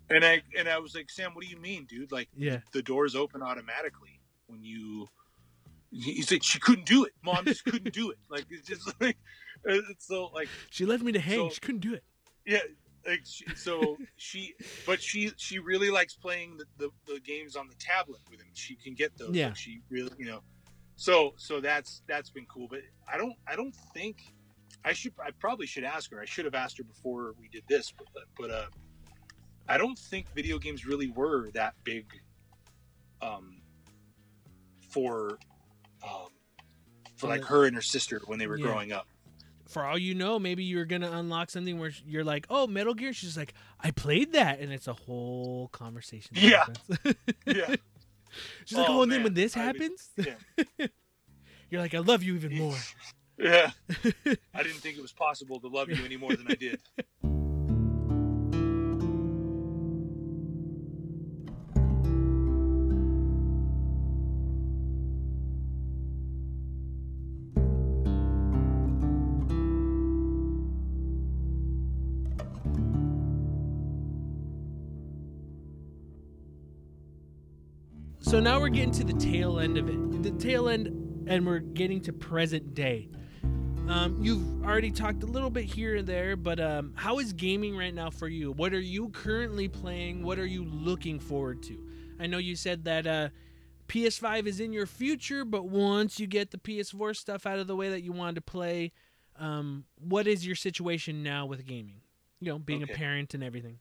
[0.09, 2.11] and I and I was like, Sam, what do you mean, dude?
[2.11, 2.59] Like Yeah.
[2.73, 5.07] the doors open automatically when you
[5.91, 7.13] he's like she couldn't do it.
[7.23, 8.17] Mom just couldn't do it.
[8.29, 9.17] Like it's just like
[9.65, 11.37] it's so like She left me to hang.
[11.37, 12.03] So- she couldn't do it.
[12.45, 12.59] yeah
[13.07, 14.53] like she, so she
[14.85, 18.45] but she she really likes playing the, the, the games on the tablet with him
[18.53, 19.47] she can get those Yeah.
[19.47, 20.41] Like, she really you know
[20.97, 22.81] so so that's that's been cool but
[23.11, 24.17] i don't i don't think
[24.85, 27.63] i should i probably should ask her i should have asked her before we did
[27.67, 28.07] this but
[28.39, 28.65] but uh
[29.67, 32.05] i don't think video games really were that big
[33.23, 33.61] um
[34.89, 35.39] for
[36.03, 36.27] um
[37.15, 38.65] for like her and her sister when they were yeah.
[38.65, 39.07] growing up
[39.67, 43.13] For all you know, maybe you're gonna unlock something where you're like, "Oh, Metal Gear."
[43.13, 46.35] She's like, "I played that," and it's a whole conversation.
[46.35, 46.65] Yeah.
[47.45, 47.75] yeah
[48.65, 50.35] She's like, Oh, "Oh, and then when this I happens, yeah.
[51.69, 52.75] you're like, I love you even more."
[53.37, 53.71] Yeah.
[54.53, 56.79] I didn't think it was possible to love you any more than I did.
[78.41, 80.23] Now we're getting to the tail end of it.
[80.23, 80.87] The tail end,
[81.27, 83.09] and we're getting to present day.
[83.87, 87.75] Um, you've already talked a little bit here and there, but um, how is gaming
[87.75, 88.51] right now for you?
[88.51, 90.23] What are you currently playing?
[90.23, 91.77] What are you looking forward to?
[92.19, 93.29] I know you said that uh,
[93.87, 97.75] PS5 is in your future, but once you get the PS4 stuff out of the
[97.75, 98.91] way that you wanted to play,
[99.37, 102.01] um, what is your situation now with gaming?
[102.39, 102.93] You know, being Okay.
[102.93, 103.79] a parent and everything.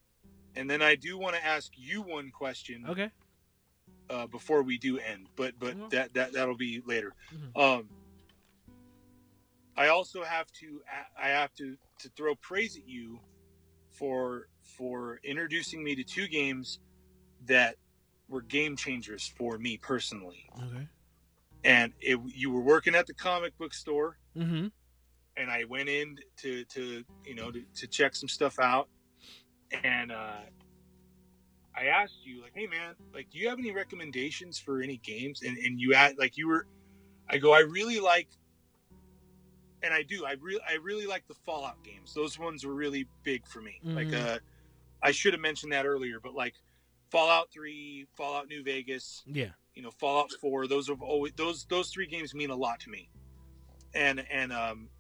[0.57, 3.11] And then I do want to ask you one question Okay.
[4.11, 5.91] Uh, before we do end, but but Mhm.
[5.91, 7.15] that that that'll be later.
[7.33, 7.57] Mhm.
[7.57, 7.89] Um,
[9.77, 10.83] I also have to
[11.17, 13.21] I have to to throw praise at you
[13.93, 16.81] for for introducing me to two games
[17.47, 17.77] that
[18.29, 20.49] were game changers for me personally.
[20.57, 20.89] Okay.
[21.65, 24.69] And it, you were working at the comic book store, Mm-hmm.
[25.37, 28.89] and I went in to to you know to, to check some stuff out,
[29.85, 30.41] and uh,
[31.81, 35.43] I asked you like, hey man, like, do you have any recommendations for any games?
[35.43, 36.67] And and you had like you were,
[37.29, 38.29] I go, I really like,
[39.83, 42.13] and I do, I really I really like the Fallout games.
[42.13, 43.81] Those ones were really big for me.
[43.83, 44.37] Like, Mhm.
[44.37, 44.39] uh,
[45.03, 46.55] I should have mentioned that earlier, but like
[47.11, 49.53] Fallout Three, Fallout New Vegas, Yeah.
[49.75, 52.91] you know Fallout 4 those have always those those three games mean a lot to
[52.91, 53.09] me
[53.95, 54.91] and and um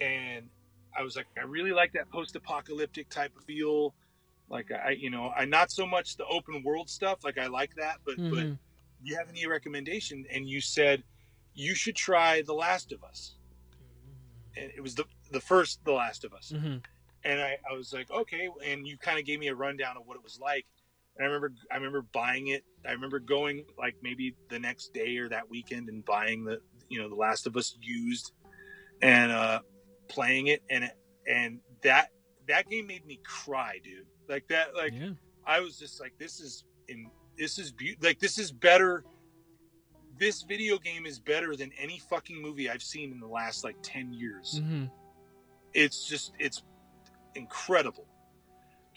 [0.00, 0.50] and
[0.96, 3.94] I was like I really like that post-apocalyptic type of feel
[4.48, 7.74] like I you know I not so much the open world stuff like I like
[7.76, 8.58] that but but Mhm.
[9.02, 11.04] you have any recommendation and you said
[11.54, 13.36] you should try The Last of Us
[14.56, 16.82] and it was the the first The Last of Us Mhm.
[17.24, 18.48] and I, I was like, okay.
[18.64, 20.66] And you kind of gave me a rundown of what it was like.
[21.16, 22.64] And I remember, I remember buying it.
[22.86, 27.00] I remember going like maybe the next day or that weekend and buying the, you
[27.00, 28.32] know, The Last of Us used,
[29.00, 29.60] and uh,
[30.08, 30.62] playing it.
[30.68, 30.90] And
[31.26, 32.08] and that
[32.48, 34.06] that game made me cry, dude.
[34.28, 35.10] Like that, like yeah.
[35.46, 39.04] I was just like, this is in, this is be- like this is better.
[40.18, 43.76] This video game is better than any fucking movie I've seen in the last like
[43.82, 44.84] ten years Mm-hmm.
[45.74, 46.62] it's just it's
[47.34, 48.06] incredible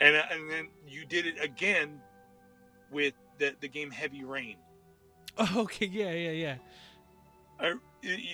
[0.02, 2.00] and and then you did it again
[2.92, 4.58] with the the game heavy rain
[5.38, 5.86] Oh, okay.
[5.88, 6.12] Yeah.
[6.12, 6.32] Yeah.
[6.32, 6.56] Yeah.
[7.60, 7.74] I,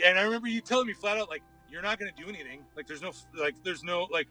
[0.06, 2.62] and i remember you telling me flat out like you're not going to do anything
[2.76, 4.28] like there's no like there's no like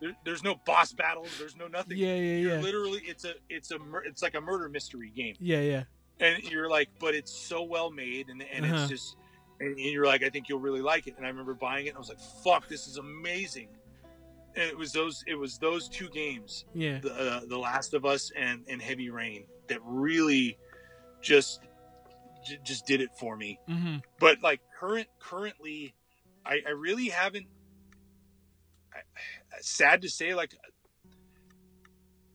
[0.00, 2.14] there, there's no boss battles there's no nothing Yeah.
[2.14, 2.36] Yeah.
[2.38, 2.60] you're Yeah.
[2.60, 5.60] literally it's a it's a it's like a murder mystery game Yeah.
[5.60, 5.82] Yeah.
[6.20, 8.74] and you're like but it's so well made and, and Uh-huh.
[8.82, 9.16] it's just
[9.60, 11.96] and you're like i think you'll really like it and i remember buying it and
[11.96, 13.68] i was like fuck this is amazing
[14.56, 16.98] and it was those it was those two games Yeah.
[17.00, 20.56] the uh, the last of us and and heavy rain that really
[21.20, 21.60] just
[22.46, 23.96] j- just did it for me Mm-hmm.
[24.18, 25.94] but like current currently
[26.46, 27.46] i i really haven't
[29.60, 30.54] sad to say like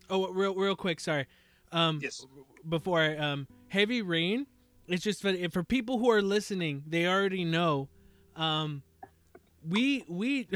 [0.07, 0.99] Oh, real, real quick.
[0.99, 1.25] Sorry.
[1.71, 2.23] Um, yes
[2.67, 4.47] before I, um, heavy rain.
[4.87, 7.89] It's just for for people who are listening, they already know.
[8.35, 8.83] Um,
[9.67, 10.47] we we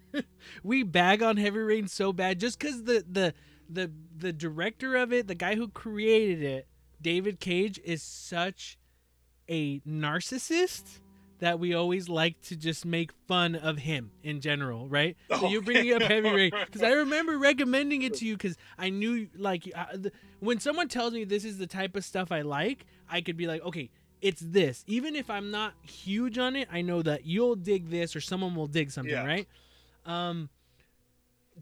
[0.62, 3.34] we bag on heavy rain so bad just because the the
[3.70, 6.66] the the director of it, the guy who created it,
[7.00, 8.78] David Cage, is such
[9.48, 11.00] a narcissist
[11.42, 15.16] that we always like to just make fun of him in general, right?
[15.28, 18.90] So you're bringing up Heavy Rain because I remember recommending it to you because I
[18.90, 22.42] knew like uh, the, when someone tells me this is the type of stuff I
[22.42, 23.90] like, I could be like, okay,
[24.20, 24.84] it's this.
[24.86, 28.54] Even if I'm not huge on it, I know that you'll dig this or someone
[28.54, 29.26] will dig something, Yeah.
[29.26, 29.48] right?
[30.06, 30.48] Um,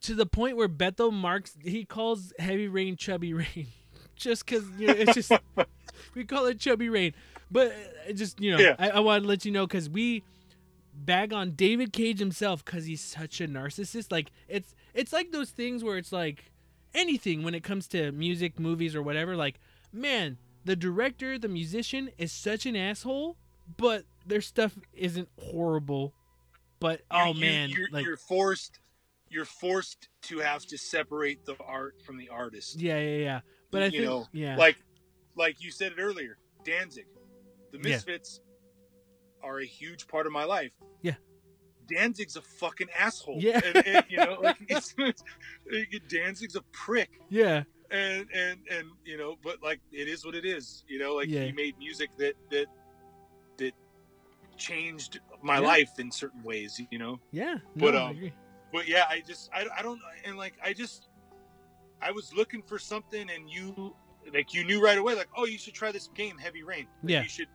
[0.02, 3.68] to the point where Beto marks he calls Heavy Rain Chubby Rain,
[4.14, 5.32] just because you know it's just
[6.14, 7.14] we call it Chubby Rain,
[7.50, 7.72] but
[8.08, 8.76] uh, just you know Yeah.
[8.78, 10.22] I, I want to let you know because we
[10.94, 14.10] bag on David Cage himself because he's such a narcissist.
[14.12, 16.50] Like it's it's like those things where it's like
[16.94, 19.36] anything when it comes to music, movies, or whatever.
[19.36, 19.60] Like
[19.92, 23.36] man, the director, the musician is such an asshole,
[23.76, 26.12] but their stuff isn't horrible.
[26.80, 28.78] But oh You- you- man, you're, like you're forced
[29.32, 33.40] you're forced to have to separate the art from the artist yeah, yeah, yeah.
[33.70, 34.76] But I you think know, yeah, like
[35.40, 37.06] like you said it earlier danzig
[37.72, 37.94] the Yeah.
[37.94, 38.40] misfits
[39.42, 40.72] are a huge part of my life
[41.02, 41.16] Yeah.
[41.88, 43.60] danzig's a fucking asshole Yeah.
[43.64, 44.94] and, and, you know like it's,
[46.08, 50.44] danzig's a prick yeah, and and and you know but like it is what it
[50.44, 51.44] is you know like Yeah.
[51.44, 52.66] he made music that that
[53.58, 53.72] that
[54.56, 55.66] changed my Yeah.
[55.74, 57.56] life in certain ways you know yeah.
[57.76, 58.30] But, no, um,
[58.72, 61.08] but yeah i just I, I don't and like i just
[62.02, 63.94] i was looking for something and you
[64.32, 67.10] like you knew right away like oh you should try this game heavy rain Like,
[67.12, 67.22] Yeah.
[67.22, 67.48] you should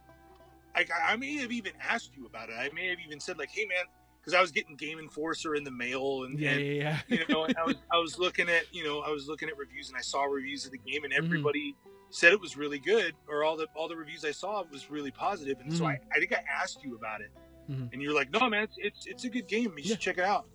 [0.75, 3.37] like I, I may have even asked you about it i may have even said
[3.37, 3.85] like hey man
[4.19, 7.17] because i was getting Game Informer in the mail and, Yeah, and yeah, yeah.
[7.19, 9.57] you know and i was i was looking at you know i was looking at
[9.57, 11.17] reviews and i saw reviews of the game and Mhm.
[11.17, 11.75] everybody
[12.11, 15.11] said it was really good or all the all the reviews i saw was really
[15.11, 15.87] positive and so Mhm.
[15.91, 17.31] I, I think i asked you about it
[17.69, 17.91] Mhm.
[17.93, 20.23] and you're like no man it's it's, it's a good game you should check it
[20.23, 20.45] out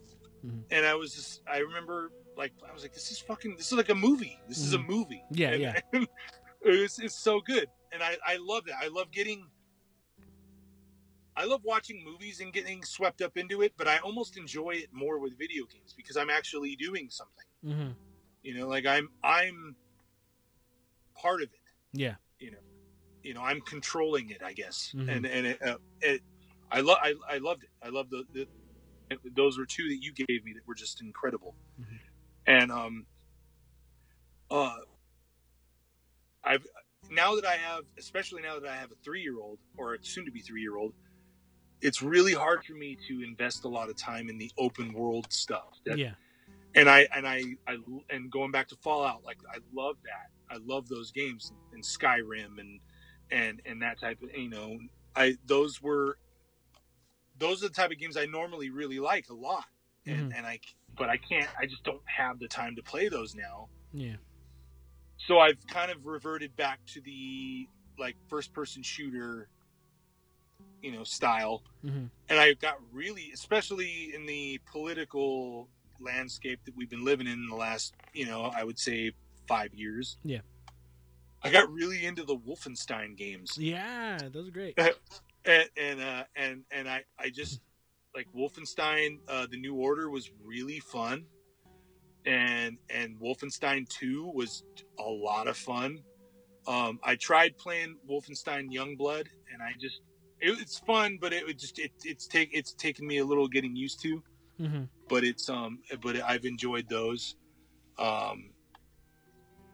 [0.71, 2.11] and i was just i remember
[2.41, 4.79] like i was like this is fucking this is like a movie this is a
[4.79, 4.89] Mhm.
[4.89, 5.81] movie Yeah, And- yeah.
[5.93, 6.09] and
[6.63, 9.47] it's, it's so good and i i love that i love getting
[11.37, 14.89] I love watching movies and getting swept up into it, but I almost enjoy it
[14.93, 17.47] more with video games because I'm actually doing something.
[17.65, 17.93] hmm
[18.43, 19.75] You know, like I'm I'm
[21.15, 21.61] part of it.
[21.93, 22.17] Yeah.
[22.41, 22.59] You know,
[23.23, 24.93] you know, I'm controlling it, I guess.
[24.95, 25.09] Mhm.
[25.17, 26.21] And and it, uh, it
[26.71, 27.71] I love I, I loved it.
[27.83, 28.47] I love the, the
[29.35, 31.55] those were two that you gave me that were just incredible.
[31.81, 32.00] Mhm.
[32.47, 33.07] And um
[34.51, 34.77] uh
[36.45, 36.67] I've
[37.11, 39.99] now that I have, especially now that I have a three year old or a
[40.03, 40.95] soon to be three year old,
[41.81, 45.27] it's really hard for me to invest a lot of time in the open world
[45.31, 45.79] stuff.
[45.87, 46.15] That, yeah.
[46.75, 47.79] And I and I, I
[48.11, 50.55] and going back to Fallout, like I love that.
[50.55, 52.81] I love those games and Skyrim and
[53.31, 54.79] and and that type of you know
[55.17, 56.19] I those were
[57.37, 59.65] those are the type of games I normally really like a lot.
[60.07, 60.37] And Mhm.
[60.37, 60.61] and I
[61.01, 64.17] but I can't I just don't have the time to play those now Yeah.
[65.27, 67.67] so I've kind of reverted back to the
[67.99, 69.49] like first person shooter
[70.83, 75.69] you know style hmm and I got really especially in the political
[76.01, 79.13] landscape that we've been living in, in the last you know I would say
[79.49, 80.41] 5 years Yeah.
[81.43, 84.79] I got really into the Wolfenstein games Yeah, those are great.
[85.47, 87.61] and and uh, and and I I just
[88.15, 91.25] like Wolfenstein uh, the New Order was really fun,
[92.27, 94.65] and and Wolfenstein Two was
[94.99, 96.01] a lot of fun.
[96.67, 100.01] Um, I tried playing Wolfenstein Youngblood, and I just
[100.41, 103.49] it, it's fun, but it would just it, it's take it's taken me a little
[103.49, 104.23] getting used to.
[104.59, 107.37] hmm But it's um but I've enjoyed those.
[107.99, 108.51] Um,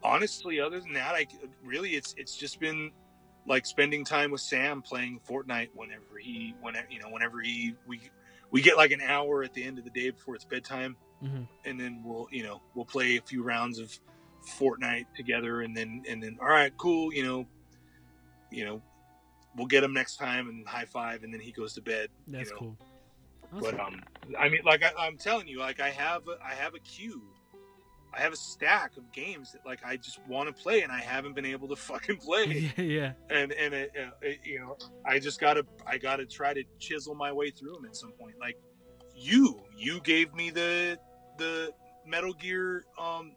[0.03, 1.27] honestly, other than that, I
[1.65, 2.91] really it's it's just been
[3.47, 8.01] like spending time with Sam playing Fortnite whenever he whenever you know whenever he we
[8.51, 11.43] we get like an hour at the end of the day before it's bedtime hmm
[11.65, 13.99] and then we'll you know we'll play a few rounds of
[14.59, 17.47] Fortnite together and then and then all right cool you know
[18.51, 18.81] you know
[19.57, 22.35] we'll get him next time and high five and then he goes to bed you
[22.39, 22.57] That's know.
[22.59, 22.77] cool.
[23.59, 24.03] but um
[24.39, 27.23] I mean like I, I'm telling you like I have a, I have a queue
[28.17, 31.01] I have a stack of games that like I just want to play and I
[31.01, 32.73] haven't been able to fucking play.
[32.79, 36.63] Yeah, and and it, uh, it, you know i just gotta i gotta try to
[36.79, 38.37] chisel my way through them at some point.
[38.41, 38.57] Like
[39.15, 40.99] you you gave me the
[41.39, 41.73] the
[42.07, 43.33] metal gear um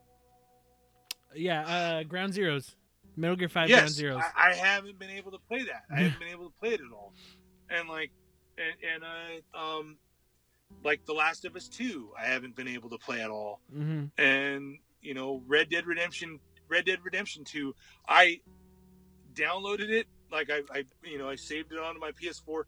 [1.36, 2.76] Yeah, uh, Ground Zeroes.
[3.16, 4.22] Metal Gear 5 Ground Zeroes.
[4.36, 5.84] I, I haven't been able to play that.
[5.92, 7.14] I haven't been able to play it at all.
[7.70, 8.12] And like
[8.58, 9.98] and, and uh um
[10.84, 13.60] like the last of us 2 i haven't been able to play at all.
[13.74, 17.74] Hmm and you know red dead redemption red dead redemption 2
[18.08, 18.40] i
[19.34, 22.64] downloaded it like I, I you know i saved it onto my ps4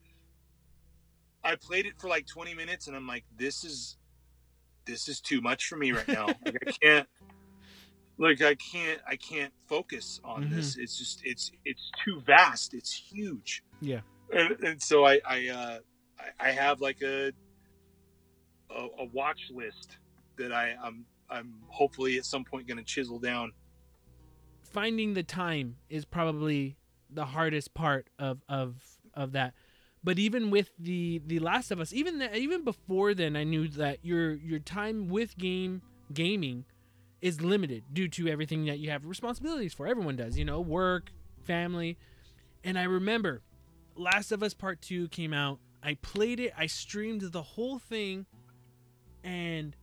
[1.43, 3.97] i played it for like 20 minutes and i'm like this is
[4.85, 6.27] this is too much for me right now.
[6.45, 7.07] Like i can't
[8.17, 10.49] like i can't i can't focus on Mhm.
[10.51, 12.73] this it's just it's it's too vast.
[12.73, 13.63] It's huge.
[13.79, 14.01] Yeah.
[14.33, 15.79] and, and so i i uh
[16.19, 17.31] I, I have like a,
[18.76, 19.98] a a watch list
[20.38, 23.52] that i i'm i'm hopefully at some point going to chisel down
[24.72, 26.77] Finding the time is probably
[27.10, 28.76] the hardest part of of
[29.14, 29.53] of that.
[30.02, 33.68] But even with the the Last of Us, even the, even before then, I knew
[33.68, 35.81] that your your time with game
[36.14, 36.64] gaming
[37.22, 39.88] is limited due to everything that you have responsibilities for.
[39.88, 41.11] Everyone does, you know, work,
[41.43, 41.98] family.
[42.64, 43.41] And I remember
[43.95, 45.60] Last of Us Part 2 came out.
[45.84, 48.26] I played it, I streamed the whole thing,
[49.23, 49.76] and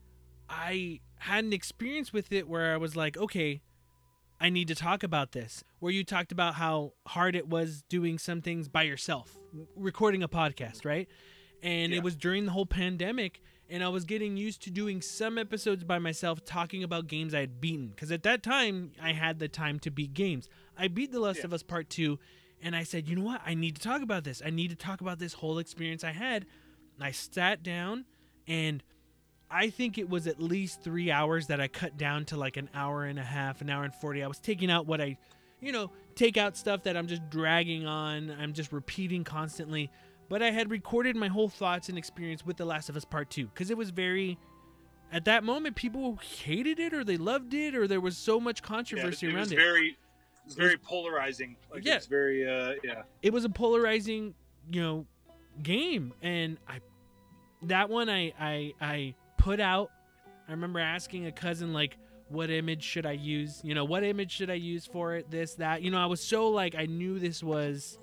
[0.48, 3.60] I had an experience with it where I was like, okay,
[4.40, 5.64] I need to talk about this.
[5.80, 9.36] Where you talked about how hard it was doing some things by yourself,
[9.76, 11.08] recording a podcast, right?
[11.62, 11.98] And Yeah.
[11.98, 15.82] it was during the whole pandemic, and I was getting used to doing some episodes
[15.84, 17.88] by myself talking about games I had beaten.
[17.88, 20.48] Because at that time, I had the time to beat games.
[20.76, 21.46] I beat The Last Yeah.
[21.46, 22.18] of Us Part 2,
[22.62, 23.42] and I said, you know what?
[23.44, 24.40] I need to talk about this.
[24.44, 26.46] I need to talk about this whole experience I had.
[27.00, 28.04] I sat down,
[28.46, 28.82] and
[29.50, 32.68] I think it was at least three hours that I cut down to like an
[32.74, 34.22] hour and a half, an hour and 40.
[34.22, 35.16] I was taking out what I,
[35.60, 39.90] you know, take out stuff that I'm just dragging on, I'm just repeating constantly.
[40.28, 43.30] But I had recorded my whole thoughts and experience with The Last of Us Part
[43.30, 44.38] 2 because it was very,
[45.10, 48.60] at that moment, people hated it or they loved it or there was so much
[48.60, 49.56] yeah, controversy it around was it.
[49.56, 51.96] very it was very polarizing like Yeah.
[51.96, 54.34] it's very uh yeah it was a polarizing,
[54.70, 55.06] you know,
[55.62, 56.80] game, and I
[57.62, 59.90] that one I I I put out.
[60.46, 61.96] I remember asking a cousin like,
[62.28, 63.60] "What image should I use?
[63.64, 65.30] You know, what image should I use for it?
[65.30, 65.82] This that.
[65.82, 67.98] You know, I was so like I knew this was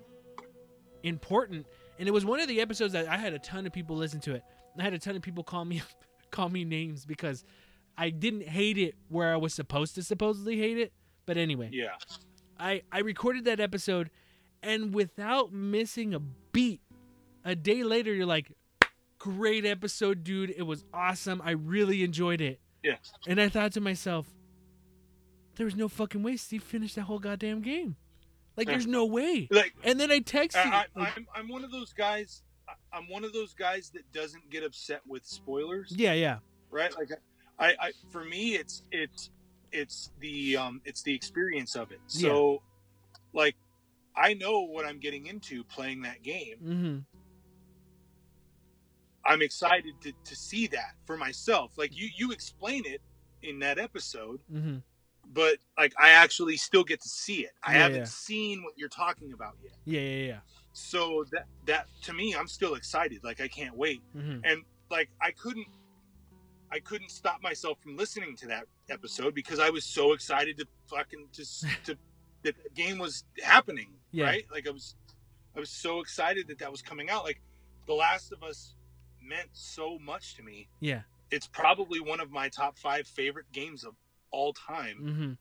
[1.03, 1.67] important,
[1.99, 4.19] and it was one of the episodes that I had a ton of people listen
[4.21, 4.43] to it.
[4.77, 5.81] I had a ton of people call me
[6.31, 7.43] call me names because
[7.97, 10.91] I didn't hate it where I was supposed to supposedly hate it.
[11.25, 11.95] But anyway, yeah
[12.59, 14.09] I I recorded that episode,
[14.63, 16.81] and without missing a beat,
[17.43, 18.51] a day later you're like,
[19.25, 20.51] "Great episode, dude!
[20.55, 21.41] It was awesome.
[21.43, 22.97] I really enjoyed it." yeah
[23.27, 24.27] And I thought to myself,
[25.55, 27.95] "There was no fucking way Steve finished that whole goddamn game.
[28.55, 28.73] Like, Yeah.
[28.73, 30.57] there's no way." like And then I texted.
[30.65, 32.41] I, I, like- I'm, I'm one of those guys
[32.91, 36.39] i'm one of those guys that doesn't get upset with spoilers yeah, yeah,
[36.71, 37.09] right like
[37.59, 39.29] I, I for me it's it's
[39.71, 41.99] it's the um it's the experience of it.
[42.07, 42.61] So
[43.33, 43.55] like
[44.15, 46.55] I know what I'm getting into playing that game.
[46.63, 46.97] Mm-hmm.
[49.25, 51.71] I'm excited to, to see that for myself.
[51.77, 53.01] Like you you explain it
[53.41, 54.77] in that episode, Mm-hmm.
[55.33, 57.51] but like I actually still get to see it.
[57.63, 58.05] I Yeah, haven't yeah.
[58.05, 59.73] seen what you're talking about yet.
[59.85, 60.39] Yeah, yeah, yeah.
[60.73, 63.23] So that that to me I'm still excited.
[63.23, 64.01] Like I can't wait.
[64.15, 64.39] Mm-hmm.
[64.43, 65.67] And like I couldn't
[66.71, 70.67] I couldn't stop myself from listening to that episode because I was so excited to
[70.87, 71.97] fucking just to
[72.43, 74.25] that the game was happening, Yeah.
[74.25, 74.45] right?
[74.51, 74.95] Like I was
[75.55, 77.23] I was so excited that that was coming out.
[77.23, 77.41] Like
[77.87, 78.75] The Last of Us
[79.27, 80.67] meant so much to me.
[80.79, 81.01] Yeah.
[81.31, 83.93] It's probably one of my top 5 favorite games of
[84.31, 85.31] all time Mm-hmm.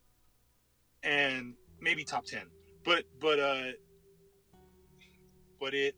[1.09, 2.43] and maybe top 10
[2.85, 3.65] but but uh
[5.61, 5.95] but it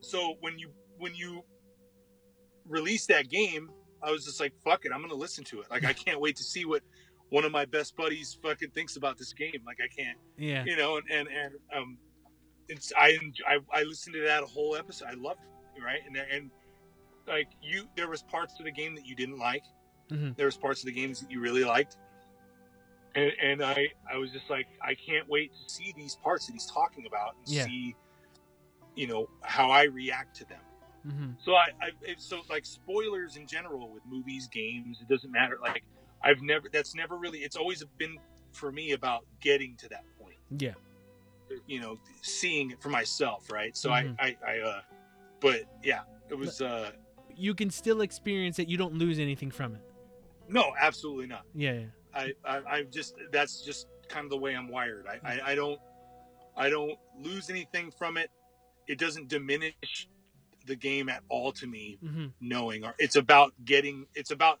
[0.00, 1.42] so when you when you
[2.68, 3.70] release that game
[4.02, 6.36] i was just like fuck it i'm gonna listen to it like i can't wait
[6.36, 6.82] to see what
[7.30, 10.64] one of my best buddies fucking thinks about this game like i can't Yeah.
[10.64, 11.98] you know and and, and um
[12.68, 13.16] it's I,
[13.46, 15.50] I i listened to that whole episode i loved it
[15.84, 16.50] right and and
[17.26, 19.64] like you there was parts of the game that you didn't like
[20.10, 20.36] Mhm.
[20.36, 21.96] there was parts of the games that you really liked
[23.14, 26.52] and, and i i was just like i can't wait to see these parts that
[26.52, 27.64] he's talking about and Yeah.
[27.64, 27.96] see
[28.94, 30.60] you know how i react to them
[31.06, 31.30] Mm-hmm.
[31.38, 35.56] so I, I so like spoilers in general with movies, games, it doesn't matter.
[35.62, 35.84] Like
[36.24, 37.38] I've never, that's never really.
[37.44, 38.16] It's always been
[38.50, 40.34] for me about getting to that point.
[40.58, 40.74] Yeah.
[41.68, 43.76] You know, seeing it for myself, right?
[43.76, 44.16] So Mhm.
[44.18, 44.80] I, I, I, uh,
[45.40, 46.00] but yeah,
[46.30, 46.60] it was.
[46.60, 46.90] uh
[47.34, 48.68] You can still experience it.
[48.68, 49.82] You don't lose anything from it.
[50.48, 51.42] No, absolutely not.
[51.54, 51.72] Yeah.
[51.72, 51.86] yeah.
[52.14, 55.06] I, I, I just that's just kind of the way I'm wired.
[55.06, 55.78] I, I, I don't,
[56.56, 58.30] I don't lose anything from it.
[58.86, 60.08] It doesn't diminish
[60.66, 61.98] the game at all to me.
[62.02, 62.26] Mm-hmm.
[62.40, 64.58] knowing or it's about getting it's about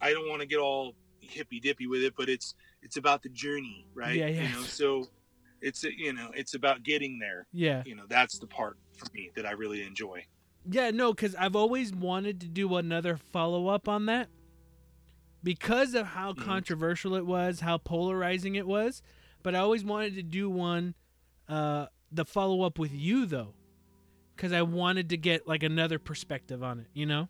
[0.00, 3.28] i don't want to get all hippy dippy with it but it's it's about the
[3.28, 4.42] journey right Yeah, yeah.
[4.42, 5.06] you know so
[5.62, 7.82] it's you know it's about getting there Yeah.
[7.86, 10.24] you know that's the part for me that i really enjoy
[10.70, 14.28] Yeah, no, because I've always wanted to do another follow up on that
[15.42, 16.38] because of how Mhm.
[16.44, 19.02] controversial it was, how polarizing it was.
[19.42, 20.94] But I always wanted to do one,
[21.48, 23.54] uh, the follow up with you though,
[24.34, 27.28] because I wanted to get like another perspective on it, you know.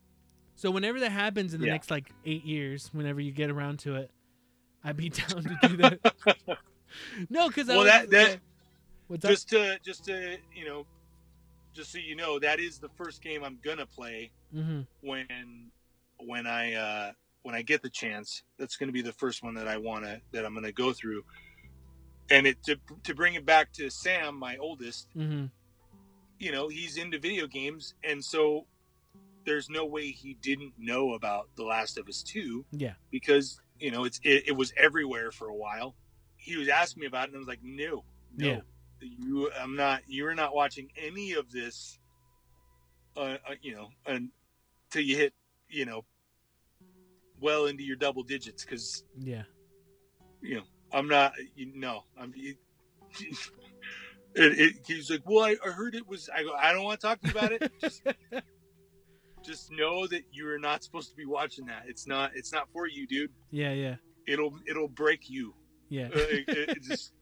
[0.55, 1.73] So whenever that happens in the Yeah.
[1.73, 4.13] next like eight years, whenever you get around to it,
[4.85, 6.01] I'd be down to do that.
[7.29, 8.39] no, because well that that
[9.09, 9.31] what's up?
[9.33, 10.87] just to just to you know
[11.75, 15.71] just so you know that is the first game i'm gonna play hmm when
[16.19, 18.43] when i uh when i get the chance.
[18.59, 21.23] That's gonna be the first one that i want to that i'm gonna go through.
[22.31, 25.47] And it to, to bring it back to sam my oldest hmm
[26.39, 28.67] you know he's into video games and so
[29.45, 32.95] there's no way he didn't know about the last of us 2 Yeah.
[33.11, 35.95] because you know it's it, it was everywhere for a while.
[36.37, 38.05] He was asking me about it and i was like no
[38.37, 38.61] no Yeah.
[39.07, 41.99] You i'm not you're not watching any of this
[43.17, 45.33] uh, uh you know until you hit
[45.69, 46.05] you know
[47.41, 49.43] well into your double digits because Yeah.
[50.41, 50.63] you know
[50.93, 52.55] i'm not you know i'm you,
[54.35, 57.01] it, it, he's like well I, I heard it was i go i don't want
[57.01, 58.03] to talk to you about it just
[59.45, 62.87] just know that you're not supposed to be watching that it's not it's not for
[62.89, 63.73] you dude yeah.
[63.73, 63.97] Yeah.
[64.27, 65.55] it'll it'll break you
[65.91, 66.07] Yeah.
[66.07, 66.11] uh,
[66.49, 67.13] it just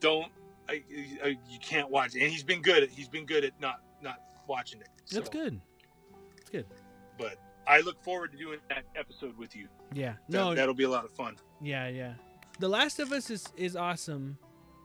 [0.00, 0.30] don't
[0.70, 0.82] I,
[1.24, 3.80] I, you can't watch it and he's been good at he's been good at not
[4.02, 4.16] not
[4.46, 5.60] watching it That's So, good.
[7.18, 7.36] but
[7.66, 10.14] i look forward to doing that episode with you Yeah.
[10.28, 10.54] That- No.
[10.54, 12.14] that'll be a lot of fun Yeah, yeah.
[12.58, 14.36] The Last of Us is is awesome.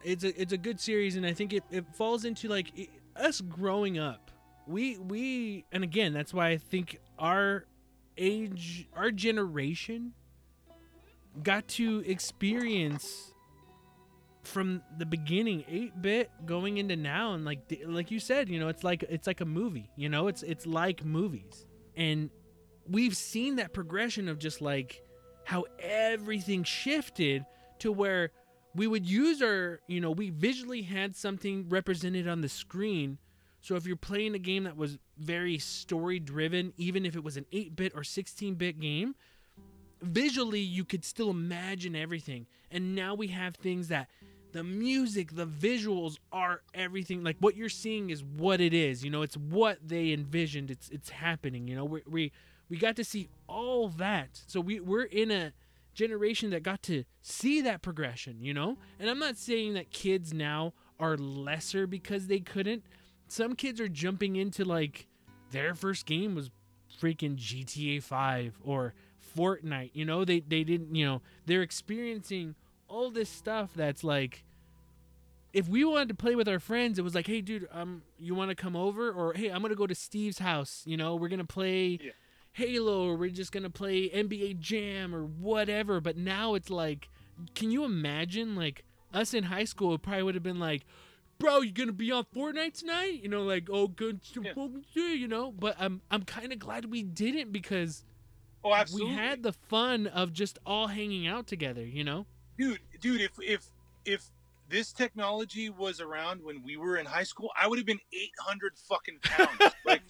[0.04, 2.88] It's a it's a good series, and I think it, it falls into like i
[3.28, 4.32] us growing up.
[4.66, 7.66] We we and again that's why I think our
[8.18, 10.14] age, our generation,
[11.44, 13.34] got to experience
[14.48, 18.68] from the beginning 8 bit going into now and like like you said you know
[18.68, 21.66] it's like it's like a movie you know it's it's like movies
[21.96, 22.30] and
[22.88, 25.04] we've seen that progression of just like
[25.44, 27.46] how everything shifted
[27.80, 28.32] to where
[28.76, 33.18] we would use our, you know, we visually had something represented on the screen.
[33.62, 37.38] So if you're playing a game that was very story driven, even if it was
[37.38, 39.16] an 8 bit or 16 bit game,
[40.02, 42.48] visually you could still imagine everything.
[42.70, 44.10] And now we have things that
[44.56, 47.26] the music, the visuals are everything.
[47.26, 49.04] Like what you're seeing is what it is.
[49.04, 50.72] You know, it's what they envisioned.
[50.72, 51.68] It's it's happening.
[51.68, 52.32] You know, we we,
[52.70, 54.30] we got to see all that.
[54.48, 55.52] So we we're in a
[55.94, 58.78] generation that got to see that progression, you know?
[58.98, 62.84] And I'm not saying that kids now are lesser because they couldn't.
[63.28, 65.06] Some kids are jumping into like
[65.52, 66.50] their first game was
[67.02, 68.94] freaking GTA 5 or
[69.38, 69.92] Fortnite.
[69.92, 70.96] You know, they they didn't.
[70.96, 72.56] You know, they're experiencing
[72.88, 74.44] all this stuff that's like.
[75.54, 78.36] If we wanted to play with our friends, it was like, "Hey, dude, um, you
[78.36, 80.84] want to come over?" Or, "Hey, I'm gonna go to Steve's house.
[80.86, 82.12] You know, we're gonna play Yeah.
[82.54, 87.10] Halo, or we're just gonna play NBA Jam, or whatever." But now it's like,
[87.54, 88.84] can you imagine like
[89.14, 89.94] us in high school?
[89.94, 90.86] It probably would have been like,
[91.40, 93.24] bro, you gonna be on Fortnite tonight?
[93.24, 95.14] You know, like, oh, good, Yeah.
[95.14, 95.54] you know.
[95.54, 98.04] But I'm I'm kind of glad we didn't because
[98.62, 99.12] Oh, absolutely.
[99.12, 101.86] we had the fun of just all hanging out together.
[101.86, 102.26] You know?
[102.58, 103.22] Dude, dude.
[103.22, 103.66] If if
[104.06, 104.30] if
[104.70, 108.74] this technology was around when we were in high school, I would have been 800
[108.90, 109.74] fucking pounds.
[109.86, 110.02] like,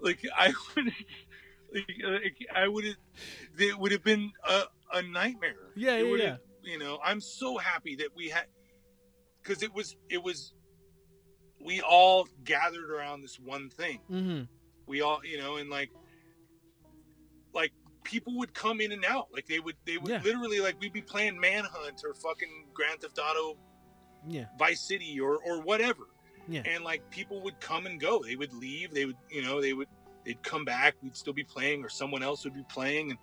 [0.00, 0.92] like I would,
[1.74, 2.96] like, I would have.
[3.58, 5.72] It would have been a, a nightmare.
[5.76, 6.36] Yeah, It yeah, yeah.
[6.62, 8.44] You know, I'm so happy that we had,
[9.42, 10.52] because it was it was.
[11.62, 14.00] We all gathered around this one thing.
[14.10, 14.42] Mm-hmm.
[14.86, 15.90] we all you know and like
[17.54, 17.72] like
[18.04, 19.28] people would come in and out.
[19.32, 20.20] Like they would they would Yeah.
[20.22, 23.56] literally like we'd be playing manhunt or fucking grand theft auto
[24.26, 24.46] Yeah.
[24.58, 26.04] vice city or or whatever.
[26.48, 26.62] Yeah.
[26.64, 28.22] and like people would come and go.
[28.22, 28.92] They would leave.
[28.92, 29.88] They would you know they would
[30.24, 30.94] they'd come back.
[31.02, 33.10] We'd still be playing or someone else would be playing.
[33.10, 33.18] And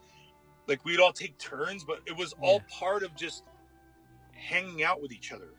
[0.67, 3.43] like we'd all take turns but it was all part of just
[4.33, 5.49] hanging out with each other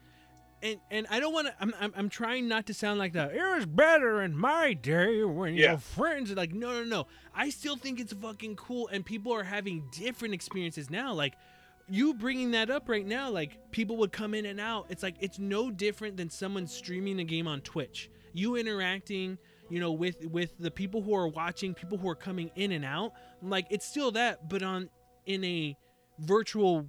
[0.62, 1.54] And and I don't want to.
[1.60, 3.32] I'm, I'm I'm trying not to sound like that.
[3.32, 5.70] It was better in my day when Yeah.
[5.70, 6.32] your friends.
[6.32, 7.06] are Like no no no.
[7.34, 11.12] I still think it's fucking cool, and people are having different experiences now.
[11.12, 11.34] Like
[11.88, 14.86] you bringing that up right now, like people would come in and out.
[14.88, 18.10] It's like it's no different than someone streaming a game on Twitch.
[18.32, 19.38] You interacting,
[19.70, 22.84] you know, with with the people who are watching, people who are coming in and
[22.84, 23.12] out.
[23.42, 24.90] Like it's still that, but on
[25.24, 25.76] in a
[26.18, 26.88] virtual,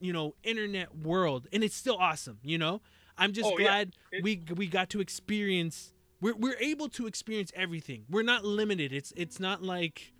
[0.00, 2.38] you know, internet world, and it's still awesome.
[2.42, 2.82] You know,
[3.18, 5.92] I'm just Oh, glad It- we we got to experience.
[6.20, 8.04] We're we're able to experience everything.
[8.08, 8.92] We're not limited.
[8.92, 10.12] It's it's not like.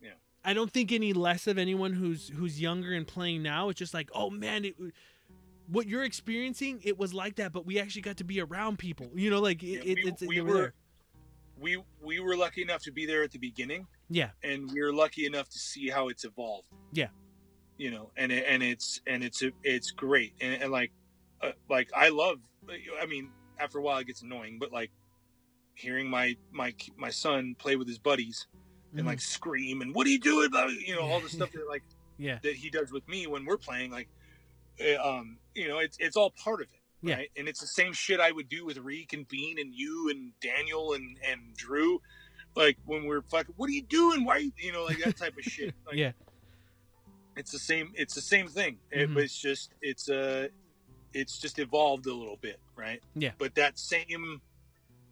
[0.00, 0.10] Yeah.
[0.44, 3.68] I don't think any less of anyone who's who's younger and playing now.
[3.68, 4.74] It's just like, oh man, it,
[5.68, 9.08] what you're experiencing, it was like that, but we actually got to be around people.
[9.14, 10.74] You know, like it, Yeah, it, we- it's we were were-
[11.58, 14.92] we we were lucky enough to be there at the beginning Yeah, and we are
[14.92, 16.66] lucky enough to see how it's evolved.
[16.92, 17.08] Yeah.
[17.78, 20.90] You know, and and it's and it's it's great, and, and like
[21.44, 22.38] uh, like I love.
[23.00, 24.90] I mean, after a while it gets annoying, but like
[25.74, 28.46] hearing my my my son play with his buddies
[28.92, 29.06] and Mhm.
[29.06, 30.50] like scream and what are you doing?
[30.86, 31.82] You know, all the stuff that like
[32.16, 33.90] yeah, that he does with me when we're playing.
[33.90, 34.08] Like,
[34.80, 36.80] uh, um, you know, it's it's all part of it.
[37.02, 37.16] Yeah.
[37.16, 37.30] Right?
[37.36, 40.32] And it's the same shit I would do with Reek and Bean and you and
[40.40, 42.00] Daniel and and Drew.
[42.56, 44.24] Like when we're fucking, what are you doing?
[44.24, 45.74] Why, are you, you know, like that type of shit.
[45.86, 46.12] Like, yeah,
[47.36, 47.92] it's the same.
[47.96, 48.78] It's the same thing.
[48.92, 49.14] It, Mhm.
[49.14, 50.48] but it's just it's uh
[51.14, 53.02] it's just evolved a little bit, right?
[53.14, 53.30] Yeah.
[53.38, 54.40] But that same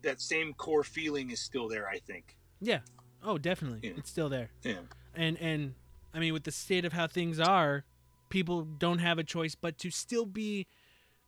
[0.02, 1.88] that same core feeling is still there.
[1.88, 2.36] I think.
[2.60, 2.80] yeah.
[3.24, 3.94] Oh, definitely, Yeah.
[3.98, 4.50] it's still there.
[4.64, 4.80] Yeah.
[5.14, 5.74] And and
[6.12, 7.84] I mean, with the state of how things are,
[8.30, 10.66] people don't have a choice but to still be.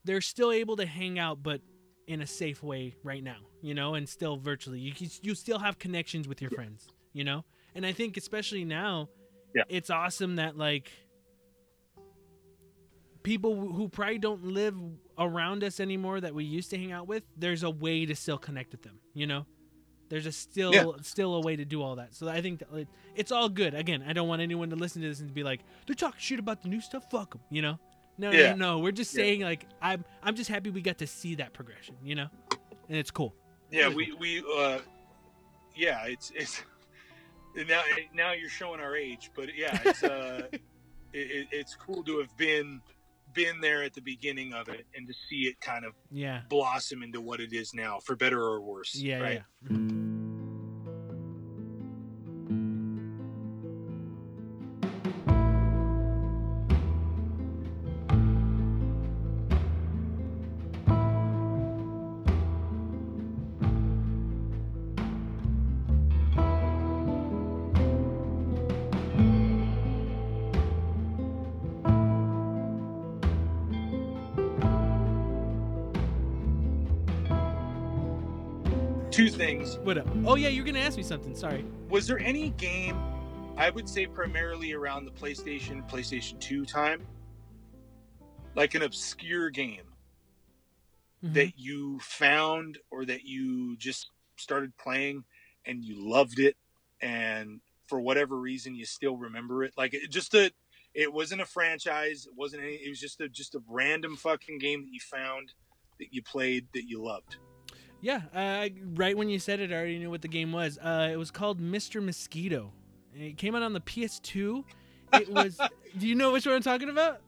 [0.05, 1.61] They're still able to hang out, but
[2.07, 4.81] in a safe way right now, you know, and still virtually.
[4.81, 4.93] You
[5.23, 7.45] you still have connections with your friends, you know,
[7.77, 9.09] and I think especially now,
[9.55, 9.63] Yeah.
[9.69, 10.91] it's awesome that like
[13.25, 14.77] people who who probably don't live
[15.19, 17.25] around us anymore that we used to hang out with.
[17.37, 19.47] There's a way to still connect with them, you know.
[20.11, 21.03] There's a still Yeah.
[21.03, 22.15] still a way to do all that.
[22.15, 23.75] So I think that it, it's all good.
[23.75, 26.39] Again, I don't want anyone to listen to this and be like, they're talking shit
[26.39, 27.11] about the new stuff.
[27.11, 27.79] Fuck them, you know.
[28.19, 28.51] No, Yeah.
[28.55, 28.79] no, no.
[28.79, 29.23] We're just Yeah.
[29.25, 32.29] saying like I'm I'm just happy we got to see that progression, you know,
[32.89, 33.35] and it's cool.
[33.73, 34.79] Yeah, we we uh,
[35.75, 36.63] yeah, it's it's
[37.67, 37.83] now
[38.15, 40.61] now you're showing our age, but yeah, it's uh, it,
[41.13, 42.81] it, it's cool to have been
[43.35, 47.03] been there at the beginning of it and to see it kind of Yeah, blossom
[47.03, 48.95] into what it is now, for better or worse.
[48.95, 49.43] yeah, right?
[49.71, 49.77] yeah.
[79.85, 80.07] What up?
[80.25, 81.35] Oh yeah, you're gonna ask me something.
[81.37, 81.65] Sorry.
[81.89, 82.97] Was there any game?
[83.57, 87.07] I would say primarily around the PlayStation, PlayStation Two time,
[88.55, 89.85] like an obscure game
[91.23, 91.35] Mhm.
[91.35, 95.25] that you found or that you just started playing
[95.67, 96.57] and you loved it
[97.01, 100.51] and for whatever reason you still remember it like it just a
[100.93, 104.59] it wasn't a franchise it wasn't any it was just a just a random fucking
[104.59, 105.53] game that you found
[105.99, 107.37] that you played that you loved
[108.05, 110.77] Yeah, uh, right when you said it, I already knew what the game was.
[110.77, 112.05] Uh, it was called Mr.
[112.05, 112.71] Mosquito.
[113.15, 114.63] It came out on the PS2,
[115.15, 115.59] it was.
[115.99, 117.21] Do you know which one I'm talking about?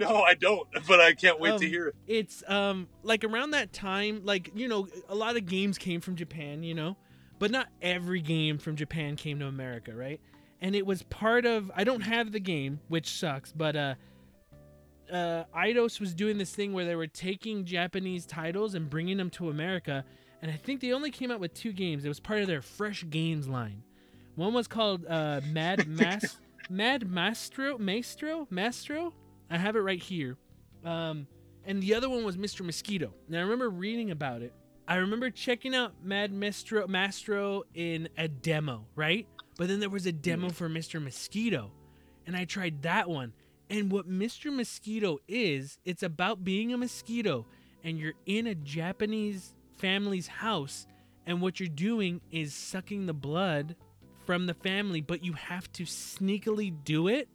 [0.00, 1.94] No, I don't, but I can't wait Um, to hear it.
[2.06, 6.16] It's um like around that time, like you know, a lot of games came from
[6.16, 6.96] Japan, you know,
[7.38, 10.20] but not every game from Japan came to America, right?
[10.62, 11.70] And it was part of.
[11.76, 13.94] I don't have the game, which sucks, but uh,
[15.12, 19.30] uh, Eidos was doing this thing where they were taking Japanese titles and bringing them
[19.30, 20.04] to America,
[20.42, 22.04] and I think they only came out with two games.
[22.04, 23.82] It was part of their Fresh Games line.
[24.36, 26.36] One was called uh, Mad Mas
[26.70, 29.12] Mad Mastro Maestro Mastro.
[29.50, 30.36] I have it right here.
[30.84, 31.26] Um,
[31.64, 32.64] and the other one was Mr.
[32.64, 33.12] Mosquito.
[33.28, 34.52] Now I remember reading about it.
[34.86, 39.26] I remember checking out Mad Maestro Mastro in a demo, right?
[39.58, 41.02] But then there was a demo for Mr.
[41.02, 41.72] Mosquito,
[42.26, 43.32] and I tried that one.
[43.70, 44.52] And what Mr.
[44.54, 47.46] Mosquito is, it's about being a mosquito,
[47.84, 50.86] and you're in a Japanese family's house,
[51.26, 53.76] and what you're doing is sucking the blood
[54.24, 57.28] from the family, but you have to sneakily do it,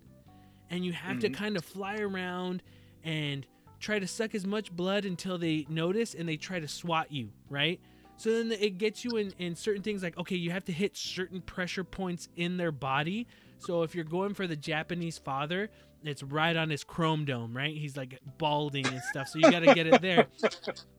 [0.70, 1.34] and you have to Mhm.
[1.34, 2.64] kind of fly around
[3.04, 3.46] and
[3.80, 7.30] try to suck as much blood until they notice and they try to swat you,
[7.50, 7.80] right?
[8.18, 10.96] So then it gets you in, in certain things like, okay, you have to hit
[10.96, 13.28] certain pressure points in their body.
[13.64, 15.70] So if you're going for the Japanese father,
[16.04, 17.76] it's right on his chrome dome, right?
[17.76, 19.30] He's like balding and stuff.
[19.30, 20.28] So you got to get it there.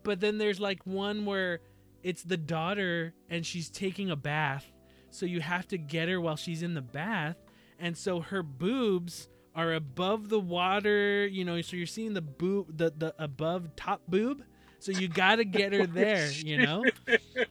[0.02, 1.60] But then there's like one where
[2.02, 4.70] it's the daughter and she's taking a bath.
[5.10, 7.36] So you have to get her while she's in the bath.
[7.78, 12.76] And so her boobs are above the water, you know, so you're seeing the boob
[12.76, 14.42] the the above top boob.
[14.84, 16.84] So you got to get her there, you know?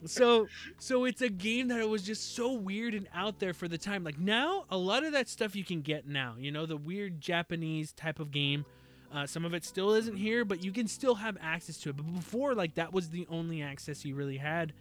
[0.04, 0.46] So
[0.78, 3.76] so it's a game that it was just so weird and out there for the
[3.76, 4.04] time.
[4.04, 7.20] Like now, a lot of that stuff you can get now, you know, the weird
[7.20, 8.64] Japanese type of game.
[9.12, 11.96] Uh, some of it still isn't here, but you can still have access to it.
[11.96, 14.72] But before, like that was the only access you really had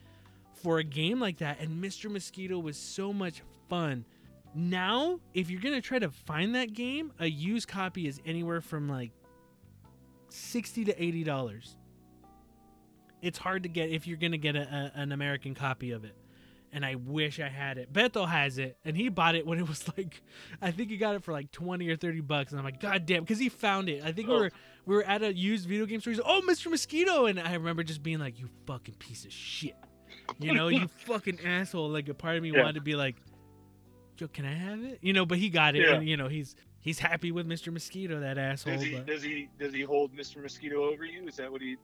[0.61, 1.59] for a game like that.
[1.59, 2.11] And Mr.
[2.11, 4.05] Mosquito was so much fun.
[4.53, 8.87] Now, if you're gonna try to find that game, a used copy is anywhere from
[8.87, 9.09] like
[10.29, 11.77] sixty to eighty dollars.
[13.23, 16.15] It's hard to get if you're gonna get a, a, an American copy of it.
[16.75, 17.93] And I wish I had it.
[17.93, 20.21] Beto has it, and he bought it when it was like,
[20.59, 22.51] I think he got it for like twenty or thirty bucks.
[22.51, 24.03] And I'm like, God damn, because he found it.
[24.03, 24.39] I think we Oh.
[24.39, 24.51] were
[24.85, 26.11] we were at a used video game store.
[26.13, 26.69] He's like, Oh, Mr.
[26.71, 29.75] Mosquito, and I remember just being like, You fucking piece of shit.
[30.39, 31.89] You know, you fucking asshole.
[31.89, 32.59] Like a part of me Yeah.
[32.61, 33.15] wanted to be like,
[34.17, 34.99] Yo, can I have it?
[35.01, 35.95] You know, but he got it, Yeah.
[35.95, 37.73] and you know he's he's happy with Mr.
[37.73, 38.75] Mosquito, that asshole.
[38.75, 40.41] Does he but- does he does he hold Mr.
[40.41, 41.27] Mosquito over you?
[41.27, 41.77] Is that what he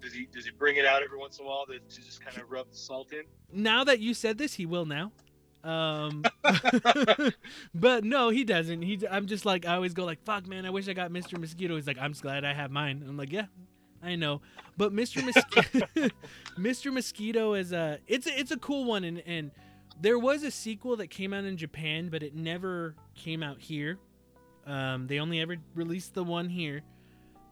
[0.00, 2.24] does he does he bring it out every once in a while to, to just
[2.24, 3.24] kind of rub the salt in?
[3.52, 5.12] now that you said this, he will now.
[5.64, 6.22] Um,
[7.74, 8.82] but no, he doesn't.
[8.82, 11.38] He, I'm just like, I always go like, fuck, man, I wish I got Mr.
[11.38, 11.74] Mosquito.
[11.74, 13.04] He's like, I'm just glad I have mine.
[13.06, 13.46] I'm like, yeah,
[14.00, 14.42] I know.
[14.76, 15.24] But Mr.
[15.24, 15.86] Mosquito,
[16.58, 16.92] Mr.
[16.92, 19.50] Mosquito is a, it's a, it's a cool one, and and
[20.00, 23.98] there was a sequel that came out in Japan, but it never came out here.
[24.66, 26.82] Um, they only ever released the one here.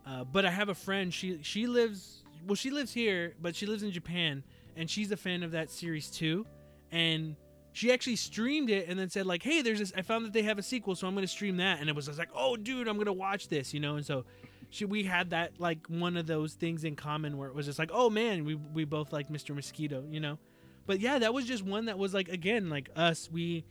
[0.07, 1.13] Uh, but I have a friend.
[1.13, 2.57] She she lives well.
[2.57, 4.43] She lives here, but she lives in Japan,
[4.77, 6.47] and she's a fan of that series too.
[6.93, 7.37] And
[7.73, 9.93] she actually streamed it and then said like, "Hey, there's this.
[9.97, 12.07] I found that they have a sequel, so I'm gonna stream that." And it was
[12.07, 13.97] just like, "Oh, dude, I'm gonna watch this," you know.
[13.97, 14.25] And so,
[14.69, 17.79] she we had that like one of those things in common where it was just
[17.79, 19.55] like, "Oh man, we we both like Mr.
[19.55, 20.39] Mosquito," you know.
[20.87, 23.31] But yeah, that was just one that was like again like us.
[23.33, 23.65] We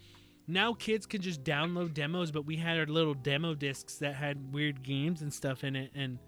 [0.48, 4.54] now kids can just download demos, but we had our little demo discs that had
[4.54, 6.20] weird games and stuff in it, and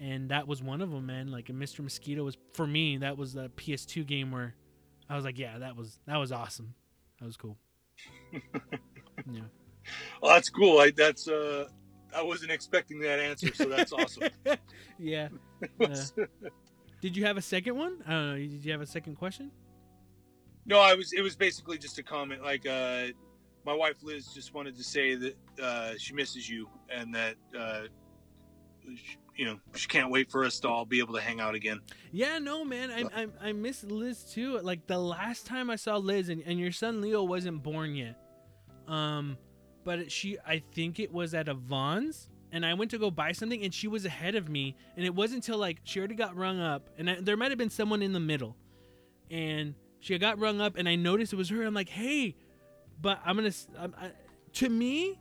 [0.00, 1.28] and that was one of them, man.
[1.30, 1.80] Like, Mr.
[1.80, 2.98] Mosquito was for me.
[2.98, 4.54] That was a PS2 game where
[5.08, 6.74] I was like, yeah, that was that was awesome.
[7.20, 7.56] That was cool.
[8.32, 9.40] yeah.
[10.22, 10.78] Well, that's cool.
[10.78, 11.68] I that's uh
[12.14, 14.28] I wasn't expecting that answer, so that's awesome.
[14.98, 15.28] yeah.
[15.80, 15.96] Uh,
[17.00, 17.96] did you have a second one?
[18.06, 18.36] I don't know.
[18.36, 19.50] Did you have a second question?
[20.66, 21.12] No, I was.
[21.12, 22.42] It was basically just a comment.
[22.42, 23.06] Like, uh,
[23.68, 27.82] my wife Liz just wanted to say that uh, she misses you, and that uh,
[28.96, 31.54] sh- you know she can't wait for us to all be able to hang out
[31.54, 31.80] again.
[32.10, 32.90] Yeah, no, man.
[32.90, 34.58] I, I I miss Liz too.
[34.60, 38.16] Like the last time I saw Liz, and, and your son Leo wasn't born yet.
[38.86, 39.36] Um,
[39.84, 43.32] but she, I think it was at a Vons, and I went to go buy
[43.32, 46.34] something, and she was ahead of me, and it wasn't until like she already got
[46.34, 48.56] rung up, and I, there might have been someone in the middle,
[49.30, 51.62] and she got rung up, and I noticed it was her.
[51.64, 52.34] I'm like, hey,
[53.00, 53.52] but I'm gonna.
[53.78, 54.10] I'm, I,
[54.54, 55.18] to me,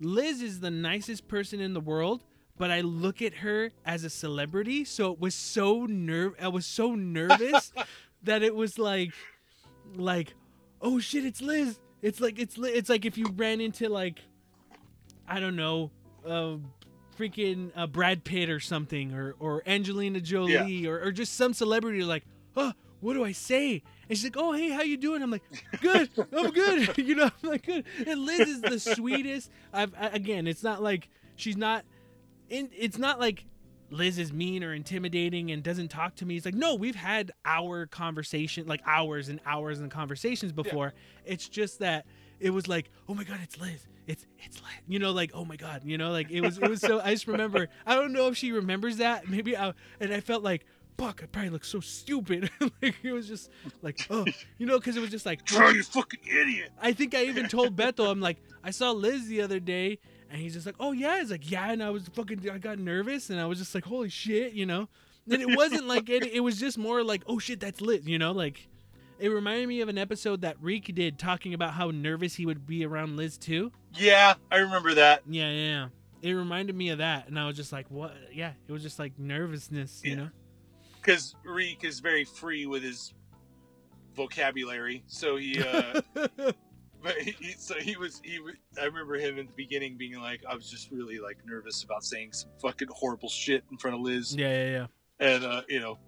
[0.00, 2.22] Liz is the nicest person in the world,
[2.58, 6.34] but I look at her as a celebrity, so it was so nerve.
[6.40, 7.72] I was so nervous
[8.22, 9.12] that it was like,
[9.94, 10.34] like,
[10.80, 11.78] oh shit, it's Liz.
[12.02, 14.20] It's like it's Li- it's like if you ran into like,
[15.28, 15.90] I don't know,
[16.26, 16.56] uh,
[17.18, 22.02] freaking uh, Brad Pitt or something, or or Angelina Jolie, or or just some celebrity.
[22.02, 22.24] Like,
[22.56, 23.82] oh, what do I say?
[24.08, 25.22] And she's like, oh hey, how you doing?
[25.22, 25.42] I'm like,
[25.80, 26.98] good, I'm good.
[26.98, 27.84] you know, I'm like good.
[28.06, 29.50] And Liz is the sweetest.
[29.72, 31.84] I've again, it's not like she's not.
[32.48, 33.44] In, it's not like
[33.90, 36.36] Liz is mean or intimidating and doesn't talk to me.
[36.36, 40.92] It's like, no, we've had our conversation, like hours and hours and conversations before.
[41.24, 42.06] It's just that
[42.40, 43.86] it was like, oh my god, it's Liz.
[44.06, 44.72] It's it's Liz.
[44.86, 47.00] You know, like oh my god, you know, like it was it was so.
[47.00, 47.68] I just remember.
[47.84, 49.28] I don't know if she remembers that.
[49.28, 50.64] Maybe I and I felt like.
[50.98, 51.20] Fuck!
[51.22, 52.50] I probably look so stupid.
[52.82, 53.50] like it was just
[53.82, 54.24] like, oh,
[54.58, 56.70] you know, because it was just like, Try you fucking idiot.
[56.80, 59.98] I think I even told Beto, I'm like, I saw Liz the other day,
[60.30, 62.78] and he's just like, oh yeah, he's like, yeah, and I was fucking, I got
[62.78, 64.88] nervous, and I was just like, holy shit, you know.
[65.30, 66.24] And it wasn't like it.
[66.24, 68.68] It was just more like, oh shit, that's Liz, you know, like.
[69.18, 72.66] It reminded me of an episode that Reek did talking about how nervous he would
[72.66, 73.72] be around Liz too.
[73.94, 75.22] Yeah, I remember that.
[75.26, 75.66] Yeah, yeah.
[75.66, 75.88] yeah.
[76.20, 78.12] It reminded me of that, and I was just like, what?
[78.30, 80.28] Yeah, it was just like nervousness, you know.
[81.06, 83.14] Because Reek is very free with his
[84.16, 85.62] vocabulary, so he.
[85.62, 86.00] uh
[87.02, 88.40] But he, so he was he.
[88.80, 92.02] I remember him in the beginning being like, I was just really like nervous about
[92.02, 94.86] saying some fucking horrible shit in front of Liz, yeah, yeah, yeah.
[95.34, 95.98] and uh, you know,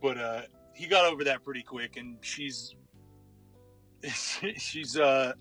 [0.00, 0.42] but uh,
[0.74, 2.76] he got over that pretty quick, and she's
[4.12, 5.32] she's uh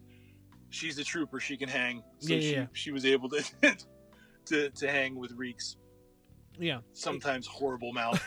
[0.69, 1.39] she's a trooper.
[1.39, 2.65] She can hang, so Yeah, yeah, she yeah.
[2.73, 3.43] she was able to
[4.45, 5.75] to to hang with Reek's
[6.59, 6.79] Yeah.
[6.93, 8.21] sometimes horrible mouth.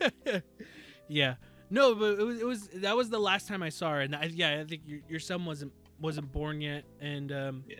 [1.08, 1.34] yeah.
[1.70, 4.14] No, but it was, it was that was the last time I saw her, and
[4.14, 7.76] I, yeah, I think your, your son wasn't wasn't born yet, and um, Yeah.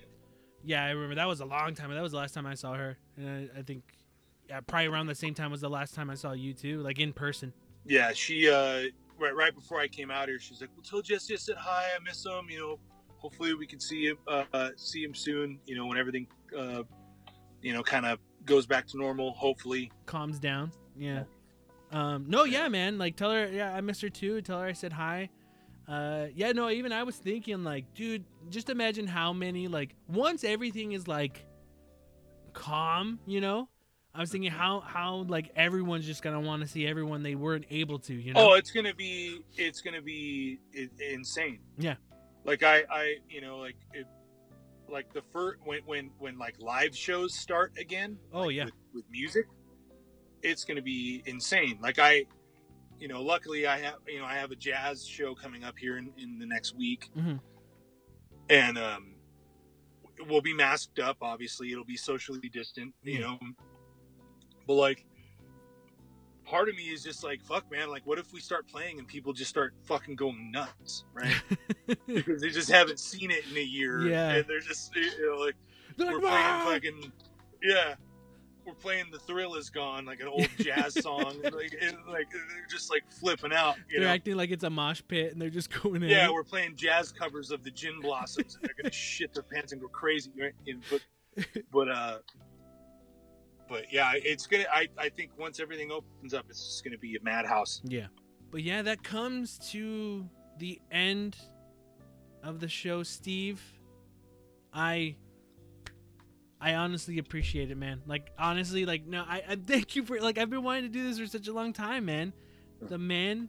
[0.65, 1.93] yeah, I remember that was a long time.
[1.93, 3.83] That was the last time I saw her, and I, I think
[4.49, 6.99] yeah, probably around the same time was the last time I saw you too, like
[6.99, 7.53] in person.
[7.85, 8.85] yeah, she uh
[9.19, 11.89] right right before I came out here, she's like, "Well, tell Jesse I said hi.
[11.95, 12.47] I miss him.
[12.51, 12.79] You know,
[13.19, 15.61] hopefully we can see him uh, uh see him soon.
[15.67, 16.27] You know, when everything
[16.59, 16.83] uh
[17.63, 19.33] you know kind of goes back to normal.
[19.33, 20.73] Hopefully, Calms down.
[20.97, 21.25] Yeah.
[21.91, 22.99] Um, no, yeah, man.
[22.99, 24.41] Like, tell her, yeah, I miss her too.
[24.43, 25.29] Tell her I said hi.
[25.87, 30.43] Uh, yeah, no, even I was thinking, like, dude, just imagine how many, like, once
[30.43, 31.45] everything is like
[32.55, 33.69] calm, you know.
[34.15, 37.65] I was thinking how how like everyone's just gonna want to see everyone they weren't
[37.69, 38.53] able to, you know.
[38.53, 40.61] oh, it's gonna be it's gonna be
[41.01, 41.59] insane.
[41.77, 41.97] Yeah.
[42.45, 44.07] Like I I you know like it
[44.89, 48.19] like the first when when when like live shows start again.
[48.33, 48.65] Oh, like, yeah.
[48.67, 49.47] with, with music,
[50.43, 51.79] it's gonna be insane.
[51.81, 52.25] Like I.
[53.01, 55.99] You know, luckily I have you know I have a jazz show coming up here
[55.99, 57.41] in, in the next week, Mhm.
[58.49, 59.15] and um,
[60.29, 61.17] we'll be masked up.
[61.21, 62.95] Obviously, it'll be socially distant.
[63.03, 63.39] You know,
[64.67, 65.05] but like,
[66.45, 67.91] part of me is just like, fuck, man.
[67.91, 71.35] Like, what if we start playing and people just start fucking going nuts, right?
[72.07, 74.07] because they just haven't seen it in a year.
[74.09, 74.31] Yeah.
[74.33, 75.55] and they're just you know like
[75.97, 77.13] They're we're like, playing fucking
[77.63, 77.95] yeah.
[78.67, 82.31] We're playing "The Thrill Is Gone" like an old jazz song, and like, and like
[82.31, 83.77] they're just like flipping out.
[83.91, 84.15] You They're know?
[84.15, 86.09] acting like it's a mosh pit and they're just going in.
[86.09, 89.73] Yeah, we're playing jazz covers of the Gin Blossoms, and they're gonna shit their pants
[89.73, 90.55] and go crazy, right?
[90.67, 92.19] And, but, but, uh,
[93.69, 94.65] but yeah, it's gonna.
[94.73, 97.81] I, I think once everything opens up, it's just gonna be a madhouse.
[97.85, 98.07] Yeah.
[98.51, 100.29] But yeah, that comes to
[100.59, 101.37] the end
[102.43, 103.61] of the show, Steve.
[104.73, 105.17] I
[106.61, 108.01] I honestly appreciate it, man.
[108.07, 111.07] Like honestly, like no, I, I thank you for like I've been wanting to do
[111.07, 112.33] this for such a long time, man.
[112.81, 113.49] The man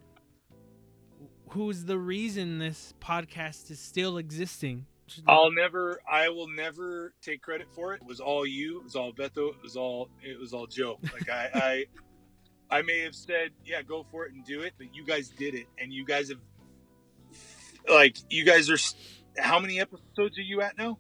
[1.49, 4.85] who's the reason this podcast is still existing.
[5.27, 5.99] I'll never.
[6.09, 8.01] I will never take credit for it.
[8.01, 8.79] It was all you.
[8.79, 9.49] It was all Beto.
[9.49, 10.09] It was all.
[10.23, 10.99] It was all Joe.
[11.13, 11.85] Like I,
[12.71, 15.29] I, I may have said, "Yeah, go for it and do it," but you guys
[15.29, 16.39] did it, and you guys have,
[17.87, 18.77] like, you guys are.
[19.37, 20.97] How many episodes are you at now?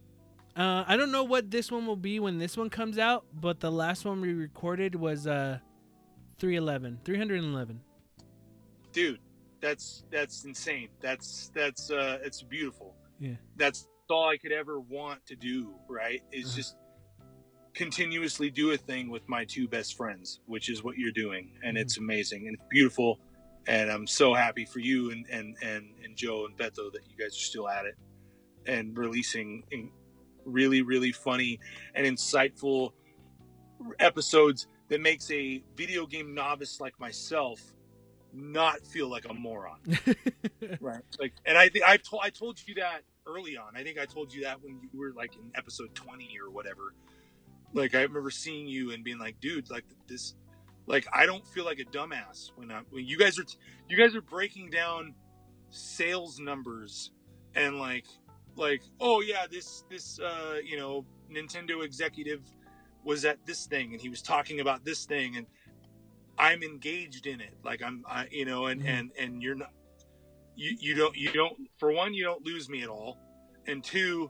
[0.55, 3.59] Uh, I don't know what this one will be when this one comes out, but
[3.59, 5.59] the last one we recorded was uh
[6.39, 7.81] 311, 311.
[8.91, 9.19] dude
[9.61, 13.35] that's that's insane that's that's uh it's beautiful Yeah.
[13.55, 16.55] that's all i could ever want to do right is Uh-huh.
[16.57, 16.75] just
[17.73, 21.77] continuously do a thing with my two best friends which is what you're doing and
[21.77, 23.19] it's amazing and it's beautiful
[23.67, 27.17] and i'm so happy for you and and and, and joe and beto that you
[27.17, 27.95] guys are still at it
[28.65, 29.89] and releasing in
[30.45, 31.59] really really funny
[31.95, 32.91] and insightful
[33.99, 37.61] episodes that makes a video game novice like myself
[38.33, 39.79] not feel like a moron
[40.79, 43.75] right like and i think i told i told you that early on.
[43.75, 46.93] I think i told you that when you were like in episode 20 or whatever.
[47.73, 50.35] Like i remember seeing you and being like dude like this
[50.87, 53.45] like i don't feel like a dumbass when i when you guys are
[53.89, 55.13] you guys are breaking down
[55.71, 57.11] sales numbers
[57.55, 58.05] and like
[58.55, 62.41] like oh yeah this this uh you know nintendo executive
[63.03, 65.47] was at this thing and he was talking about this thing and
[66.37, 67.53] i'm engaged in it.
[67.63, 68.87] Like i'm I, you know and Mhm.
[68.87, 69.71] and and you're not
[70.55, 73.17] you you don't you don't for one you don't lose me at all,
[73.67, 74.29] and two,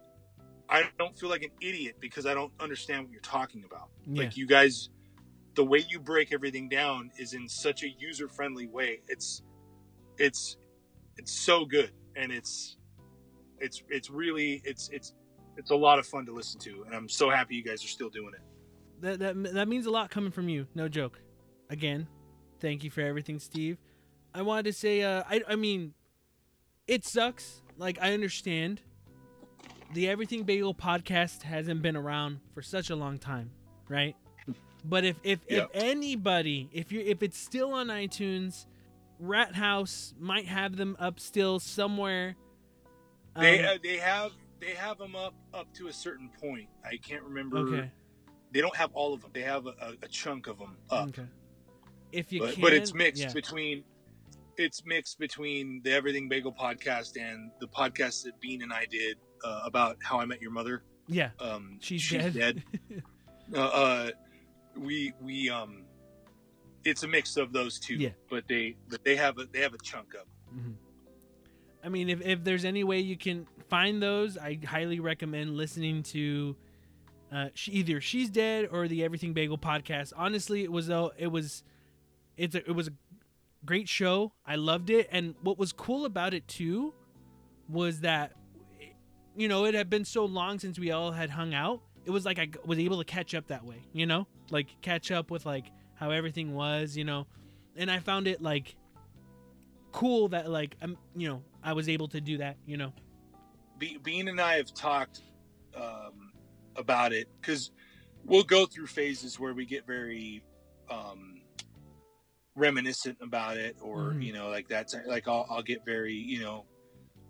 [0.69, 3.89] I don't feel like an idiot because I don't understand what you're talking about.
[4.05, 4.23] Yeah.
[4.23, 4.89] Like you guys,
[5.55, 9.01] the way you break everything down is in such a user friendly way.
[9.07, 9.43] It's
[10.17, 10.57] it's
[11.17, 12.77] it's so good, and it's
[13.59, 15.13] it's it's really it's it's
[15.57, 17.87] it's a lot of fun to listen to, and I'm so happy you guys are
[17.87, 18.41] still doing it.
[19.01, 20.67] that that that means a lot coming from you.
[20.75, 21.19] No joke.
[21.69, 22.07] Again,
[22.59, 23.77] thank you for everything, Steve.
[24.33, 25.93] I wanted to say, uh, I I mean,
[26.87, 27.61] it sucks.
[27.77, 28.81] Like I understand.
[29.93, 33.51] The Everything Bagel podcast hasn't been around for such a long time,
[33.87, 34.15] right?
[34.83, 35.63] But if if, Yeah.
[35.63, 38.65] if anybody, if you if it's still on iTunes,
[39.19, 42.35] Rat House might have them up still somewhere.
[43.39, 46.67] They Um, uh, they have they have them up up to a certain point.
[46.83, 47.57] I can't remember.
[47.59, 47.91] okay.
[48.51, 49.31] They don't have all of them.
[49.33, 51.25] They have a, a, a chunk of them up, Okay.
[52.11, 53.33] If you but, can, but it's mixed yeah.
[53.33, 53.83] between
[54.57, 59.17] it's mixed between the Everything Bagel podcast and the podcast that Bean and I did
[59.43, 60.83] uh, about how I met your mother.
[61.07, 61.29] Yeah.
[61.39, 62.63] Um, She's, dead.
[63.55, 64.09] uh, uh,
[64.77, 65.83] we we um,
[66.83, 67.95] it's a mix of those two.
[67.95, 68.09] Yeah.
[68.29, 70.27] But they but they have a they have a chunk up.
[70.53, 70.75] Mhm.
[71.83, 76.01] I mean, if, if there's any way you can find those, I highly recommend listening
[76.03, 76.55] to
[77.31, 80.11] uh, she, either She's Dead or the Everything Bagel podcast.
[80.15, 81.63] Honestly, it was though it was
[82.37, 82.91] it's a, it was a
[83.65, 84.31] great show.
[84.45, 86.93] I loved it, and what was cool about it too
[87.67, 88.33] was that
[89.35, 91.81] you know it had been so long since we all had hung out.
[92.05, 95.11] It was like I was able to catch up that way, you know, like catch
[95.11, 95.65] up with like
[95.95, 97.25] how everything was, you know,
[97.75, 98.75] and I found it like
[99.91, 102.91] cool that like I'm you know I was able to do that you know
[103.77, 105.21] Be- Bean and I have talked
[105.75, 106.33] um,
[106.75, 107.71] about it because
[108.25, 110.43] we'll go through phases where we get very
[110.89, 111.34] um,
[112.55, 114.23] reminiscent about it, or Mhm.
[114.23, 116.65] you know, like that's like I'll, I'll get very you know,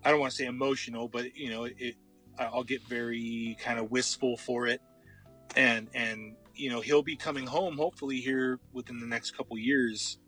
[0.03, 1.95] I don't want to say emotional, but you know, it
[2.37, 4.81] I'll get very kind of wistful for it,
[5.55, 10.19] and and you know, he'll be coming home hopefully here within the next couple years,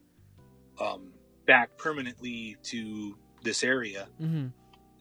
[0.79, 1.13] um,
[1.45, 4.47] back permanently to this area mm-hmm.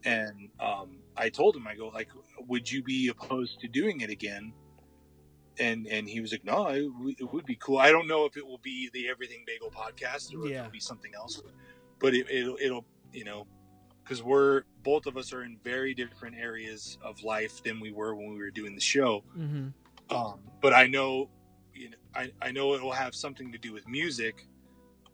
[0.04, 2.08] and um, I told him, I go like,
[2.46, 4.52] would you be opposed to doing it again?
[5.58, 7.78] And and he was like, no, it, w- it would be cool.
[7.78, 10.60] I don't know if it will be the Everything Bagel podcast or if Yeah.
[10.60, 11.42] it'll be something else,
[11.98, 13.46] but it, it'll it'll you know,
[14.04, 18.14] because we're both of us are in very different areas of life than we were
[18.14, 19.24] when we were doing the show.
[19.38, 19.68] Mm-hmm.
[20.14, 21.30] Um, but I know,
[21.74, 24.46] you know, I I know it will have something to do with music,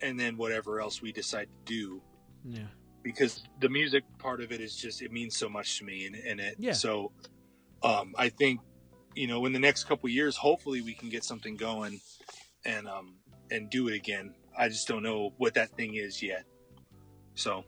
[0.00, 2.02] and then whatever else we decide to do
[2.44, 2.66] yeah
[3.04, 6.16] because the music part of it is just it means so much to me and,
[6.16, 6.72] and it Yeah.
[6.72, 7.12] so
[7.84, 8.58] um i think
[9.14, 12.00] you know in the next couple of years hopefully we can get something going
[12.64, 13.14] and um
[13.52, 14.34] and do it again.
[14.56, 16.44] I just don't know what that thing is yet.
[17.34, 17.64] So,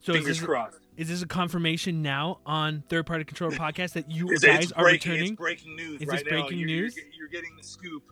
[0.00, 0.78] so is fingers this, crossed.
[0.96, 4.72] is this a confirmation now on third party controller podcast that you it's, guys it's
[4.72, 5.32] are breaking, returning?
[5.32, 6.40] it's breaking news Is right this now.
[6.40, 6.96] breaking you're, you're news?
[7.16, 8.02] you're, getting the scoop.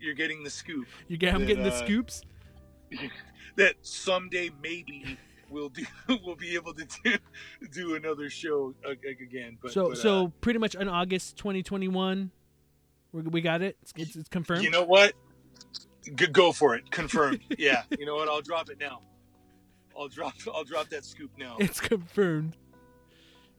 [0.00, 0.86] You're getting the scoop.
[1.08, 2.22] You get I'm that, getting the uh, scoops?
[3.56, 5.16] that someday maybe
[5.50, 5.84] we'll do
[6.24, 7.16] we'll be able to do
[7.72, 12.30] do another show uh, again but so but, uh, so pretty much in August 2021
[13.12, 15.12] we we got it it's, it's, it's confirmed You know what?
[16.14, 16.88] G- go for it.
[16.90, 17.40] Confirmed.
[17.58, 17.82] yeah.
[17.98, 18.28] You know what?
[18.28, 19.00] I'll drop it now.
[19.98, 20.34] I'll drop.
[20.54, 21.56] I'll drop that scoop now.
[21.60, 22.56] it's confirmed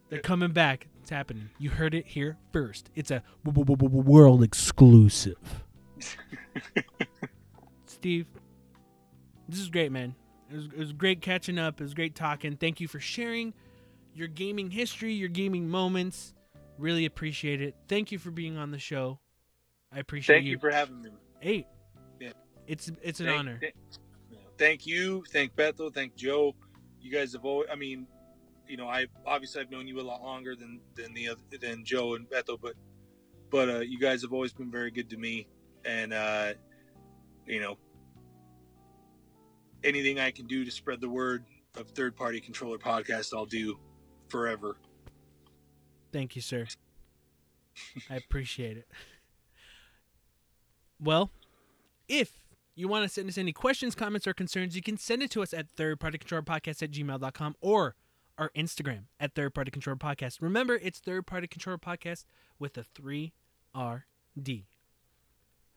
[0.10, 4.04] they're coming back it's happening you heard it here first it's a w- w- w-
[4.10, 5.38] world exclusive
[7.86, 8.28] Steve,
[9.50, 10.14] this is great, man.
[10.52, 11.80] It was, it was great catching up.
[11.80, 12.56] It was great talking.
[12.56, 13.54] Thank you for sharing
[14.14, 16.34] your gaming history, your gaming moments.
[16.78, 17.76] Really appreciate it.
[17.88, 19.20] Thank you for being on the show.
[19.92, 21.10] I appreciate Thank you for having me.
[21.40, 21.68] Hey,
[22.20, 22.32] Yeah.
[22.68, 23.58] it's it's an Thank- honor.
[23.60, 23.74] th-
[24.58, 25.24] Thank you.
[25.32, 25.94] Thank Beto.
[25.94, 26.56] Thank Joe.
[27.00, 27.70] You guys have always.
[27.72, 28.08] I mean,
[28.68, 31.86] you know, I obviously I've known you a lot longer than than the other than
[31.86, 32.74] Joe and Beto, but
[33.52, 35.48] but uh, you guys have always been very good to me,
[35.86, 36.54] and uh,
[37.46, 37.78] you know,
[39.84, 41.46] anything I can do to spread the word
[41.76, 43.78] of third party controller podcast, I'll do
[44.30, 44.78] forever.
[46.12, 46.66] Thank you, sir.
[48.10, 48.88] I appreciate it.
[51.00, 51.30] Well,
[52.08, 52.32] if
[52.76, 55.42] you want to send us any questions, comments, or concerns, you can send it to
[55.42, 57.96] us at thirdpartycontrollerpodcast at gmail.com or
[58.38, 60.42] our Instagram at Third Party Controller Podcast.
[60.42, 62.24] Remember, it's Third Party Controller Podcast
[62.60, 64.66] with a 3RD.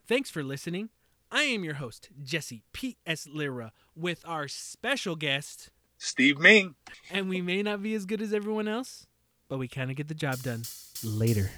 [0.06, 0.90] Thanks for listening.
[1.32, 3.28] I am your host, Jesse P.S.
[3.32, 6.74] Lira, with our special guest, Steve Ming.
[7.08, 9.06] and we may not be as good as everyone else,
[9.48, 10.62] but we kind of get the job done.
[11.04, 11.50] Later.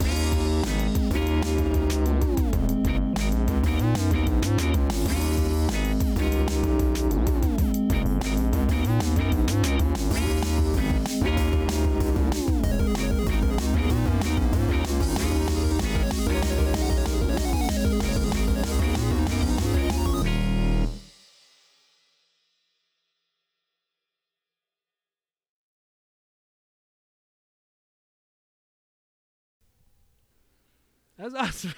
[31.22, 31.74] That's awesome.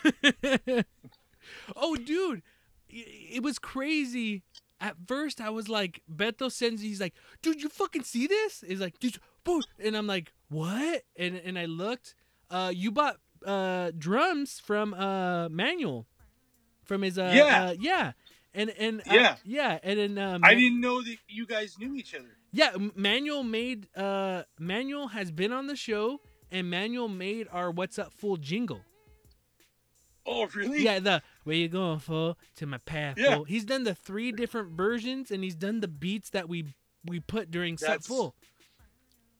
[1.77, 2.43] oh, dude,
[2.89, 4.43] it was crazy.
[4.81, 6.83] At first, I was like, Beto sends.
[6.83, 8.65] He's like, dude, you fucking see this?
[8.66, 9.62] He's like, dude, boo.
[9.79, 11.03] and I'm like, what?
[11.16, 12.15] And and I looked.
[12.51, 13.16] Uh, you bought
[13.47, 16.07] uh drums from uh Manuel,
[16.85, 17.65] from his uh Yeah.
[17.65, 18.12] uh, yeah.
[18.53, 19.37] And and uh, Yeah.
[19.45, 22.37] yeah, and then um, I didn't know that you guys knew each other.
[22.53, 27.99] yeah, Manuel made uh Manuel has been on the show and Manuel made our What's
[27.99, 28.81] Up Fool jingle.
[30.27, 30.83] Oh, really?
[30.83, 33.17] Yeah, the where you going for to my path.
[33.19, 33.37] Yeah.
[33.37, 33.45] Fool.
[33.45, 36.75] He's done the three different versions and he's done the beats that we
[37.05, 38.35] we put during That's- Full.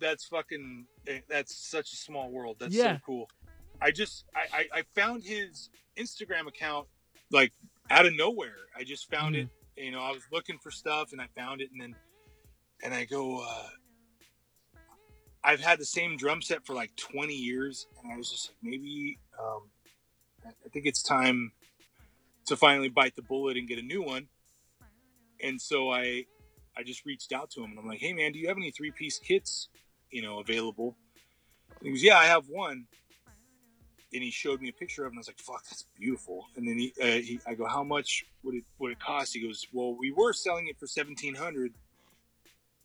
[0.01, 0.87] That's fucking.
[1.07, 2.57] eh, That's such a small world.
[2.61, 2.97] That's Yeah.
[2.97, 3.31] so cool.
[3.81, 6.87] I just I, I I found his Instagram account
[7.31, 7.53] like
[7.91, 8.57] out of nowhere.
[8.77, 9.49] I just found it.
[9.77, 11.95] You know, I was looking for stuff and I found it, and then
[12.83, 13.39] and I go.
[13.41, 13.69] uh
[15.43, 18.57] I've had the same drum set for like 20 years, and I was just like,
[18.63, 19.69] maybe um,
[20.47, 21.53] I think it's time
[22.47, 24.29] to finally bite the bullet and get a new one.
[25.43, 26.27] And so I
[26.77, 28.71] I just reached out to him and I'm like, hey man, do you have any
[28.71, 29.69] three piece kits,
[30.11, 30.97] you know, available?
[31.79, 32.87] And he goes, yeah, I have one.
[34.13, 36.47] And he showed me a picture of and I was like, fuck, that's beautiful.
[36.57, 39.35] And then he, uh, he I go, how much would it would it cost?
[39.35, 41.73] He goes, well, we were selling it for seventeen hundred,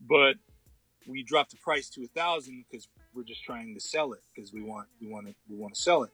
[0.02, 0.36] but
[1.08, 4.54] we dropped the price to a thousand because we're just trying to sell it because
[4.54, 6.12] we want we want to we want to sell it.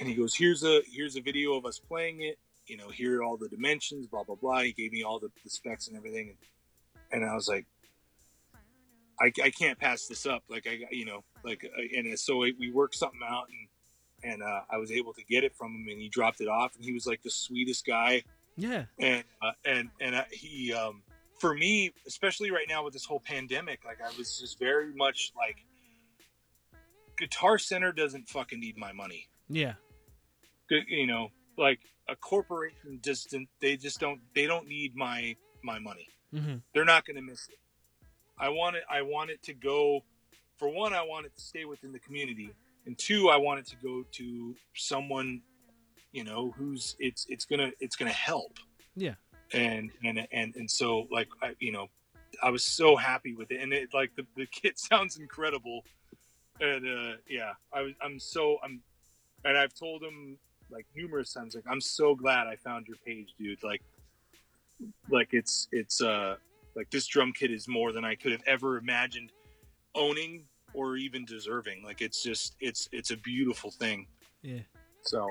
[0.00, 2.38] And he goes, here's a here's a video of us playing it.
[2.66, 4.60] You know, here are all the dimensions, blah blah blah.
[4.60, 6.34] He gave me all the, the specs and everything,
[7.10, 7.66] and, and I was like,
[9.20, 10.42] I, I can't pass this up.
[10.48, 13.46] Like I, you know, like uh, and so we worked something out,
[14.22, 16.48] and and uh, I was able to get it from him, and he dropped it
[16.48, 18.22] off, and he was like the sweetest guy,
[18.56, 18.84] Yeah.
[18.98, 21.02] and uh, and and he, um,
[21.40, 25.32] for me, especially right now with this whole pandemic, like I was just very much
[25.36, 25.64] like,
[27.16, 29.74] Guitar Center doesn't fucking need my money Yeah.
[30.70, 36.08] You know like a corporation just they just don't they don't need my my money.
[36.32, 37.58] Hmm they're not going to miss it.
[38.38, 40.04] I want it i want it to go
[40.58, 42.50] for one i want it to stay within the community
[42.86, 45.40] and two i want it to go to someone
[46.12, 48.58] you know who's it's it's gonna it's gonna help.
[48.96, 49.14] Yeah.
[49.52, 51.86] and and and and so like I, you know
[52.42, 55.84] i was so happy with it and it like the, the kit sounds incredible.
[56.60, 58.80] And uh yeah i was i'm so i'm
[59.44, 60.38] and i've told him
[60.70, 63.82] like numerous times like i'm so glad i found your page dude like
[65.10, 66.36] like it's it's uh
[66.76, 69.32] like this drum kit is more than i could have ever imagined
[69.94, 74.06] owning or even deserving like it's just it's it's a beautiful thing
[74.42, 74.60] Yeah.
[75.02, 75.26] so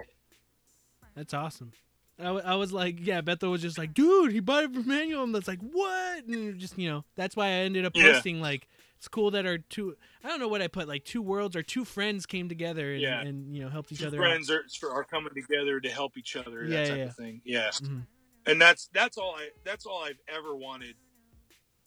[1.16, 1.72] That's awesome.
[2.20, 4.88] I, w- I was like, yeah, Beto was just like, dude, he bought it from
[4.88, 5.24] Manuel.
[5.24, 6.26] And that's like, what?
[6.26, 8.12] And just, you know, that's why I ended up Yeah.
[8.14, 11.22] posting, like, it's cool that our two, I don't know what I put, like, two
[11.22, 13.22] worlds or two friends came together and, Yeah.
[13.22, 16.36] and you know, helped each two other friends are, are coming together to help each
[16.36, 17.70] other Yeah, that type yeah, of thing yeah.
[17.70, 18.08] Mhm.
[18.48, 20.96] and that's that's all I that's all I've ever wanted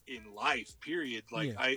[0.06, 0.70] in life.
[0.80, 1.24] Period.
[1.32, 1.54] Like Yeah.
[1.60, 1.68] I,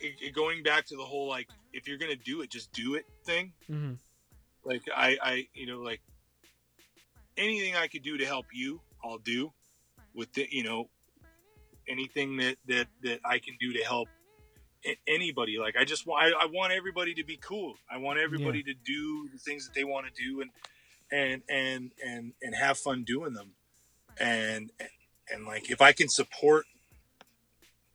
[0.00, 2.94] it, it- going back to the whole like if you're gonna do it, just do
[2.94, 3.52] it thing.
[3.70, 3.98] Mhm.
[4.64, 6.00] Like I, I you know like
[7.36, 9.52] anything I could do to help you, I'll do.
[10.14, 10.90] With the you know
[11.88, 14.08] anything that that that I can do to help
[15.06, 15.58] anybody.
[15.58, 17.74] Like I just want I, I want everybody to be cool.
[17.90, 20.50] I want everybody to do the things that they want to do and
[21.12, 23.52] and and and and have fun doing them.
[24.18, 24.70] And
[25.32, 26.66] and like if I can support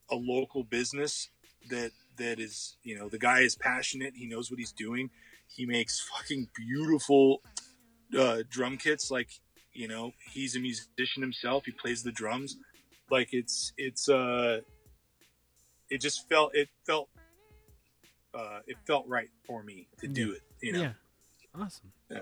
[0.09, 1.29] a local business
[1.69, 5.09] that that is you know the guy is passionate, he knows what he's doing.
[5.47, 7.41] He makes fucking beautiful
[8.17, 9.11] uh, drum kits.
[9.11, 9.29] Like
[9.73, 11.65] you know he's a musician himself.
[11.65, 12.57] He plays the drums.
[13.09, 14.61] Like it's it's uh
[15.89, 17.09] it just felt it felt
[18.33, 20.41] uh it felt right for me to do it.
[20.61, 20.81] You know.
[20.81, 20.93] Yeah.
[21.55, 21.91] Awesome.
[22.09, 22.19] Yeah.